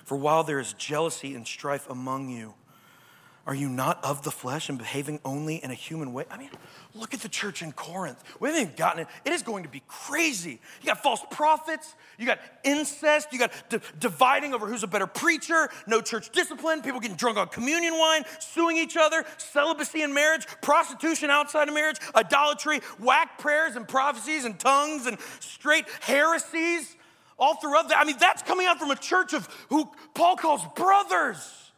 For 0.03 0.17
while 0.17 0.43
there 0.43 0.59
is 0.59 0.73
jealousy 0.73 1.35
and 1.35 1.47
strife 1.47 1.89
among 1.89 2.29
you, 2.29 2.53
are 3.47 3.55
you 3.55 3.69
not 3.69 4.03
of 4.03 4.23
the 4.23 4.31
flesh 4.31 4.69
and 4.69 4.77
behaving 4.77 5.19
only 5.25 5.55
in 5.55 5.71
a 5.71 5.73
human 5.73 6.13
way? 6.13 6.25
I 6.29 6.37
mean, 6.37 6.49
look 6.93 7.13
at 7.13 7.21
the 7.21 7.29
church 7.29 7.61
in 7.61 7.71
Corinth. 7.71 8.23
We 8.39 8.49
haven't 8.49 8.61
even 8.61 8.75
gotten 8.75 9.01
it. 9.01 9.07
It 9.25 9.33
is 9.33 9.41
going 9.41 9.63
to 9.63 9.69
be 9.69 9.81
crazy. 9.87 10.59
You 10.81 10.85
got 10.85 11.01
false 11.01 11.21
prophets, 11.31 11.95
you 12.17 12.25
got 12.25 12.39
incest, 12.63 13.33
you 13.33 13.39
got 13.39 13.51
d- 13.69 13.79
dividing 13.99 14.53
over 14.53 14.67
who's 14.67 14.83
a 14.83 14.87
better 14.87 15.07
preacher, 15.07 15.69
no 15.87 16.01
church 16.01 16.29
discipline, 16.31 16.81
people 16.81 16.99
getting 16.99 17.17
drunk 17.17 17.37
on 17.37 17.47
communion 17.47 17.97
wine, 17.97 18.23
suing 18.39 18.77
each 18.77 18.97
other, 18.97 19.25
celibacy 19.37 20.03
in 20.03 20.13
marriage, 20.13 20.45
prostitution 20.61 21.29
outside 21.29 21.67
of 21.67 21.73
marriage, 21.73 21.97
idolatry, 22.15 22.81
whack 22.99 23.39
prayers 23.39 23.75
and 23.75 23.87
prophecies 23.87 24.45
and 24.45 24.59
tongues 24.59 25.07
and 25.07 25.17
straight 25.39 25.85
heresies 26.01 26.95
all 27.39 27.55
throughout 27.55 27.89
that. 27.89 27.97
I 27.97 28.03
mean, 28.03 28.17
that's 28.19 28.43
coming 28.43 28.67
out 28.67 28.79
from 28.79 28.91
a 28.91 28.95
church 28.95 29.33
of 29.33 29.47
who 29.69 29.89
Paul 30.13 30.35
calls 30.35 30.61
brothers. 30.75 31.68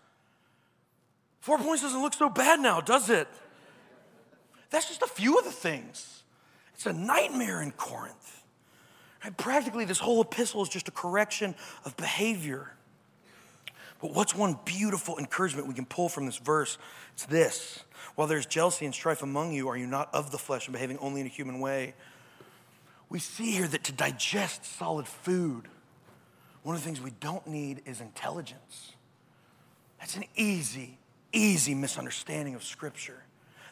Four 1.42 1.58
points 1.58 1.82
doesn't 1.82 2.02
look 2.02 2.14
so 2.14 2.30
bad 2.30 2.60
now, 2.60 2.82
does 2.82 3.10
it? 3.10 3.28
That's 4.70 4.88
just 4.88 5.02
a 5.02 5.08
few 5.08 5.38
of 5.38 5.44
the 5.44 5.52
things. 5.52 6.24
It's 6.76 6.86
a 6.86 6.94
nightmare 6.94 7.62
in 7.62 7.72
Corinth. 7.72 8.44
Right? 9.24 9.36
Practically, 9.36 9.86
this 9.86 10.00
whole 10.00 10.22
epistle 10.22 10.62
is 10.62 10.70
just 10.70 10.88
a 10.88 10.92
correction 10.92 11.56
of 11.84 11.98
behavior. 11.98 12.72
But 14.00 14.14
what's 14.14 14.34
one 14.34 14.58
beautiful 14.66 15.18
encouragement 15.18 15.68
we 15.68 15.74
can 15.74 15.86
pull 15.86 16.10
from 16.10 16.26
this 16.26 16.38
verse? 16.38 16.78
It's 17.14 17.26
this 17.26 17.84
While 18.16 18.28
there's 18.28 18.46
jealousy 18.46 18.86
and 18.86 18.94
strife 18.94 19.24
among 19.24 19.52
you, 19.52 19.68
are 19.68 19.78
you 19.78 19.88
not 19.88 20.14
of 20.14 20.32
the 20.32 20.38
flesh 20.38 20.68
and 20.68 20.74
behaving 20.74 21.00
only 21.00 21.22
in 21.22 21.28
a 21.28 21.30
human 21.30 21.60
way? 21.60 21.96
We 23.10 23.20
see 23.20 23.52
here 23.52 23.68
that 23.68 23.84
to 23.86 23.92
digest 23.92 24.64
solid 24.78 25.08
food, 25.08 25.68
one 26.64 26.76
of 26.76 26.82
the 26.82 26.86
things 26.86 27.02
we 27.02 27.12
don't 27.20 27.46
need 27.46 27.82
is 27.86 28.00
intelligence. 28.00 28.94
That's 30.00 30.16
an 30.16 30.24
easy 30.36 30.98
easy 31.34 31.74
misunderstanding 31.76 32.56
of 32.56 32.64
Scripture. 32.64 33.24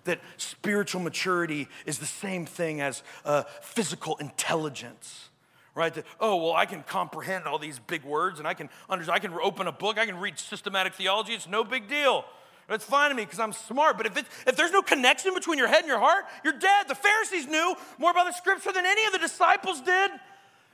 That 0.06 0.22
spiritual 0.38 1.02
maturity 1.02 1.68
is 1.86 2.00
the 2.00 2.06
same 2.06 2.46
thing 2.46 2.82
as 2.82 3.04
uh, 3.26 3.44
physical 3.62 4.16
intelligence, 4.18 5.30
right? 5.76 5.94
Oh, 6.20 6.38
well, 6.38 6.54
I 6.54 6.66
can 6.66 6.84
comprehend 6.84 7.46
all 7.46 7.60
these 7.60 7.80
big 7.80 8.04
words 8.04 8.40
and 8.40 8.48
I 8.48 8.54
can, 8.54 8.70
understand, 8.90 9.16
I 9.16 9.20
can 9.20 9.34
open 9.34 9.68
a 9.68 9.72
book, 9.72 10.00
I 10.00 10.06
can 10.06 10.18
read 10.18 10.40
systematic 10.40 10.94
theology, 10.94 11.34
it's 11.34 11.48
no 11.48 11.64
big 11.64 11.88
deal. 11.88 12.26
It's 12.70 12.86
fine 12.86 13.10
to 13.10 13.16
me 13.16 13.26
because 13.26 13.40
I'm 13.40 13.54
smart. 13.54 13.98
But 13.98 14.06
if, 14.06 14.18
it, 14.18 14.26
if 14.46 14.56
there's 14.56 14.72
no 14.72 14.82
connection 14.82 15.34
between 15.34 15.58
your 15.58 15.68
head 15.68 15.80
and 15.80 15.88
your 15.88 16.00
heart, 16.00 16.26
you're 16.44 16.54
dead. 16.54 16.88
The 16.88 16.96
Pharisees 16.96 17.48
knew 17.48 17.76
more 17.98 18.12
about 18.12 18.28
the 18.28 18.34
scripture 18.34 18.72
than 18.72 18.86
any 18.86 19.06
of 19.06 19.12
the 19.12 19.18
disciples 19.18 19.82
did. 19.82 20.12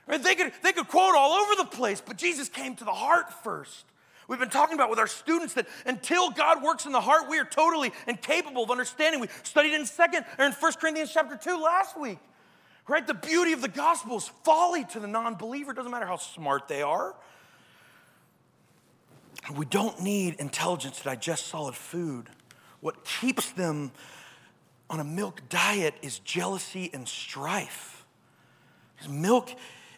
Right? 0.06 0.22
They, 0.22 0.34
could, 0.34 0.52
they 0.62 0.72
could 0.72 0.88
quote 0.88 1.14
all 1.16 1.32
over 1.32 1.54
the 1.56 1.64
place, 1.64 2.02
but 2.04 2.16
Jesus 2.16 2.48
came 2.48 2.76
to 2.76 2.84
the 2.84 2.92
heart 2.92 3.32
first. 3.42 3.84
We've 4.28 4.40
been 4.40 4.50
talking 4.50 4.74
about 4.74 4.90
with 4.90 4.98
our 4.98 5.06
students 5.06 5.54
that 5.54 5.68
until 5.84 6.30
God 6.30 6.62
works 6.62 6.84
in 6.84 6.92
the 6.92 7.00
heart, 7.00 7.28
we 7.28 7.38
are 7.38 7.44
totally 7.44 7.92
incapable 8.08 8.64
of 8.64 8.70
understanding. 8.70 9.20
We 9.20 9.28
studied 9.44 9.74
in 9.74 9.86
second 9.86 10.24
or 10.38 10.46
in 10.46 10.52
1 10.52 10.72
Corinthians 10.80 11.12
chapter 11.12 11.36
2 11.36 11.62
last 11.62 11.98
week. 11.98 12.18
Right? 12.88 13.06
The 13.06 13.14
beauty 13.14 13.52
of 13.52 13.62
the 13.62 13.68
gospel 13.68 14.16
is 14.16 14.28
folly 14.44 14.84
to 14.86 15.00
the 15.00 15.08
non-believer. 15.08 15.72
It 15.72 15.74
doesn't 15.74 15.90
matter 15.90 16.06
how 16.06 16.16
smart 16.16 16.68
they 16.68 16.82
are. 16.82 17.14
We 19.56 19.64
don't 19.64 20.00
need 20.00 20.36
intelligence 20.38 20.98
to 20.98 21.04
digest 21.04 21.46
solid 21.46 21.74
food. 21.74 22.28
What 22.80 23.04
keeps 23.04 23.52
them 23.52 23.92
on 24.88 25.00
a 25.00 25.04
milk 25.04 25.42
diet 25.48 25.94
is 26.02 26.18
jealousy 26.20 26.90
and 26.92 27.08
strife. 27.08 28.04
Milk 29.08 29.50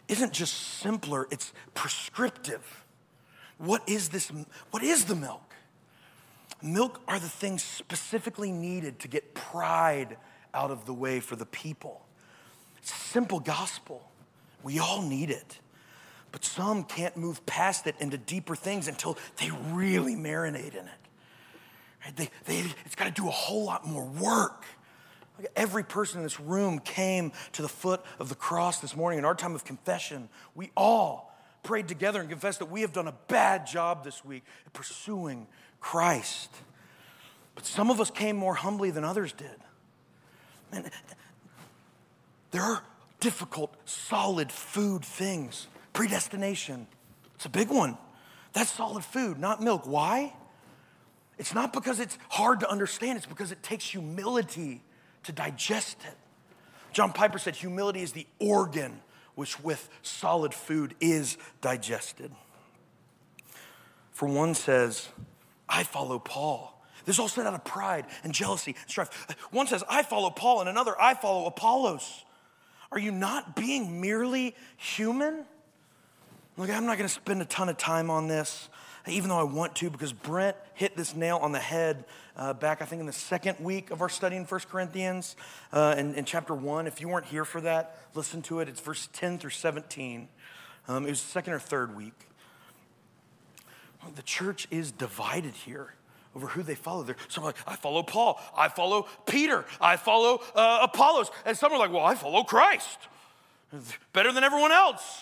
isn't 0.07 0.33
just 0.33 0.53
simpler, 0.53 1.27
it's 1.31 1.53
prescriptive. 1.73 2.83
What 3.59 3.87
is 3.87 4.09
this? 4.09 4.31
What 4.71 4.83
is 4.83 5.05
the 5.05 5.15
milk? 5.15 5.43
Milk 6.61 7.01
are 7.07 7.19
the 7.19 7.29
things 7.29 7.63
specifically 7.63 8.51
needed 8.51 8.99
to 8.99 9.07
get 9.07 9.33
pride 9.33 10.17
out 10.53 10.71
of 10.71 10.85
the 10.85 10.93
way 10.93 11.19
for 11.19 11.35
the 11.35 11.45
people. 11.45 12.05
It's 12.79 12.91
a 12.91 12.95
simple 12.95 13.39
gospel. 13.39 14.09
We 14.63 14.79
all 14.79 15.01
need 15.01 15.29
it. 15.29 15.59
But 16.31 16.43
some 16.43 16.83
can't 16.83 17.17
move 17.17 17.45
past 17.45 17.87
it 17.87 17.95
into 17.99 18.17
deeper 18.17 18.55
things 18.55 18.87
until 18.87 19.17
they 19.37 19.51
really 19.71 20.15
marinate 20.15 20.73
in 20.73 20.85
it. 20.85 21.07
Right? 22.05 22.15
They, 22.15 22.29
they, 22.45 22.63
it's 22.85 22.95
got 22.95 23.05
to 23.05 23.21
do 23.21 23.27
a 23.27 23.31
whole 23.31 23.65
lot 23.65 23.85
more 23.85 24.05
work. 24.05 24.63
Every 25.55 25.83
person 25.83 26.19
in 26.19 26.23
this 26.23 26.39
room 26.39 26.79
came 26.79 27.31
to 27.53 27.61
the 27.61 27.69
foot 27.69 28.01
of 28.19 28.29
the 28.29 28.35
cross 28.35 28.79
this 28.79 28.95
morning 28.95 29.19
in 29.19 29.25
our 29.25 29.35
time 29.35 29.55
of 29.55 29.63
confession. 29.63 30.29
We 30.53 30.71
all 30.75 31.28
prayed 31.63 31.87
together 31.87 32.19
and 32.19 32.29
confessed 32.29 32.59
that 32.59 32.69
we 32.69 32.81
have 32.81 32.93
done 32.93 33.07
a 33.07 33.15
bad 33.27 33.67
job 33.67 34.03
this 34.03 34.23
week 34.23 34.43
at 34.65 34.73
pursuing 34.73 35.47
Christ. 35.79 36.49
But 37.55 37.65
some 37.65 37.89
of 37.91 37.99
us 37.99 38.09
came 38.09 38.35
more 38.35 38.55
humbly 38.55 38.91
than 38.91 39.03
others 39.03 39.33
did. 39.33 39.55
And 40.71 40.89
there 42.51 42.61
are 42.61 42.83
difficult, 43.19 43.75
solid 43.85 44.51
food 44.51 45.03
things. 45.03 45.67
Predestination, 45.93 46.87
it's 47.35 47.45
a 47.45 47.49
big 47.49 47.69
one. 47.69 47.97
That's 48.53 48.71
solid 48.71 49.03
food, 49.03 49.37
not 49.39 49.61
milk. 49.61 49.83
Why? 49.85 50.33
It's 51.37 51.53
not 51.53 51.73
because 51.73 51.99
it's 51.99 52.17
hard 52.29 52.59
to 52.61 52.69
understand, 52.69 53.17
it's 53.17 53.25
because 53.25 53.51
it 53.51 53.63
takes 53.63 53.85
humility 53.85 54.81
to 55.23 55.31
digest 55.31 55.97
it. 56.05 56.15
John 56.91 57.13
Piper 57.13 57.37
said 57.37 57.55
humility 57.55 58.01
is 58.01 58.11
the 58.11 58.27
organ 58.39 58.99
which 59.39 59.57
with 59.63 59.89
solid 60.01 60.53
food 60.53 60.93
is 60.99 61.37
digested. 61.61 62.29
For 64.11 64.27
one 64.27 64.53
says, 64.53 65.07
I 65.69 65.83
follow 65.83 66.19
Paul. 66.19 66.77
This 67.05 67.15
is 67.15 67.19
all 67.21 67.29
set 67.29 67.47
out 67.47 67.53
of 67.53 67.63
pride 67.63 68.05
and 68.25 68.33
jealousy 68.33 68.75
and 68.77 68.89
strife. 68.91 69.37
One 69.51 69.65
says, 69.65 69.81
I 69.89 70.03
follow 70.03 70.29
Paul, 70.29 70.59
and 70.59 70.67
another, 70.67 70.93
I 70.99 71.13
follow 71.13 71.45
Apollos. 71.45 72.25
Are 72.91 72.99
you 72.99 73.13
not 73.13 73.55
being 73.55 74.01
merely 74.01 74.57
human? 74.75 75.45
Look, 76.57 76.69
I'm 76.69 76.85
not 76.85 76.97
going 76.97 77.07
to 77.07 77.13
spend 77.15 77.41
a 77.41 77.45
ton 77.45 77.69
of 77.69 77.77
time 77.77 78.09
on 78.09 78.27
this 78.27 78.67
even 79.09 79.29
though 79.29 79.39
I 79.39 79.43
want 79.43 79.75
to, 79.77 79.89
because 79.89 80.13
Brent 80.13 80.55
hit 80.73 80.95
this 80.95 81.15
nail 81.15 81.37
on 81.37 81.51
the 81.51 81.59
head 81.59 82.05
uh, 82.35 82.53
back, 82.53 82.81
I 82.81 82.85
think, 82.85 82.99
in 82.99 83.05
the 83.05 83.13
second 83.13 83.59
week 83.59 83.91
of 83.91 84.01
our 84.01 84.09
study 84.09 84.35
in 84.35 84.45
1 84.45 84.61
Corinthians 84.69 85.35
uh, 85.73 85.95
in, 85.97 86.15
in, 86.15 86.25
chapter 86.25 86.55
1. 86.55 86.87
If 86.87 87.01
you 87.01 87.09
weren't 87.09 87.25
here 87.25 87.45
for 87.45 87.61
that, 87.61 87.97
listen 88.15 88.41
to 88.43 88.59
it. 88.59 88.69
It's 88.69 88.79
verse 88.79 89.09
10 89.13 89.39
through 89.39 89.49
17. 89.51 90.27
Um, 90.87 91.05
it 91.05 91.09
was 91.09 91.21
the 91.21 91.29
second 91.29 91.53
or 91.53 91.59
third 91.59 91.95
week. 91.95 92.13
The 94.15 94.21
church 94.21 94.67
is 94.71 94.91
divided 94.91 95.53
here 95.53 95.93
over 96.35 96.47
who 96.47 96.63
they 96.63 96.75
follow. 96.75 97.03
They're, 97.03 97.17
some 97.27 97.43
are 97.43 97.47
like, 97.47 97.57
I 97.67 97.75
follow 97.75 98.03
Paul. 98.03 98.39
I 98.55 98.69
follow 98.69 99.07
Peter. 99.25 99.65
I 99.81 99.97
follow 99.97 100.41
uh, 100.55 100.79
Apollos. 100.83 101.29
And 101.45 101.57
some 101.57 101.73
are 101.73 101.77
like, 101.77 101.91
well, 101.91 102.05
I 102.05 102.15
follow 102.15 102.43
Christ. 102.43 102.97
Better 104.13 104.31
than 104.31 104.43
everyone 104.43 104.71
else. 104.71 105.21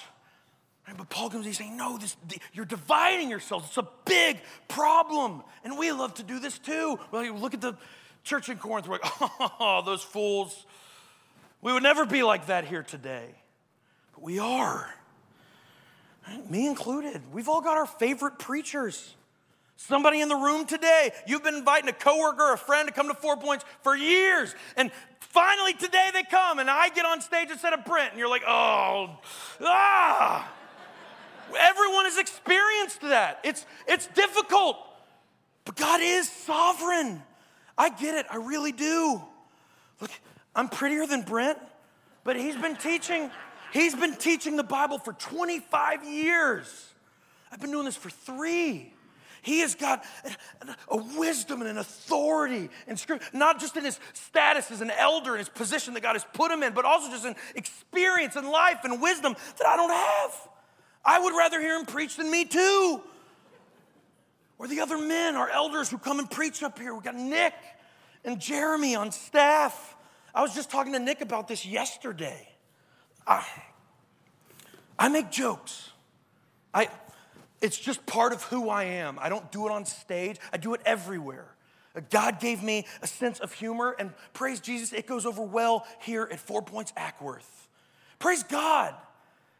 But 0.95 1.09
Paul 1.09 1.29
comes, 1.29 1.45
he's 1.45 1.57
saying, 1.57 1.75
No, 1.75 1.97
this, 1.97 2.15
you're 2.53 2.65
dividing 2.65 3.29
yourselves. 3.29 3.67
It's 3.67 3.77
a 3.77 3.87
big 4.05 4.39
problem. 4.67 5.43
And 5.63 5.77
we 5.77 5.91
love 5.91 6.13
to 6.15 6.23
do 6.23 6.39
this 6.39 6.57
too. 6.57 6.97
Well, 7.11 7.23
you 7.23 7.35
look 7.35 7.53
at 7.53 7.61
the 7.61 7.75
church 8.23 8.47
in 8.49 8.57
Corinth, 8.57 8.87
we're 8.87 8.99
like, 9.01 9.11
Oh, 9.59 9.81
those 9.85 10.01
fools. 10.01 10.65
We 11.61 11.73
would 11.73 11.83
never 11.83 12.05
be 12.05 12.23
like 12.23 12.47
that 12.47 12.65
here 12.65 12.83
today. 12.83 13.27
But 14.13 14.23
we 14.23 14.39
are. 14.39 14.93
Me 16.49 16.67
included. 16.67 17.21
We've 17.33 17.49
all 17.49 17.61
got 17.61 17.77
our 17.77 17.85
favorite 17.85 18.37
preachers. 18.37 19.13
Somebody 19.75 20.21
in 20.21 20.29
the 20.29 20.35
room 20.35 20.65
today, 20.65 21.11
you've 21.27 21.43
been 21.43 21.55
inviting 21.55 21.89
a 21.89 21.93
coworker 21.93 22.53
a 22.53 22.57
friend 22.57 22.87
to 22.87 22.93
come 22.93 23.07
to 23.09 23.13
Four 23.13 23.37
Points 23.37 23.63
for 23.81 23.95
years. 23.95 24.55
And 24.75 24.91
finally 25.19 25.73
today 25.73 26.09
they 26.13 26.23
come, 26.23 26.59
and 26.59 26.69
I 26.69 26.89
get 26.89 27.05
on 27.05 27.21
stage 27.21 27.49
instead 27.51 27.73
of 27.73 27.85
Brent, 27.85 28.11
and 28.11 28.19
you're 28.19 28.29
like, 28.29 28.43
oh, 28.47 29.19
ah. 29.61 30.51
Everyone 31.57 32.05
has 32.05 32.17
experienced 32.17 33.01
that. 33.01 33.39
It's, 33.43 33.65
it's 33.87 34.07
difficult, 34.07 34.77
but 35.65 35.75
God 35.75 36.01
is 36.01 36.29
sovereign. 36.29 37.21
I 37.77 37.89
get 37.89 38.15
it, 38.15 38.25
I 38.29 38.37
really 38.37 38.71
do. 38.71 39.21
Look, 40.01 40.11
I'm 40.55 40.69
prettier 40.69 41.05
than 41.05 41.21
Brent, 41.21 41.59
but 42.23 42.35
he's 42.35 42.55
been 42.55 42.75
teaching, 42.75 43.29
he's 43.71 43.95
been 43.95 44.15
teaching 44.15 44.55
the 44.55 44.63
Bible 44.63 44.97
for 44.97 45.13
25 45.13 46.03
years. 46.03 46.93
I've 47.51 47.61
been 47.61 47.71
doing 47.71 47.85
this 47.85 47.95
for 47.95 48.09
three. 48.09 48.93
He 49.41 49.59
has 49.59 49.75
got 49.75 50.03
a 50.89 50.97
wisdom 50.97 51.61
and 51.61 51.69
an 51.69 51.77
authority 51.77 52.69
in 52.85 52.97
scripture, 52.97 53.25
not 53.33 53.59
just 53.59 53.77
in 53.77 53.85
his 53.85 53.97
status 54.13 54.71
as 54.71 54.81
an 54.81 54.91
elder 54.91 55.31
and 55.31 55.39
his 55.39 55.47
position 55.47 55.93
that 55.93 56.03
God 56.03 56.13
has 56.13 56.25
put 56.33 56.51
him 56.51 56.63
in, 56.63 56.73
but 56.73 56.83
also 56.83 57.09
just 57.09 57.25
in 57.25 57.35
experience 57.55 58.35
and 58.35 58.49
life 58.49 58.79
and 58.83 59.01
wisdom 59.01 59.35
that 59.57 59.65
I 59.65 59.77
don't 59.77 59.91
have. 59.91 60.49
I 61.07 61.19
would 61.19 61.33
rather 61.35 61.61
hear 61.61 61.79
him 61.79 61.85
preach 61.85 62.17
than 62.17 62.29
me 62.29 62.43
too. 62.43 63.01
Or 64.59 64.67
the 64.67 64.81
other 64.81 64.97
men, 64.97 65.37
our 65.37 65.49
elders 65.49 65.89
who 65.89 65.97
come 65.97 66.19
and 66.19 66.29
preach 66.29 66.61
up 66.61 66.77
here. 66.77 66.93
We 66.93 67.01
got 67.01 67.15
Nick 67.15 67.53
and 68.25 68.41
Jeremy 68.41 68.95
on 68.95 69.13
staff. 69.13 69.95
I 70.35 70.41
was 70.41 70.53
just 70.53 70.69
talking 70.69 70.91
to 70.93 70.99
Nick 70.99 71.21
about 71.21 71.47
this 71.47 71.65
yesterday. 71.65 72.49
I, 73.25 73.47
I 74.99 75.07
make 75.07 75.31
jokes. 75.31 75.91
I, 76.73 76.89
it's 77.61 77.77
just 77.77 78.05
part 78.05 78.33
of 78.33 78.43
who 78.43 78.69
I 78.69 78.83
am. 78.83 79.17
I 79.21 79.29
don't 79.29 79.49
do 79.49 79.65
it 79.65 79.71
on 79.71 79.85
stage, 79.85 80.37
I 80.51 80.57
do 80.57 80.73
it 80.73 80.81
everywhere. 80.85 81.47
God 82.11 82.39
gave 82.39 82.61
me 82.61 82.85
a 83.01 83.07
sense 83.07 83.39
of 83.39 83.51
humor, 83.53 83.95
and 83.97 84.11
praise 84.33 84.59
Jesus, 84.59 84.93
it 84.93 85.07
goes 85.07 85.25
over 85.25 85.41
well 85.41 85.87
here 86.01 86.27
at 86.31 86.39
Four 86.39 86.61
Points 86.61 86.93
Acworth. 86.95 87.67
Praise 88.19 88.43
God, 88.43 88.93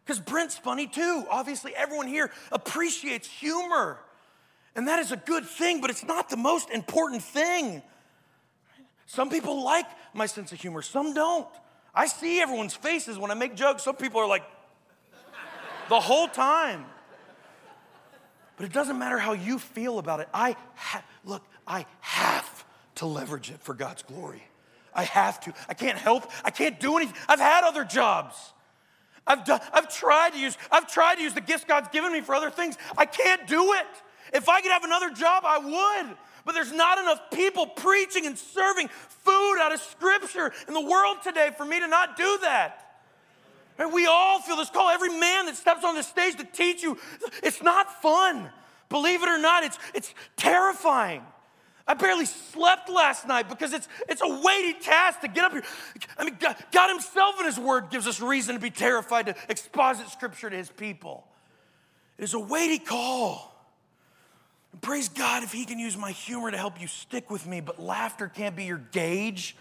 because 0.08 0.22
Brent's 0.22 0.58
funny 0.58 0.88
too. 0.88 1.26
Obviously, 1.30 1.76
everyone 1.76 2.08
here 2.08 2.32
appreciates 2.50 3.28
humor, 3.28 4.00
and 4.74 4.88
that 4.88 5.00
is 5.00 5.12
a 5.12 5.18
good 5.18 5.46
thing, 5.46 5.82
but 5.82 5.90
it's 5.90 6.06
not 6.06 6.30
the 6.30 6.38
most 6.38 6.70
important 6.70 7.22
thing. 7.22 7.82
Some 9.06 9.30
people 9.30 9.66
like 9.66 9.86
my 10.14 10.26
sense 10.26 10.54
of 10.54 10.62
humor, 10.62 10.82
some 10.82 11.14
don't. 11.14 11.48
I 11.94 12.08
see 12.08 12.40
everyone's 12.40 12.74
faces 12.74 13.18
when 13.18 13.32
I 13.32 13.34
make 13.34 13.56
jokes. 13.56 13.84
Some 13.84 13.98
people 13.98 14.22
are 14.22 14.28
like, 14.28 14.44
the 15.90 16.00
whole 16.00 16.30
time. 16.30 16.86
But 18.56 18.66
it 18.66 18.72
doesn't 18.72 18.98
matter 18.98 19.18
how 19.18 19.34
you 19.34 19.60
feel 19.60 20.00
about 20.00 20.22
it. 20.22 20.30
I 20.34 20.56
ha- 20.76 21.04
look, 21.26 21.44
I 21.68 21.86
have 22.00 22.66
to 22.96 23.06
leverage 23.06 23.52
it 23.52 23.60
for 23.60 23.74
God's 23.74 24.04
glory. 24.04 24.44
I 24.96 25.04
have 25.04 25.42
to. 25.42 25.54
I 25.68 25.74
can't 25.74 25.98
help. 25.98 26.32
I 26.46 26.52
can't 26.52 26.80
do 26.80 26.96
anything. 26.96 27.16
I've 27.28 27.40
had 27.40 27.66
other 27.66 27.84
jobs. 27.84 28.54
I've 29.28 29.46
done, 29.46 29.60
I've 29.74 29.94
tried 29.94 30.32
to 30.32 30.40
use 30.40 30.58
I've 30.72 30.92
tried 30.92 31.16
to 31.16 31.22
use 31.22 31.34
the 31.34 31.42
gifts 31.42 31.66
God's 31.66 31.90
given 31.90 32.12
me 32.12 32.22
for 32.22 32.34
other 32.34 32.50
things. 32.50 32.78
I 32.98 33.06
can't 33.06 33.48
do 33.48 33.74
it. 33.74 33.88
If 34.34 34.50
I 34.50 34.62
could 34.62 34.72
have 34.72 34.84
another 34.84 35.10
job, 35.12 35.44
I 35.46 35.58
would. 35.58 36.18
But 36.46 36.54
there's 36.54 36.72
not 36.72 36.98
enough 36.98 37.20
people 37.32 37.68
preaching 37.68 38.26
and 38.26 38.38
serving 38.38 38.88
food 38.88 39.60
out 39.60 39.74
of 39.74 39.82
scripture 39.82 40.54
in 40.68 40.74
the 40.74 40.82
world 40.82 41.18
today 41.24 41.50
for 41.58 41.66
me 41.66 41.80
to 41.80 41.88
not 41.88 42.16
do 42.16 42.38
that. 42.42 42.84
And 43.78 43.94
we 43.94 44.06
all 44.06 44.40
feel 44.40 44.56
this 44.56 44.70
call. 44.70 44.90
Every 44.90 45.10
man 45.10 45.46
that 45.46 45.56
steps 45.56 45.84
on 45.84 45.96
the 45.96 46.04
stage 46.04 46.36
to 46.38 46.46
teach 46.46 46.82
you, 46.82 46.98
it's 47.44 47.62
not 47.62 48.02
fun. 48.02 48.50
Believe 48.90 49.22
it 49.22 49.30
or 49.30 49.38
not, 49.38 49.64
it's, 49.64 49.78
it's 49.94 50.14
terrifying. 50.38 51.22
I 51.88 51.94
barely 51.94 52.26
slept 52.26 52.90
last 52.90 53.28
night 53.28 53.48
because 53.48 53.72
it's, 53.72 53.88
it's 54.10 54.22
a 54.22 54.28
weighty 54.28 54.74
task 54.74 55.22
to 55.22 55.30
get 55.30 55.46
up 55.46 55.54
here. 55.54 55.64
I 56.18 56.26
mean, 56.26 56.36
God, 56.38 56.58
God 56.72 56.90
Himself 56.90 57.40
in 57.40 57.46
His 57.46 57.58
Word 57.58 57.90
gives 57.90 58.08
us 58.08 58.20
reason 58.20 58.56
to 58.56 58.62
be 58.62 58.70
terrified 58.70 59.28
to 59.28 59.36
exposit 59.48 60.10
Scripture 60.10 60.50
to 60.50 60.56
His 60.56 60.70
people. 60.70 61.26
It 62.18 62.26
is 62.26 62.34
a 62.34 62.40
weighty 62.40 62.80
call. 62.80 63.54
And 64.74 64.82
praise 64.82 65.08
God 65.08 65.44
if 65.44 65.54
He 65.54 65.64
can 65.64 65.80
use 65.80 65.96
my 65.96 66.12
humor 66.12 66.52
to 66.52 66.58
help 66.58 66.82
you 66.82 66.88
stick 66.88 67.32
with 67.32 67.48
me, 67.48 67.62
but 67.62 67.82
laughter 67.82 68.28
can't 68.28 68.56
be 68.56 68.66
your 68.66 68.82
gauge. 68.92 69.56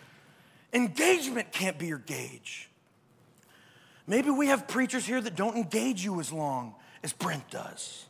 Engagement 0.73 1.53
can't 1.53 1.79
be 1.79 1.87
your 1.87 1.99
gauge. 1.99 2.69
Maybe 4.09 4.31
we 4.31 4.49
have 4.49 4.67
preachers 4.67 5.07
here 5.07 5.21
that 5.21 5.37
don't 5.37 5.57
engage 5.57 6.05
you 6.05 6.19
as 6.19 6.33
long 6.33 6.75
as 7.05 7.13
Brent 7.13 7.51
does. 7.51 8.07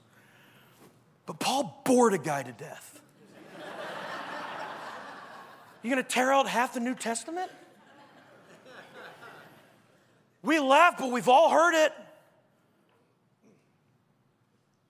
But 1.26 1.38
Paul 1.38 1.82
bored 1.84 2.14
a 2.14 2.18
guy 2.18 2.42
to 2.42 2.52
death. 2.52 3.00
You 5.86 5.90
gonna 5.90 6.02
tear 6.02 6.32
out 6.32 6.48
half 6.48 6.74
the 6.74 6.80
New 6.80 6.96
Testament? 6.96 7.48
We 10.42 10.58
laugh, 10.58 10.96
but 10.98 11.12
we've 11.12 11.28
all 11.28 11.48
heard 11.48 11.74
it. 11.76 11.92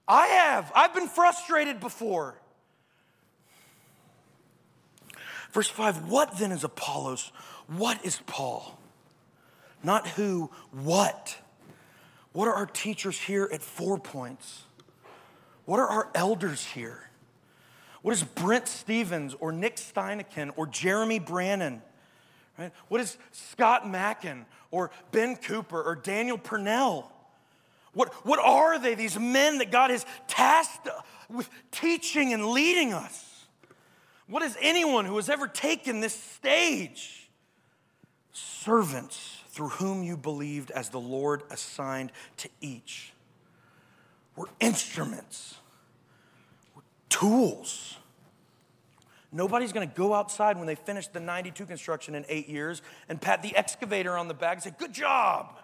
I 0.08 0.26
have. 0.26 0.72
I've 0.74 0.94
been 0.94 1.08
frustrated 1.08 1.80
before. 1.80 2.40
Verse 5.52 5.68
5 5.68 6.08
What 6.08 6.38
then 6.38 6.50
is 6.50 6.64
Apollos? 6.64 7.30
What 7.66 8.02
is 8.02 8.18
Paul? 8.26 8.78
Not 9.82 10.08
who, 10.08 10.50
what. 10.70 11.36
What 12.32 12.48
are 12.48 12.54
our 12.54 12.64
teachers 12.64 13.20
here 13.20 13.46
at 13.52 13.60
Four 13.60 13.98
Points? 13.98 14.62
What 15.66 15.78
are 15.78 15.88
our 15.88 16.08
elders 16.14 16.64
here? 16.64 17.10
What 18.06 18.12
is 18.12 18.22
Brent 18.22 18.68
Stevens 18.68 19.34
or 19.40 19.50
Nick 19.50 19.78
Steineken 19.78 20.52
or 20.54 20.68
Jeremy 20.68 21.18
Brannon? 21.18 21.82
Right? 22.56 22.70
What 22.86 23.00
is 23.00 23.18
Scott 23.32 23.90
Mackin 23.90 24.46
or 24.70 24.92
Ben 25.10 25.34
Cooper 25.34 25.82
or 25.82 25.96
Daniel 25.96 26.38
Purnell? 26.38 27.10
What, 27.94 28.14
what 28.24 28.38
are 28.38 28.78
they, 28.78 28.94
these 28.94 29.18
men 29.18 29.58
that 29.58 29.72
God 29.72 29.90
has 29.90 30.06
tasked 30.28 30.86
with 31.28 31.50
teaching 31.72 32.32
and 32.32 32.46
leading 32.46 32.92
us? 32.92 33.46
What 34.28 34.44
is 34.44 34.56
anyone 34.60 35.04
who 35.04 35.16
has 35.16 35.28
ever 35.28 35.48
taken 35.48 35.98
this 35.98 36.14
stage? 36.14 37.28
Servants 38.32 39.40
through 39.48 39.70
whom 39.70 40.04
you 40.04 40.16
believed 40.16 40.70
as 40.70 40.90
the 40.90 41.00
Lord 41.00 41.42
assigned 41.50 42.12
to 42.36 42.48
each. 42.60 43.12
We're 44.36 44.46
instruments, 44.60 45.56
tools. 47.08 47.96
Nobody's 49.32 49.72
gonna 49.72 49.86
go 49.86 50.14
outside 50.14 50.56
when 50.56 50.66
they 50.66 50.74
finish 50.74 51.08
the 51.08 51.20
92 51.20 51.66
construction 51.66 52.14
in 52.14 52.24
eight 52.28 52.48
years 52.48 52.82
and 53.08 53.20
pat 53.20 53.42
the 53.42 53.54
excavator 53.56 54.16
on 54.16 54.28
the 54.28 54.34
back 54.34 54.54
and 54.54 54.62
say, 54.62 54.72
Good 54.78 54.92
job 54.92 55.56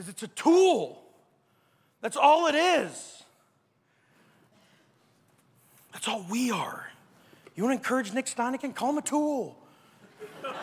because 0.00 0.08
it's 0.08 0.22
a 0.22 0.28
tool. 0.28 1.02
That's 2.00 2.16
all 2.16 2.46
it 2.46 2.54
is. 2.54 3.22
That's 5.92 6.08
all 6.08 6.24
we 6.30 6.50
are. 6.50 6.88
You 7.54 7.64
want 7.64 7.74
to 7.74 7.78
encourage 7.78 8.14
Nick 8.14 8.24
Steineken? 8.24 8.74
Call 8.74 8.90
him 8.90 8.96
a 8.96 9.02
tool. 9.02 9.58
I'm 10.42 10.54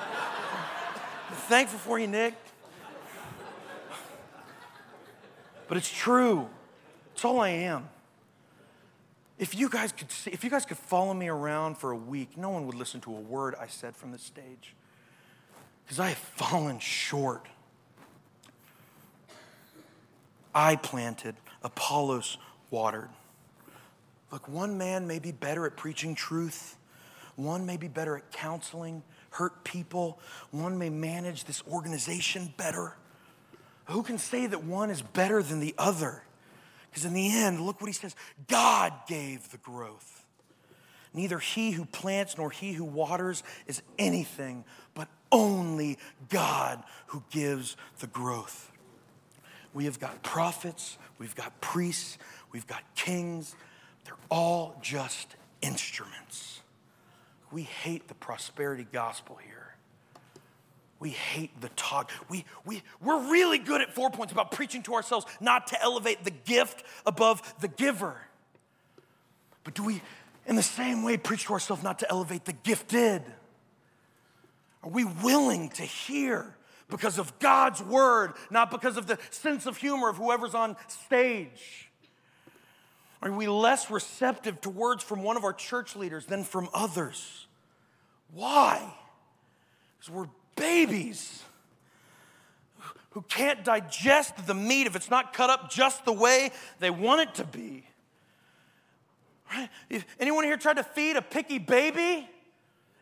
thankful 1.49 1.77
for 1.77 1.99
you, 1.99 2.07
Nick. 2.07 2.33
But 5.67 5.77
it's 5.77 5.91
true. 5.91 6.47
It's 7.13 7.23
all 7.23 7.39
I 7.39 7.49
am. 7.49 7.89
If 9.37 9.55
you 9.55 9.69
guys 9.69 9.91
could 9.91 10.11
see, 10.11 10.31
if 10.31 10.43
you 10.43 10.49
guys 10.49 10.65
could 10.65 10.77
follow 10.77 11.13
me 11.13 11.27
around 11.27 11.77
for 11.77 11.91
a 11.91 11.95
week, 11.95 12.37
no 12.37 12.49
one 12.49 12.65
would 12.65 12.75
listen 12.75 13.01
to 13.01 13.15
a 13.15 13.19
word 13.19 13.55
I 13.59 13.67
said 13.67 13.95
from 13.95 14.11
the 14.11 14.17
stage. 14.17 14.73
Because 15.85 15.99
I 15.99 16.09
have 16.09 16.17
fallen 16.17 16.79
short 16.79 17.47
I 20.57 20.75
planted, 20.75 21.35
Apollos 21.61 22.39
watered. 22.71 23.09
Look, 24.31 24.47
one 24.47 24.75
man 24.75 25.05
may 25.05 25.19
be 25.19 25.31
better 25.31 25.67
at 25.67 25.77
preaching 25.77 26.15
truth, 26.15 26.77
one 27.35 27.63
may 27.67 27.77
be 27.77 27.87
better 27.87 28.17
at 28.17 28.31
counseling 28.31 29.03
hurt 29.29 29.63
people, 29.63 30.19
one 30.49 30.79
may 30.79 30.89
manage 30.89 31.43
this 31.43 31.61
organization 31.71 32.51
better. 32.57 32.95
Who 33.85 34.01
can 34.01 34.17
say 34.17 34.47
that 34.47 34.63
one 34.63 34.89
is 34.89 35.03
better 35.03 35.43
than 35.43 35.59
the 35.59 35.75
other? 35.77 36.23
Because 36.97 37.05
in 37.05 37.13
the 37.13 37.31
end, 37.31 37.61
look 37.61 37.79
what 37.79 37.85
he 37.85 37.93
says 37.93 38.15
God 38.47 38.91
gave 39.07 39.51
the 39.51 39.57
growth. 39.57 40.25
Neither 41.13 41.37
he 41.37 41.69
who 41.69 41.85
plants 41.85 42.39
nor 42.39 42.49
he 42.49 42.73
who 42.73 42.83
waters 42.85 43.43
is 43.67 43.83
anything, 43.99 44.65
but 44.95 45.07
only 45.31 45.99
God 46.29 46.83
who 47.05 47.21
gives 47.29 47.77
the 47.99 48.07
growth. 48.07 48.71
We 49.75 49.85
have 49.85 49.99
got 49.99 50.23
prophets, 50.23 50.97
we've 51.19 51.35
got 51.35 51.61
priests, 51.61 52.17
we've 52.51 52.65
got 52.65 52.81
kings. 52.95 53.55
They're 54.05 54.15
all 54.31 54.75
just 54.81 55.35
instruments. 55.61 56.61
We 57.51 57.61
hate 57.61 58.07
the 58.07 58.15
prosperity 58.15 58.87
gospel 58.91 59.35
here. 59.45 59.66
We 60.99 61.11
hate 61.11 61.61
the 61.61 61.69
talk. 61.69 62.11
We, 62.29 62.45
we, 62.65 62.81
we're 63.01 63.29
really 63.29 63.59
good 63.59 63.81
at 63.81 63.93
four 63.93 64.09
points 64.09 64.33
about 64.33 64.51
preaching 64.51 64.81
to 64.83 64.95
ourselves, 64.95 65.25
not 65.39 65.67
to 65.67 65.81
elevate 65.81 66.23
the 66.23 66.31
gift 66.31 66.83
above 67.05 67.55
the 67.61 67.67
giver. 67.67 68.17
But 69.63 69.75
do 69.75 69.83
we, 69.83 70.01
in 70.47 70.55
the 70.55 70.63
same 70.63 71.03
way, 71.03 71.17
preach 71.17 71.45
to 71.45 71.53
ourselves 71.53 71.83
not 71.83 71.99
to 71.99 72.09
elevate 72.09 72.45
the 72.45 72.53
gifted? 72.53 73.21
Are 74.83 74.89
we 74.89 75.03
willing 75.03 75.69
to 75.71 75.83
hear 75.83 76.55
because 76.89 77.19
of 77.19 77.37
God's 77.39 77.81
word, 77.83 78.33
not 78.49 78.71
because 78.71 78.97
of 78.97 79.05
the 79.05 79.19
sense 79.29 79.65
of 79.65 79.77
humor 79.77 80.09
of 80.09 80.17
whoever's 80.17 80.55
on 80.55 80.77
stage? 80.87 81.89
Are 83.21 83.31
we 83.31 83.47
less 83.47 83.91
receptive 83.91 84.61
to 84.61 84.69
words 84.69 85.03
from 85.03 85.23
one 85.23 85.37
of 85.37 85.43
our 85.43 85.53
church 85.53 85.95
leaders 85.95 86.25
than 86.25 86.43
from 86.43 86.69
others? 86.73 87.47
Why? 88.33 88.93
Because 89.97 90.13
we're 90.13 90.27
babies 90.85 91.43
who 93.11 93.21
can't 93.23 93.63
digest 93.63 94.45
the 94.45 94.53
meat 94.53 94.85
if 94.85 94.95
it's 94.95 95.09
not 95.09 95.33
cut 95.33 95.49
up 95.49 95.71
just 95.71 96.05
the 96.05 96.13
way 96.13 96.51
they 96.79 96.89
want 96.89 97.21
it 97.21 97.35
to 97.35 97.43
be. 97.43 97.83
Right? 99.51 99.69
Anyone 100.19 100.43
here 100.43 100.57
tried 100.57 100.75
to 100.75 100.83
feed 100.83 101.15
a 101.15 101.21
picky 101.21 101.57
baby? 101.57 102.29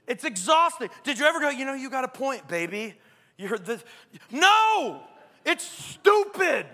It's 0.07 0.23
exhausting. 0.23 0.89
Did 1.03 1.19
you 1.19 1.26
ever 1.26 1.39
go, 1.39 1.49
you 1.49 1.65
know, 1.65 1.73
you 1.73 1.89
got 1.89 2.03
a 2.03 2.07
point, 2.07 2.47
baby? 2.47 2.93
You 3.38 3.47
heard 3.47 3.65
this? 3.65 3.84
No, 4.32 5.01
it's 5.43 5.65
stupid. 5.65 6.65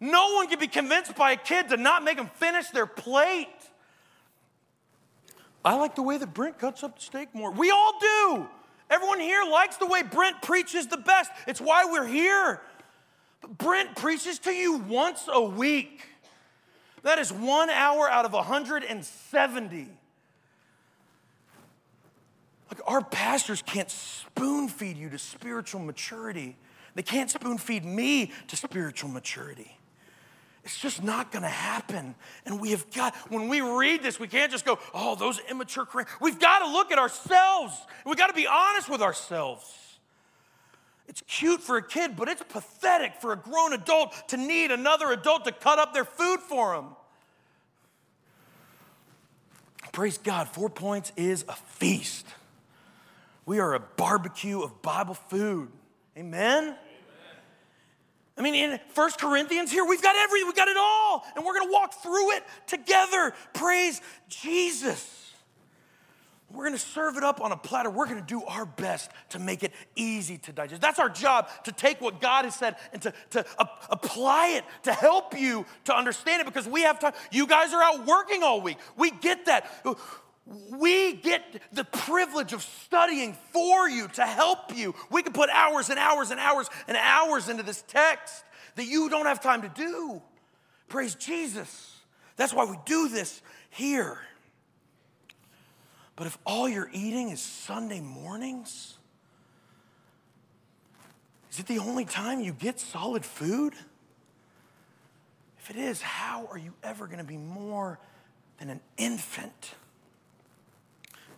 No 0.00 0.34
one 0.34 0.48
can 0.48 0.58
be 0.58 0.68
convinced 0.68 1.14
by 1.16 1.32
a 1.32 1.36
kid 1.36 1.68
to 1.68 1.76
not 1.76 2.02
make 2.02 2.16
them 2.16 2.30
finish 2.36 2.68
their 2.68 2.86
plate. 2.86 3.48
I 5.64 5.74
like 5.74 5.96
the 5.96 6.02
way 6.02 6.16
that 6.16 6.32
Brent 6.32 6.58
cuts 6.58 6.82
up 6.82 6.98
the 6.98 7.04
steak 7.04 7.34
more. 7.34 7.50
We 7.50 7.70
all 7.70 7.98
do. 8.00 8.48
Everyone 8.92 9.20
here 9.20 9.42
likes 9.50 9.78
the 9.78 9.86
way 9.86 10.02
Brent 10.02 10.42
preaches 10.42 10.86
the 10.86 10.98
best. 10.98 11.30
It's 11.46 11.62
why 11.62 11.86
we're 11.86 12.06
here. 12.06 12.60
But 13.40 13.56
Brent 13.56 13.96
preaches 13.96 14.38
to 14.40 14.52
you 14.52 14.74
once 14.76 15.30
a 15.32 15.40
week. 15.40 16.02
That 17.02 17.18
is 17.18 17.32
one 17.32 17.70
hour 17.70 18.06
out 18.10 18.26
of 18.26 18.34
170. 18.34 19.88
Like, 22.70 22.80
our 22.86 23.02
pastors 23.02 23.62
can't 23.62 23.90
spoon 23.90 24.68
feed 24.68 24.98
you 24.98 25.08
to 25.08 25.18
spiritual 25.18 25.80
maturity, 25.80 26.56
they 26.94 27.02
can't 27.02 27.30
spoon 27.30 27.56
feed 27.56 27.86
me 27.86 28.30
to 28.48 28.56
spiritual 28.56 29.08
maturity. 29.08 29.78
It's 30.64 30.78
just 30.78 31.02
not 31.02 31.32
going 31.32 31.42
to 31.42 31.48
happen. 31.48 32.14
And 32.46 32.60
we 32.60 32.70
have 32.70 32.88
got, 32.92 33.14
when 33.30 33.48
we 33.48 33.60
read 33.60 34.02
this, 34.02 34.20
we 34.20 34.28
can't 34.28 34.52
just 34.52 34.64
go, 34.64 34.78
oh, 34.94 35.16
those 35.16 35.40
immature. 35.50 35.88
We've 36.20 36.38
got 36.38 36.60
to 36.60 36.70
look 36.70 36.92
at 36.92 36.98
ourselves. 36.98 37.76
We've 38.06 38.16
got 38.16 38.28
to 38.28 38.34
be 38.34 38.46
honest 38.46 38.88
with 38.88 39.02
ourselves. 39.02 39.64
It's 41.08 41.22
cute 41.26 41.60
for 41.60 41.76
a 41.76 41.82
kid, 41.82 42.16
but 42.16 42.28
it's 42.28 42.42
pathetic 42.48 43.14
for 43.20 43.32
a 43.32 43.36
grown 43.36 43.72
adult 43.72 44.28
to 44.28 44.36
need 44.36 44.70
another 44.70 45.10
adult 45.10 45.44
to 45.46 45.52
cut 45.52 45.78
up 45.78 45.92
their 45.92 46.04
food 46.04 46.40
for 46.40 46.76
them. 46.76 46.86
Praise 49.90 50.16
God, 50.16 50.48
Four 50.48 50.70
Points 50.70 51.12
is 51.16 51.44
a 51.48 51.54
feast. 51.54 52.26
We 53.44 53.58
are 53.58 53.74
a 53.74 53.80
barbecue 53.80 54.62
of 54.62 54.80
Bible 54.80 55.14
food. 55.14 55.68
Amen? 56.16 56.76
I 58.36 58.42
mean, 58.42 58.54
in 58.54 58.80
First 58.94 59.20
Corinthians 59.20 59.70
here, 59.70 59.84
we've 59.84 60.02
got 60.02 60.16
every, 60.16 60.42
we've 60.44 60.56
got 60.56 60.68
it 60.68 60.76
all, 60.78 61.24
and 61.36 61.44
we're 61.44 61.58
gonna 61.58 61.72
walk 61.72 61.94
through 62.02 62.32
it 62.32 62.44
together. 62.66 63.34
Praise 63.52 64.00
Jesus. 64.28 65.18
We're 66.50 66.64
gonna 66.64 66.78
serve 66.78 67.16
it 67.16 67.24
up 67.24 67.40
on 67.40 67.52
a 67.52 67.56
platter. 67.56 67.90
We're 67.90 68.06
gonna 68.06 68.20
do 68.20 68.42
our 68.44 68.66
best 68.66 69.10
to 69.30 69.38
make 69.38 69.62
it 69.62 69.72
easy 69.96 70.38
to 70.38 70.52
digest. 70.52 70.82
That's 70.82 70.98
our 70.98 71.08
job 71.08 71.48
to 71.64 71.72
take 71.72 72.00
what 72.00 72.20
God 72.20 72.44
has 72.44 72.54
said 72.54 72.76
and 72.92 73.00
to, 73.02 73.12
to 73.30 73.44
apply 73.90 74.48
it 74.56 74.64
to 74.84 74.92
help 74.92 75.38
you 75.38 75.64
to 75.84 75.96
understand 75.96 76.40
it 76.40 76.46
because 76.46 76.68
we 76.68 76.82
have 76.82 76.98
time. 76.98 77.14
You 77.30 77.46
guys 77.46 77.72
are 77.72 77.82
out 77.82 78.06
working 78.06 78.42
all 78.42 78.60
week. 78.60 78.78
We 78.96 79.10
get 79.10 79.46
that. 79.46 79.70
We 80.46 81.14
get 81.14 81.42
the 81.72 81.84
privilege 81.84 82.52
of 82.52 82.62
studying 82.62 83.36
for 83.52 83.88
you 83.88 84.08
to 84.08 84.26
help 84.26 84.76
you. 84.76 84.94
We 85.10 85.22
can 85.22 85.32
put 85.32 85.48
hours 85.50 85.88
and 85.88 85.98
hours 85.98 86.30
and 86.30 86.40
hours 86.40 86.68
and 86.88 86.96
hours 86.96 87.48
into 87.48 87.62
this 87.62 87.82
text 87.86 88.44
that 88.74 88.86
you 88.86 89.08
don't 89.08 89.26
have 89.26 89.40
time 89.40 89.62
to 89.62 89.68
do. 89.68 90.20
Praise 90.88 91.14
Jesus. 91.14 91.96
That's 92.36 92.52
why 92.52 92.64
we 92.64 92.76
do 92.84 93.08
this 93.08 93.40
here. 93.70 94.18
But 96.16 96.26
if 96.26 96.36
all 96.44 96.68
you're 96.68 96.90
eating 96.92 97.30
is 97.30 97.40
Sunday 97.40 98.00
mornings, 98.00 98.98
is 101.52 101.60
it 101.60 101.66
the 101.66 101.78
only 101.78 102.04
time 102.04 102.40
you 102.40 102.52
get 102.52 102.80
solid 102.80 103.24
food? 103.24 103.74
If 105.58 105.70
it 105.70 105.76
is, 105.76 106.02
how 106.02 106.48
are 106.50 106.58
you 106.58 106.74
ever 106.82 107.06
going 107.06 107.18
to 107.18 107.24
be 107.24 107.36
more 107.36 107.98
than 108.58 108.70
an 108.70 108.80
infant? 108.96 109.74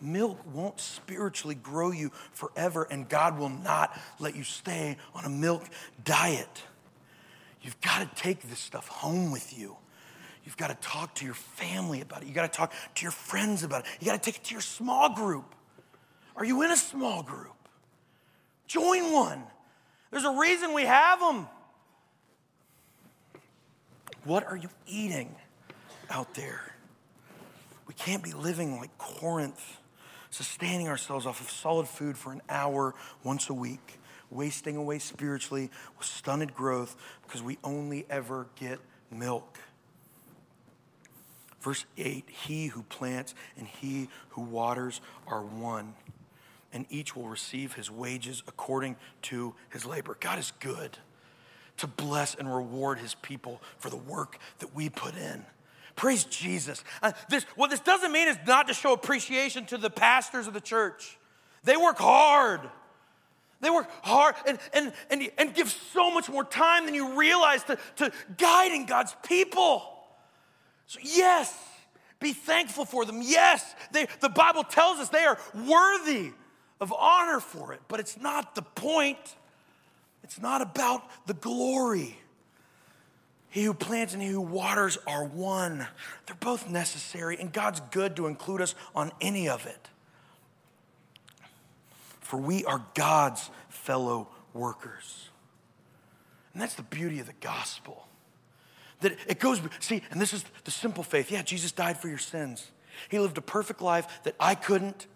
Milk 0.05 0.39
won't 0.53 0.81
spiritually 0.81 1.55
grow 1.55 1.91
you 1.91 2.11
forever, 2.33 2.87
and 2.91 3.09
God 3.09 3.39
will 3.39 3.49
not 3.49 3.99
let 4.19 4.37
you 4.37 4.45
stay 4.45 4.97
on 5.15 5.25
a 5.25 5.31
milk 5.31 5.65
diet. 6.05 6.63
You've 7.63 7.81
got 7.81 8.01
to 8.01 8.23
take 8.23 8.43
this 8.43 8.59
stuff 8.59 8.87
home 8.87 9.33
with 9.33 9.59
you. 9.59 9.77
You've 10.45 10.59
got 10.59 10.69
to 10.69 10.75
talk 10.87 11.15
to 11.17 11.25
your 11.25 11.35
family 11.35 12.03
about 12.03 12.23
it. 12.23 12.27
You've 12.27 12.35
got 12.35 12.53
to 12.53 12.57
talk 12.57 12.73
to 12.97 13.03
your 13.03 13.13
friends 13.13 13.63
about 13.63 13.87
it. 13.87 13.91
You've 13.99 14.09
got 14.11 14.23
to 14.23 14.31
take 14.31 14.37
it 14.37 14.45
to 14.45 14.55
your 14.55 14.61
small 14.61 15.15
group. 15.15 15.55
Are 16.37 16.45
you 16.45 16.63
in 16.63 16.71
a 16.71 16.77
small 16.77 17.23
group? 17.23 17.55
Join 18.67 19.13
one. 19.13 19.43
There's 20.11 20.25
a 20.25 20.37
reason 20.39 20.75
we 20.75 20.83
have 20.83 21.21
them. 21.21 21.49
What 24.25 24.45
are 24.47 24.57
you 24.57 24.69
eating 24.87 25.35
out 26.11 26.35
there? 26.35 26.75
We 27.87 27.95
can't 27.95 28.23
be 28.23 28.33
living 28.33 28.79
like 28.79 28.97
Corinth 28.99 29.79
sustaining 30.35 30.89
ourselves 30.89 31.27
off 31.27 31.41
of 31.41 31.49
solid 31.49 31.87
food 31.87 32.19
for 32.19 32.33
an 32.33 32.43
hour 32.49 32.93
once 33.23 33.49
a 33.49 33.55
week, 33.55 34.01
wasting 34.31 34.77
away 34.77 34.99
spiritually 34.99 35.71
with 35.97 36.07
stunted 36.07 36.55
growth 36.55 36.97
because 37.25 37.41
we 37.43 37.57
only 37.63 38.05
ever 38.11 38.49
get 38.57 38.81
milk. 39.13 39.59
Verse 41.61 41.87
8 41.97 42.29
He 42.29 42.67
who 42.67 42.83
plants 42.83 43.35
and 43.57 43.69
he 43.69 44.09
who 44.31 44.43
waters 44.43 45.01
are 45.29 45.43
one, 45.43 45.95
and 46.73 46.85
each 46.91 47.15
will 47.15 47.29
receive 47.29 47.75
his 47.75 47.89
wages 47.89 48.43
according 48.49 48.97
to 49.23 49.55
his 49.71 49.87
labor. 49.87 50.17
God 50.19 50.41
is 50.41 50.53
good 50.59 50.99
to 51.77 51.87
bless 51.87 52.35
and 52.35 52.53
reward 52.53 52.99
his 52.99 53.15
people 53.15 53.63
for 53.79 53.89
the 53.89 53.97
work 53.97 54.39
that 54.59 54.75
we 54.75 54.89
put 54.89 55.17
in. 55.17 55.45
Praise 55.97 56.25
Jesus. 56.25 56.83
Uh, 57.03 57.13
this, 57.29 57.45
what 57.57 57.71
this 57.71 57.81
doesn't 57.81 58.13
mean 58.13 58.29
is 58.29 58.39
not 58.47 58.69
to 58.69 58.75
show 58.75 58.93
appreciation 58.93 59.65
to 59.67 59.79
the 59.79 59.91
pastors 59.91 60.47
of 60.47 60.55
the 60.55 60.61
church. 60.61 61.19
They 61.63 61.77
work 61.77 61.99
hard. 61.99 62.61
They 63.61 63.71
work 63.71 63.89
hard 64.03 64.35
and, 64.47 64.59
and, 64.73 64.93
and, 65.11 65.31
and 65.39 65.55
give 65.55 65.71
so 65.71 66.11
much 66.11 66.29
more 66.29 66.45
time 66.45 66.85
than 66.85 66.95
you 66.95 67.19
realize 67.19 67.63
to, 67.65 67.79
to 67.97 68.13
guiding 68.37 68.87
God's 68.87 69.15
people. 69.27 69.83
So, 70.87 70.99
yes, 71.03 71.57
be 72.21 72.33
thankful 72.33 72.85
for 72.85 73.05
them. 73.05 73.21
Yes, 73.23 73.75
they, 73.93 74.07
the 74.21 74.29
Bible 74.29 74.65
tells 74.65 74.99
us 74.99 75.09
they 75.09 75.25
are 75.25 75.39
worthy 75.55 76.33
of 76.81 76.93
honor 76.93 77.41
for 77.41 77.73
it, 77.73 77.81
but 77.89 78.01
it's 78.01 78.19
not 78.21 78.55
the 78.55 78.63
point. 78.63 79.37
It's 80.23 80.41
not 80.41 80.61
about 80.61 81.03
the 81.27 81.35
glory. 81.35 82.19
He 83.55 83.63
who 83.63 83.73
plants 83.73 84.15
and 84.15 84.21
he 84.21 84.31
who 84.31 84.41
waters 84.41 84.99
are 85.07 85.25
one. 85.25 85.87
They're 86.27 86.37
both 86.41 86.69
necessary, 86.69 87.37
and 87.39 87.53
God's 87.53 87.81
good 87.93 88.17
to 88.17 88.27
include 88.27 88.61
us 88.61 88.75
on 88.97 89.13
any 89.21 89.49
of 89.49 89.65
it. 89.65 89.91
For 92.21 92.37
we 92.37 92.65
are 92.65 92.85
God's 92.95 93.49
fellow 93.69 94.27
workers. 94.55 95.29
And 96.53 96.61
that's 96.61 96.75
the 96.75 96.83
beauty 96.83 97.21
of 97.21 97.29
the 97.29 97.35
gospel. 97.41 98.09
That 99.03 99.17
it 99.29 99.39
goes, 99.39 99.61
see, 99.79 100.03
and 100.11 100.21
this 100.21 100.33
is 100.33 100.45
the 100.65 100.73
simple 100.73 101.05
faith. 101.05 101.31
Yeah, 101.31 101.43
Jesus 101.43 101.71
died 101.71 101.97
for 101.97 102.09
your 102.09 102.19
sins. 102.19 102.73
He 103.09 103.21
lived 103.21 103.39
a 103.39 103.41
perfect 103.41 103.81
life 103.81 104.25
that 104.25 104.35
I 104.41 104.57
couldn't, 104.57 105.07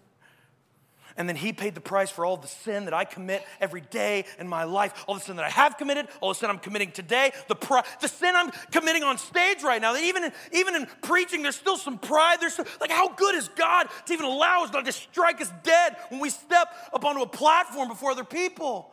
and 1.19 1.29
then 1.29 1.35
he 1.35 1.53
paid 1.53 1.75
the 1.75 1.81
price 1.81 2.11
for 2.11 2.25
all 2.25 2.37
the 2.37 2.47
sin 2.47 2.85
that 2.85 2.95
I 2.95 3.05
commit 3.05 3.45
every 3.61 3.81
day 3.81 4.25
in 4.39 4.47
my 4.47 4.63
life, 4.63 5.05
all 5.09 5.17
the 5.17 5.21
sin 5.21 5.35
that 5.37 5.45
I 5.45 5.51
have 5.51 5.77
committed, 5.77 6.07
all 6.21 6.29
the 6.29 6.37
sin 6.37 6.49
I'm 6.49 6.61
committing 6.61 6.93
today, 6.93 7.33
the, 7.49 7.57
the 8.01 8.07
sin 8.07 8.35
I'm 8.37 8.53
committing 8.71 9.03
on 9.03 9.19
stage 9.19 9.65
right 9.65 9.83
now. 9.83 9.95
That 9.95 10.05
even 10.05 10.25
in, 10.25 10.33
even 10.53 10.77
in 10.77 10.87
preaching, 11.03 11.43
there's 11.43 11.57
still 11.57 11.77
some 11.77 11.99
pride. 11.99 12.39
There's 12.41 12.53
still, 12.53 12.67
like, 12.81 12.93
how 12.93 13.09
good 13.09 13.35
is 13.35 13.49
God 13.49 13.89
to 14.07 14.13
even 14.13 14.27
allow 14.27 14.63
us 14.63 14.73
not 14.73 14.85
to 14.85 14.93
strike 14.93 15.41
us 15.41 15.53
dead 15.65 15.97
when 16.09 16.21
we 16.21 16.31
step 16.31 16.69
up 16.93 17.05
onto 17.05 17.21
a 17.21 17.27
platform 17.27 17.89
before 17.89 18.13
other 18.13 18.25
people? 18.25 18.93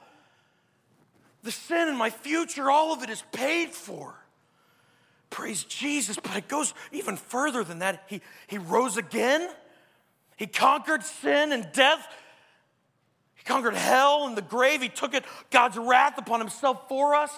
The 1.43 1.51
sin 1.51 1.87
in 1.89 1.95
my 1.95 2.09
future, 2.09 2.71
all 2.71 2.91
of 2.91 3.03
it 3.03 3.11
is 3.11 3.23
paid 3.31 3.69
for. 3.69 4.15
Praise 5.29 5.63
Jesus. 5.63 6.17
But 6.17 6.37
it 6.37 6.47
goes 6.47 6.73
even 6.91 7.17
further 7.17 7.63
than 7.63 7.79
that. 7.79 8.03
He, 8.07 8.21
he 8.47 8.57
rose 8.57 8.97
again. 8.97 9.47
He 10.35 10.47
conquered 10.47 11.03
sin 11.03 11.51
and 11.51 11.67
death. 11.71 12.05
He 13.35 13.43
conquered 13.43 13.75
hell 13.75 14.27
and 14.27 14.37
the 14.37 14.41
grave. 14.41 14.81
He 14.81 14.89
took 14.89 15.13
it, 15.13 15.23
God's 15.49 15.77
wrath 15.77 16.17
upon 16.17 16.39
himself 16.39 16.87
for 16.89 17.15
us. 17.15 17.31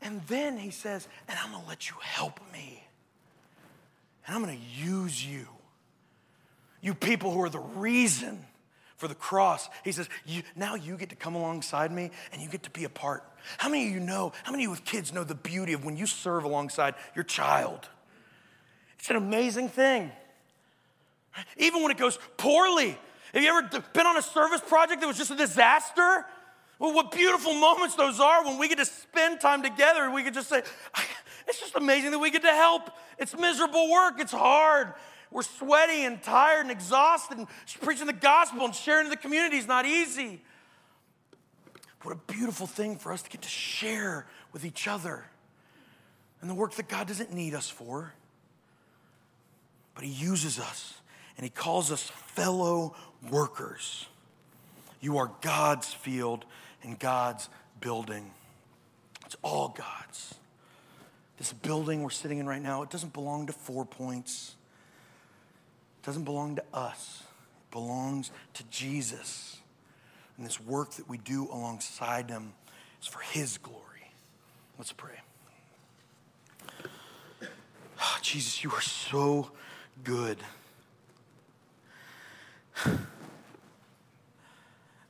And 0.00 0.20
then 0.28 0.58
he 0.58 0.70
says, 0.70 1.08
and 1.28 1.38
I'm 1.38 1.50
going 1.50 1.62
to 1.62 1.68
let 1.68 1.88
you 1.88 1.96
help 2.00 2.40
me. 2.52 2.84
And 4.26 4.36
I'm 4.36 4.44
going 4.44 4.56
to 4.56 4.84
use 4.84 5.24
you. 5.24 5.46
You 6.80 6.94
people 6.94 7.32
who 7.32 7.42
are 7.42 7.48
the 7.48 7.58
reason 7.58 8.44
for 8.96 9.08
the 9.08 9.14
cross. 9.14 9.68
He 9.84 9.92
says, 9.92 10.08
you, 10.26 10.42
now 10.54 10.74
you 10.74 10.96
get 10.96 11.08
to 11.10 11.16
come 11.16 11.34
alongside 11.34 11.90
me 11.90 12.10
and 12.32 12.42
you 12.42 12.48
get 12.48 12.64
to 12.64 12.70
be 12.70 12.84
a 12.84 12.88
part. 12.88 13.24
How 13.56 13.68
many 13.68 13.86
of 13.86 13.94
you 13.94 14.00
know, 14.00 14.32
how 14.42 14.52
many 14.52 14.64
of 14.64 14.66
you 14.66 14.70
with 14.70 14.84
kids 14.84 15.12
know 15.12 15.24
the 15.24 15.34
beauty 15.34 15.72
of 15.72 15.84
when 15.84 15.96
you 15.96 16.06
serve 16.06 16.44
alongside 16.44 16.94
your 17.14 17.24
child? 17.24 17.88
It's 18.98 19.10
an 19.10 19.16
amazing 19.16 19.68
thing. 19.68 20.12
Even 21.56 21.82
when 21.82 21.90
it 21.90 21.98
goes 21.98 22.18
poorly. 22.36 22.98
Have 23.32 23.42
you 23.42 23.48
ever 23.48 23.82
been 23.92 24.06
on 24.06 24.16
a 24.16 24.22
service 24.22 24.60
project 24.60 25.00
that 25.00 25.06
was 25.06 25.18
just 25.18 25.30
a 25.30 25.36
disaster? 25.36 26.24
Well, 26.78 26.94
what 26.94 27.10
beautiful 27.10 27.54
moments 27.54 27.96
those 27.96 28.20
are 28.20 28.44
when 28.44 28.58
we 28.58 28.68
get 28.68 28.78
to 28.78 28.86
spend 28.86 29.40
time 29.40 29.62
together 29.62 30.02
and 30.02 30.14
we 30.14 30.22
can 30.22 30.32
just 30.32 30.48
say, 30.48 30.62
it's 31.48 31.60
just 31.60 31.74
amazing 31.74 32.12
that 32.12 32.18
we 32.18 32.30
get 32.30 32.42
to 32.42 32.52
help 32.52 32.90
It's 33.18 33.36
miserable 33.36 33.90
work, 33.90 34.20
it's 34.20 34.32
hard. 34.32 34.94
We're 35.30 35.42
sweaty 35.42 36.04
and 36.04 36.22
tired 36.22 36.62
and 36.62 36.70
exhausted, 36.70 37.36
and 37.36 37.46
preaching 37.82 38.06
the 38.06 38.12
gospel 38.14 38.64
and 38.64 38.74
sharing 38.74 39.06
in 39.06 39.10
the 39.10 39.16
community 39.16 39.58
is 39.58 39.66
not 39.66 39.84
easy. 39.84 40.40
What 42.02 42.14
a 42.14 42.32
beautiful 42.32 42.66
thing 42.66 42.96
for 42.96 43.12
us 43.12 43.22
to 43.22 43.30
get 43.30 43.42
to 43.42 43.48
share 43.48 44.26
with 44.52 44.64
each 44.64 44.86
other 44.88 45.26
and 46.40 46.48
the 46.48 46.54
work 46.54 46.74
that 46.74 46.88
God 46.88 47.08
doesn't 47.08 47.32
need 47.32 47.54
us 47.54 47.68
for, 47.68 48.14
but 49.94 50.04
He 50.04 50.10
uses 50.10 50.58
us 50.58 50.97
and 51.38 51.44
He 51.44 51.50
calls 51.50 51.90
us 51.90 52.02
fellow 52.02 52.94
workers. 53.30 54.06
You 55.00 55.18
are 55.18 55.30
God's 55.40 55.94
field 55.94 56.44
and 56.82 56.98
God's 56.98 57.48
building. 57.80 58.32
It's 59.24 59.36
all 59.42 59.68
God's. 59.68 60.34
This 61.38 61.52
building 61.52 62.02
we're 62.02 62.10
sitting 62.10 62.38
in 62.38 62.46
right 62.46 62.60
now, 62.60 62.82
it 62.82 62.90
doesn't 62.90 63.12
belong 63.12 63.46
to 63.46 63.52
Four 63.52 63.84
Points. 63.84 64.56
It 66.02 66.06
doesn't 66.06 66.24
belong 66.24 66.56
to 66.56 66.64
us. 66.74 67.22
It 67.22 67.70
belongs 67.70 68.32
to 68.54 68.64
Jesus. 68.64 69.58
And 70.36 70.44
this 70.44 70.60
work 70.60 70.90
that 70.94 71.08
we 71.08 71.18
do 71.18 71.48
alongside 71.52 72.28
him 72.28 72.52
is 73.00 73.06
for 73.06 73.20
his 73.20 73.58
glory. 73.58 73.84
Let's 74.76 74.92
pray. 74.92 75.20
Oh, 78.00 78.18
Jesus, 78.22 78.64
you 78.64 78.70
are 78.72 78.80
so 78.80 79.50
good. 80.02 80.38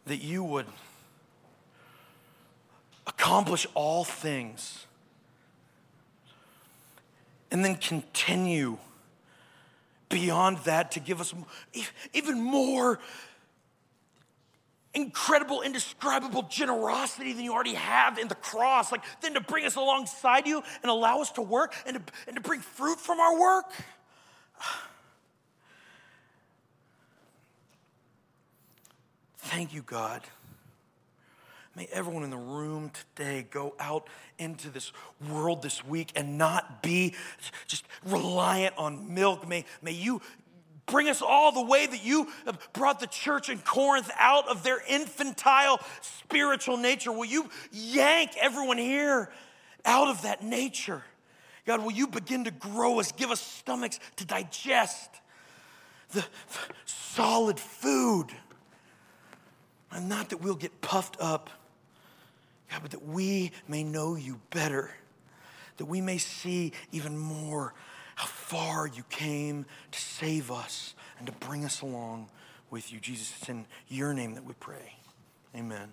That 0.06 0.22
you 0.22 0.42
would 0.42 0.66
accomplish 3.06 3.66
all 3.74 4.04
things 4.04 4.86
and 7.50 7.64
then 7.64 7.76
continue 7.76 8.78
beyond 10.08 10.58
that 10.58 10.92
to 10.92 11.00
give 11.00 11.20
us 11.20 11.34
even 12.14 12.40
more 12.40 12.98
incredible, 14.94 15.62
indescribable 15.62 16.42
generosity 16.42 17.32
than 17.32 17.44
you 17.44 17.52
already 17.52 17.74
have 17.74 18.18
in 18.18 18.28
the 18.28 18.34
cross, 18.34 18.90
like 18.90 19.02
then 19.20 19.34
to 19.34 19.40
bring 19.40 19.64
us 19.64 19.76
alongside 19.76 20.46
you 20.46 20.62
and 20.82 20.90
allow 20.90 21.20
us 21.20 21.30
to 21.32 21.42
work 21.42 21.74
and 21.86 21.96
to, 21.96 22.12
and 22.26 22.36
to 22.36 22.42
bring 22.42 22.60
fruit 22.60 22.98
from 22.98 23.20
our 23.20 23.38
work. 23.38 23.72
Thank 29.38 29.72
you, 29.72 29.82
God. 29.82 30.22
May 31.76 31.88
everyone 31.92 32.24
in 32.24 32.30
the 32.30 32.36
room 32.36 32.90
today 33.14 33.46
go 33.50 33.74
out 33.78 34.08
into 34.36 34.68
this 34.68 34.92
world 35.30 35.62
this 35.62 35.84
week 35.84 36.10
and 36.16 36.36
not 36.36 36.82
be 36.82 37.14
just 37.68 37.86
reliant 38.04 38.76
on 38.76 39.14
milk. 39.14 39.46
May, 39.46 39.64
may 39.80 39.92
you 39.92 40.20
bring 40.86 41.08
us 41.08 41.22
all 41.22 41.52
the 41.52 41.62
way 41.62 41.86
that 41.86 42.04
you 42.04 42.26
have 42.46 42.58
brought 42.72 42.98
the 42.98 43.06
church 43.06 43.48
in 43.48 43.58
Corinth 43.58 44.10
out 44.18 44.48
of 44.48 44.64
their 44.64 44.82
infantile 44.88 45.78
spiritual 46.00 46.76
nature. 46.76 47.12
Will 47.12 47.26
you 47.26 47.48
yank 47.70 48.32
everyone 48.40 48.78
here 48.78 49.30
out 49.84 50.08
of 50.08 50.22
that 50.22 50.42
nature? 50.42 51.04
God, 51.64 51.82
will 51.82 51.92
you 51.92 52.08
begin 52.08 52.44
to 52.44 52.50
grow 52.50 52.98
us, 52.98 53.12
give 53.12 53.30
us 53.30 53.40
stomachs 53.40 54.00
to 54.16 54.24
digest 54.24 55.10
the 56.10 56.24
solid 56.86 57.60
food? 57.60 58.32
And 59.92 60.08
not 60.08 60.30
that 60.30 60.38
we'll 60.38 60.54
get 60.54 60.80
puffed 60.80 61.16
up 61.20 61.50
God, 62.70 62.82
but 62.82 62.90
that 62.90 63.06
we 63.06 63.52
may 63.66 63.82
know 63.82 64.14
you 64.14 64.40
better, 64.50 64.90
that 65.78 65.86
we 65.86 66.00
may 66.00 66.18
see 66.18 66.72
even 66.92 67.16
more 67.16 67.74
how 68.14 68.26
far 68.26 68.86
you 68.86 69.04
came 69.10 69.64
to 69.92 69.98
save 69.98 70.50
us 70.50 70.94
and 71.18 71.26
to 71.26 71.32
bring 71.32 71.64
us 71.64 71.80
along 71.80 72.28
with 72.70 72.92
you. 72.92 73.00
Jesus, 73.00 73.32
it's 73.38 73.48
in 73.48 73.64
your 73.88 74.12
name 74.12 74.34
that 74.34 74.44
we 74.44 74.54
pray. 74.54 74.96
Amen. 75.56 75.88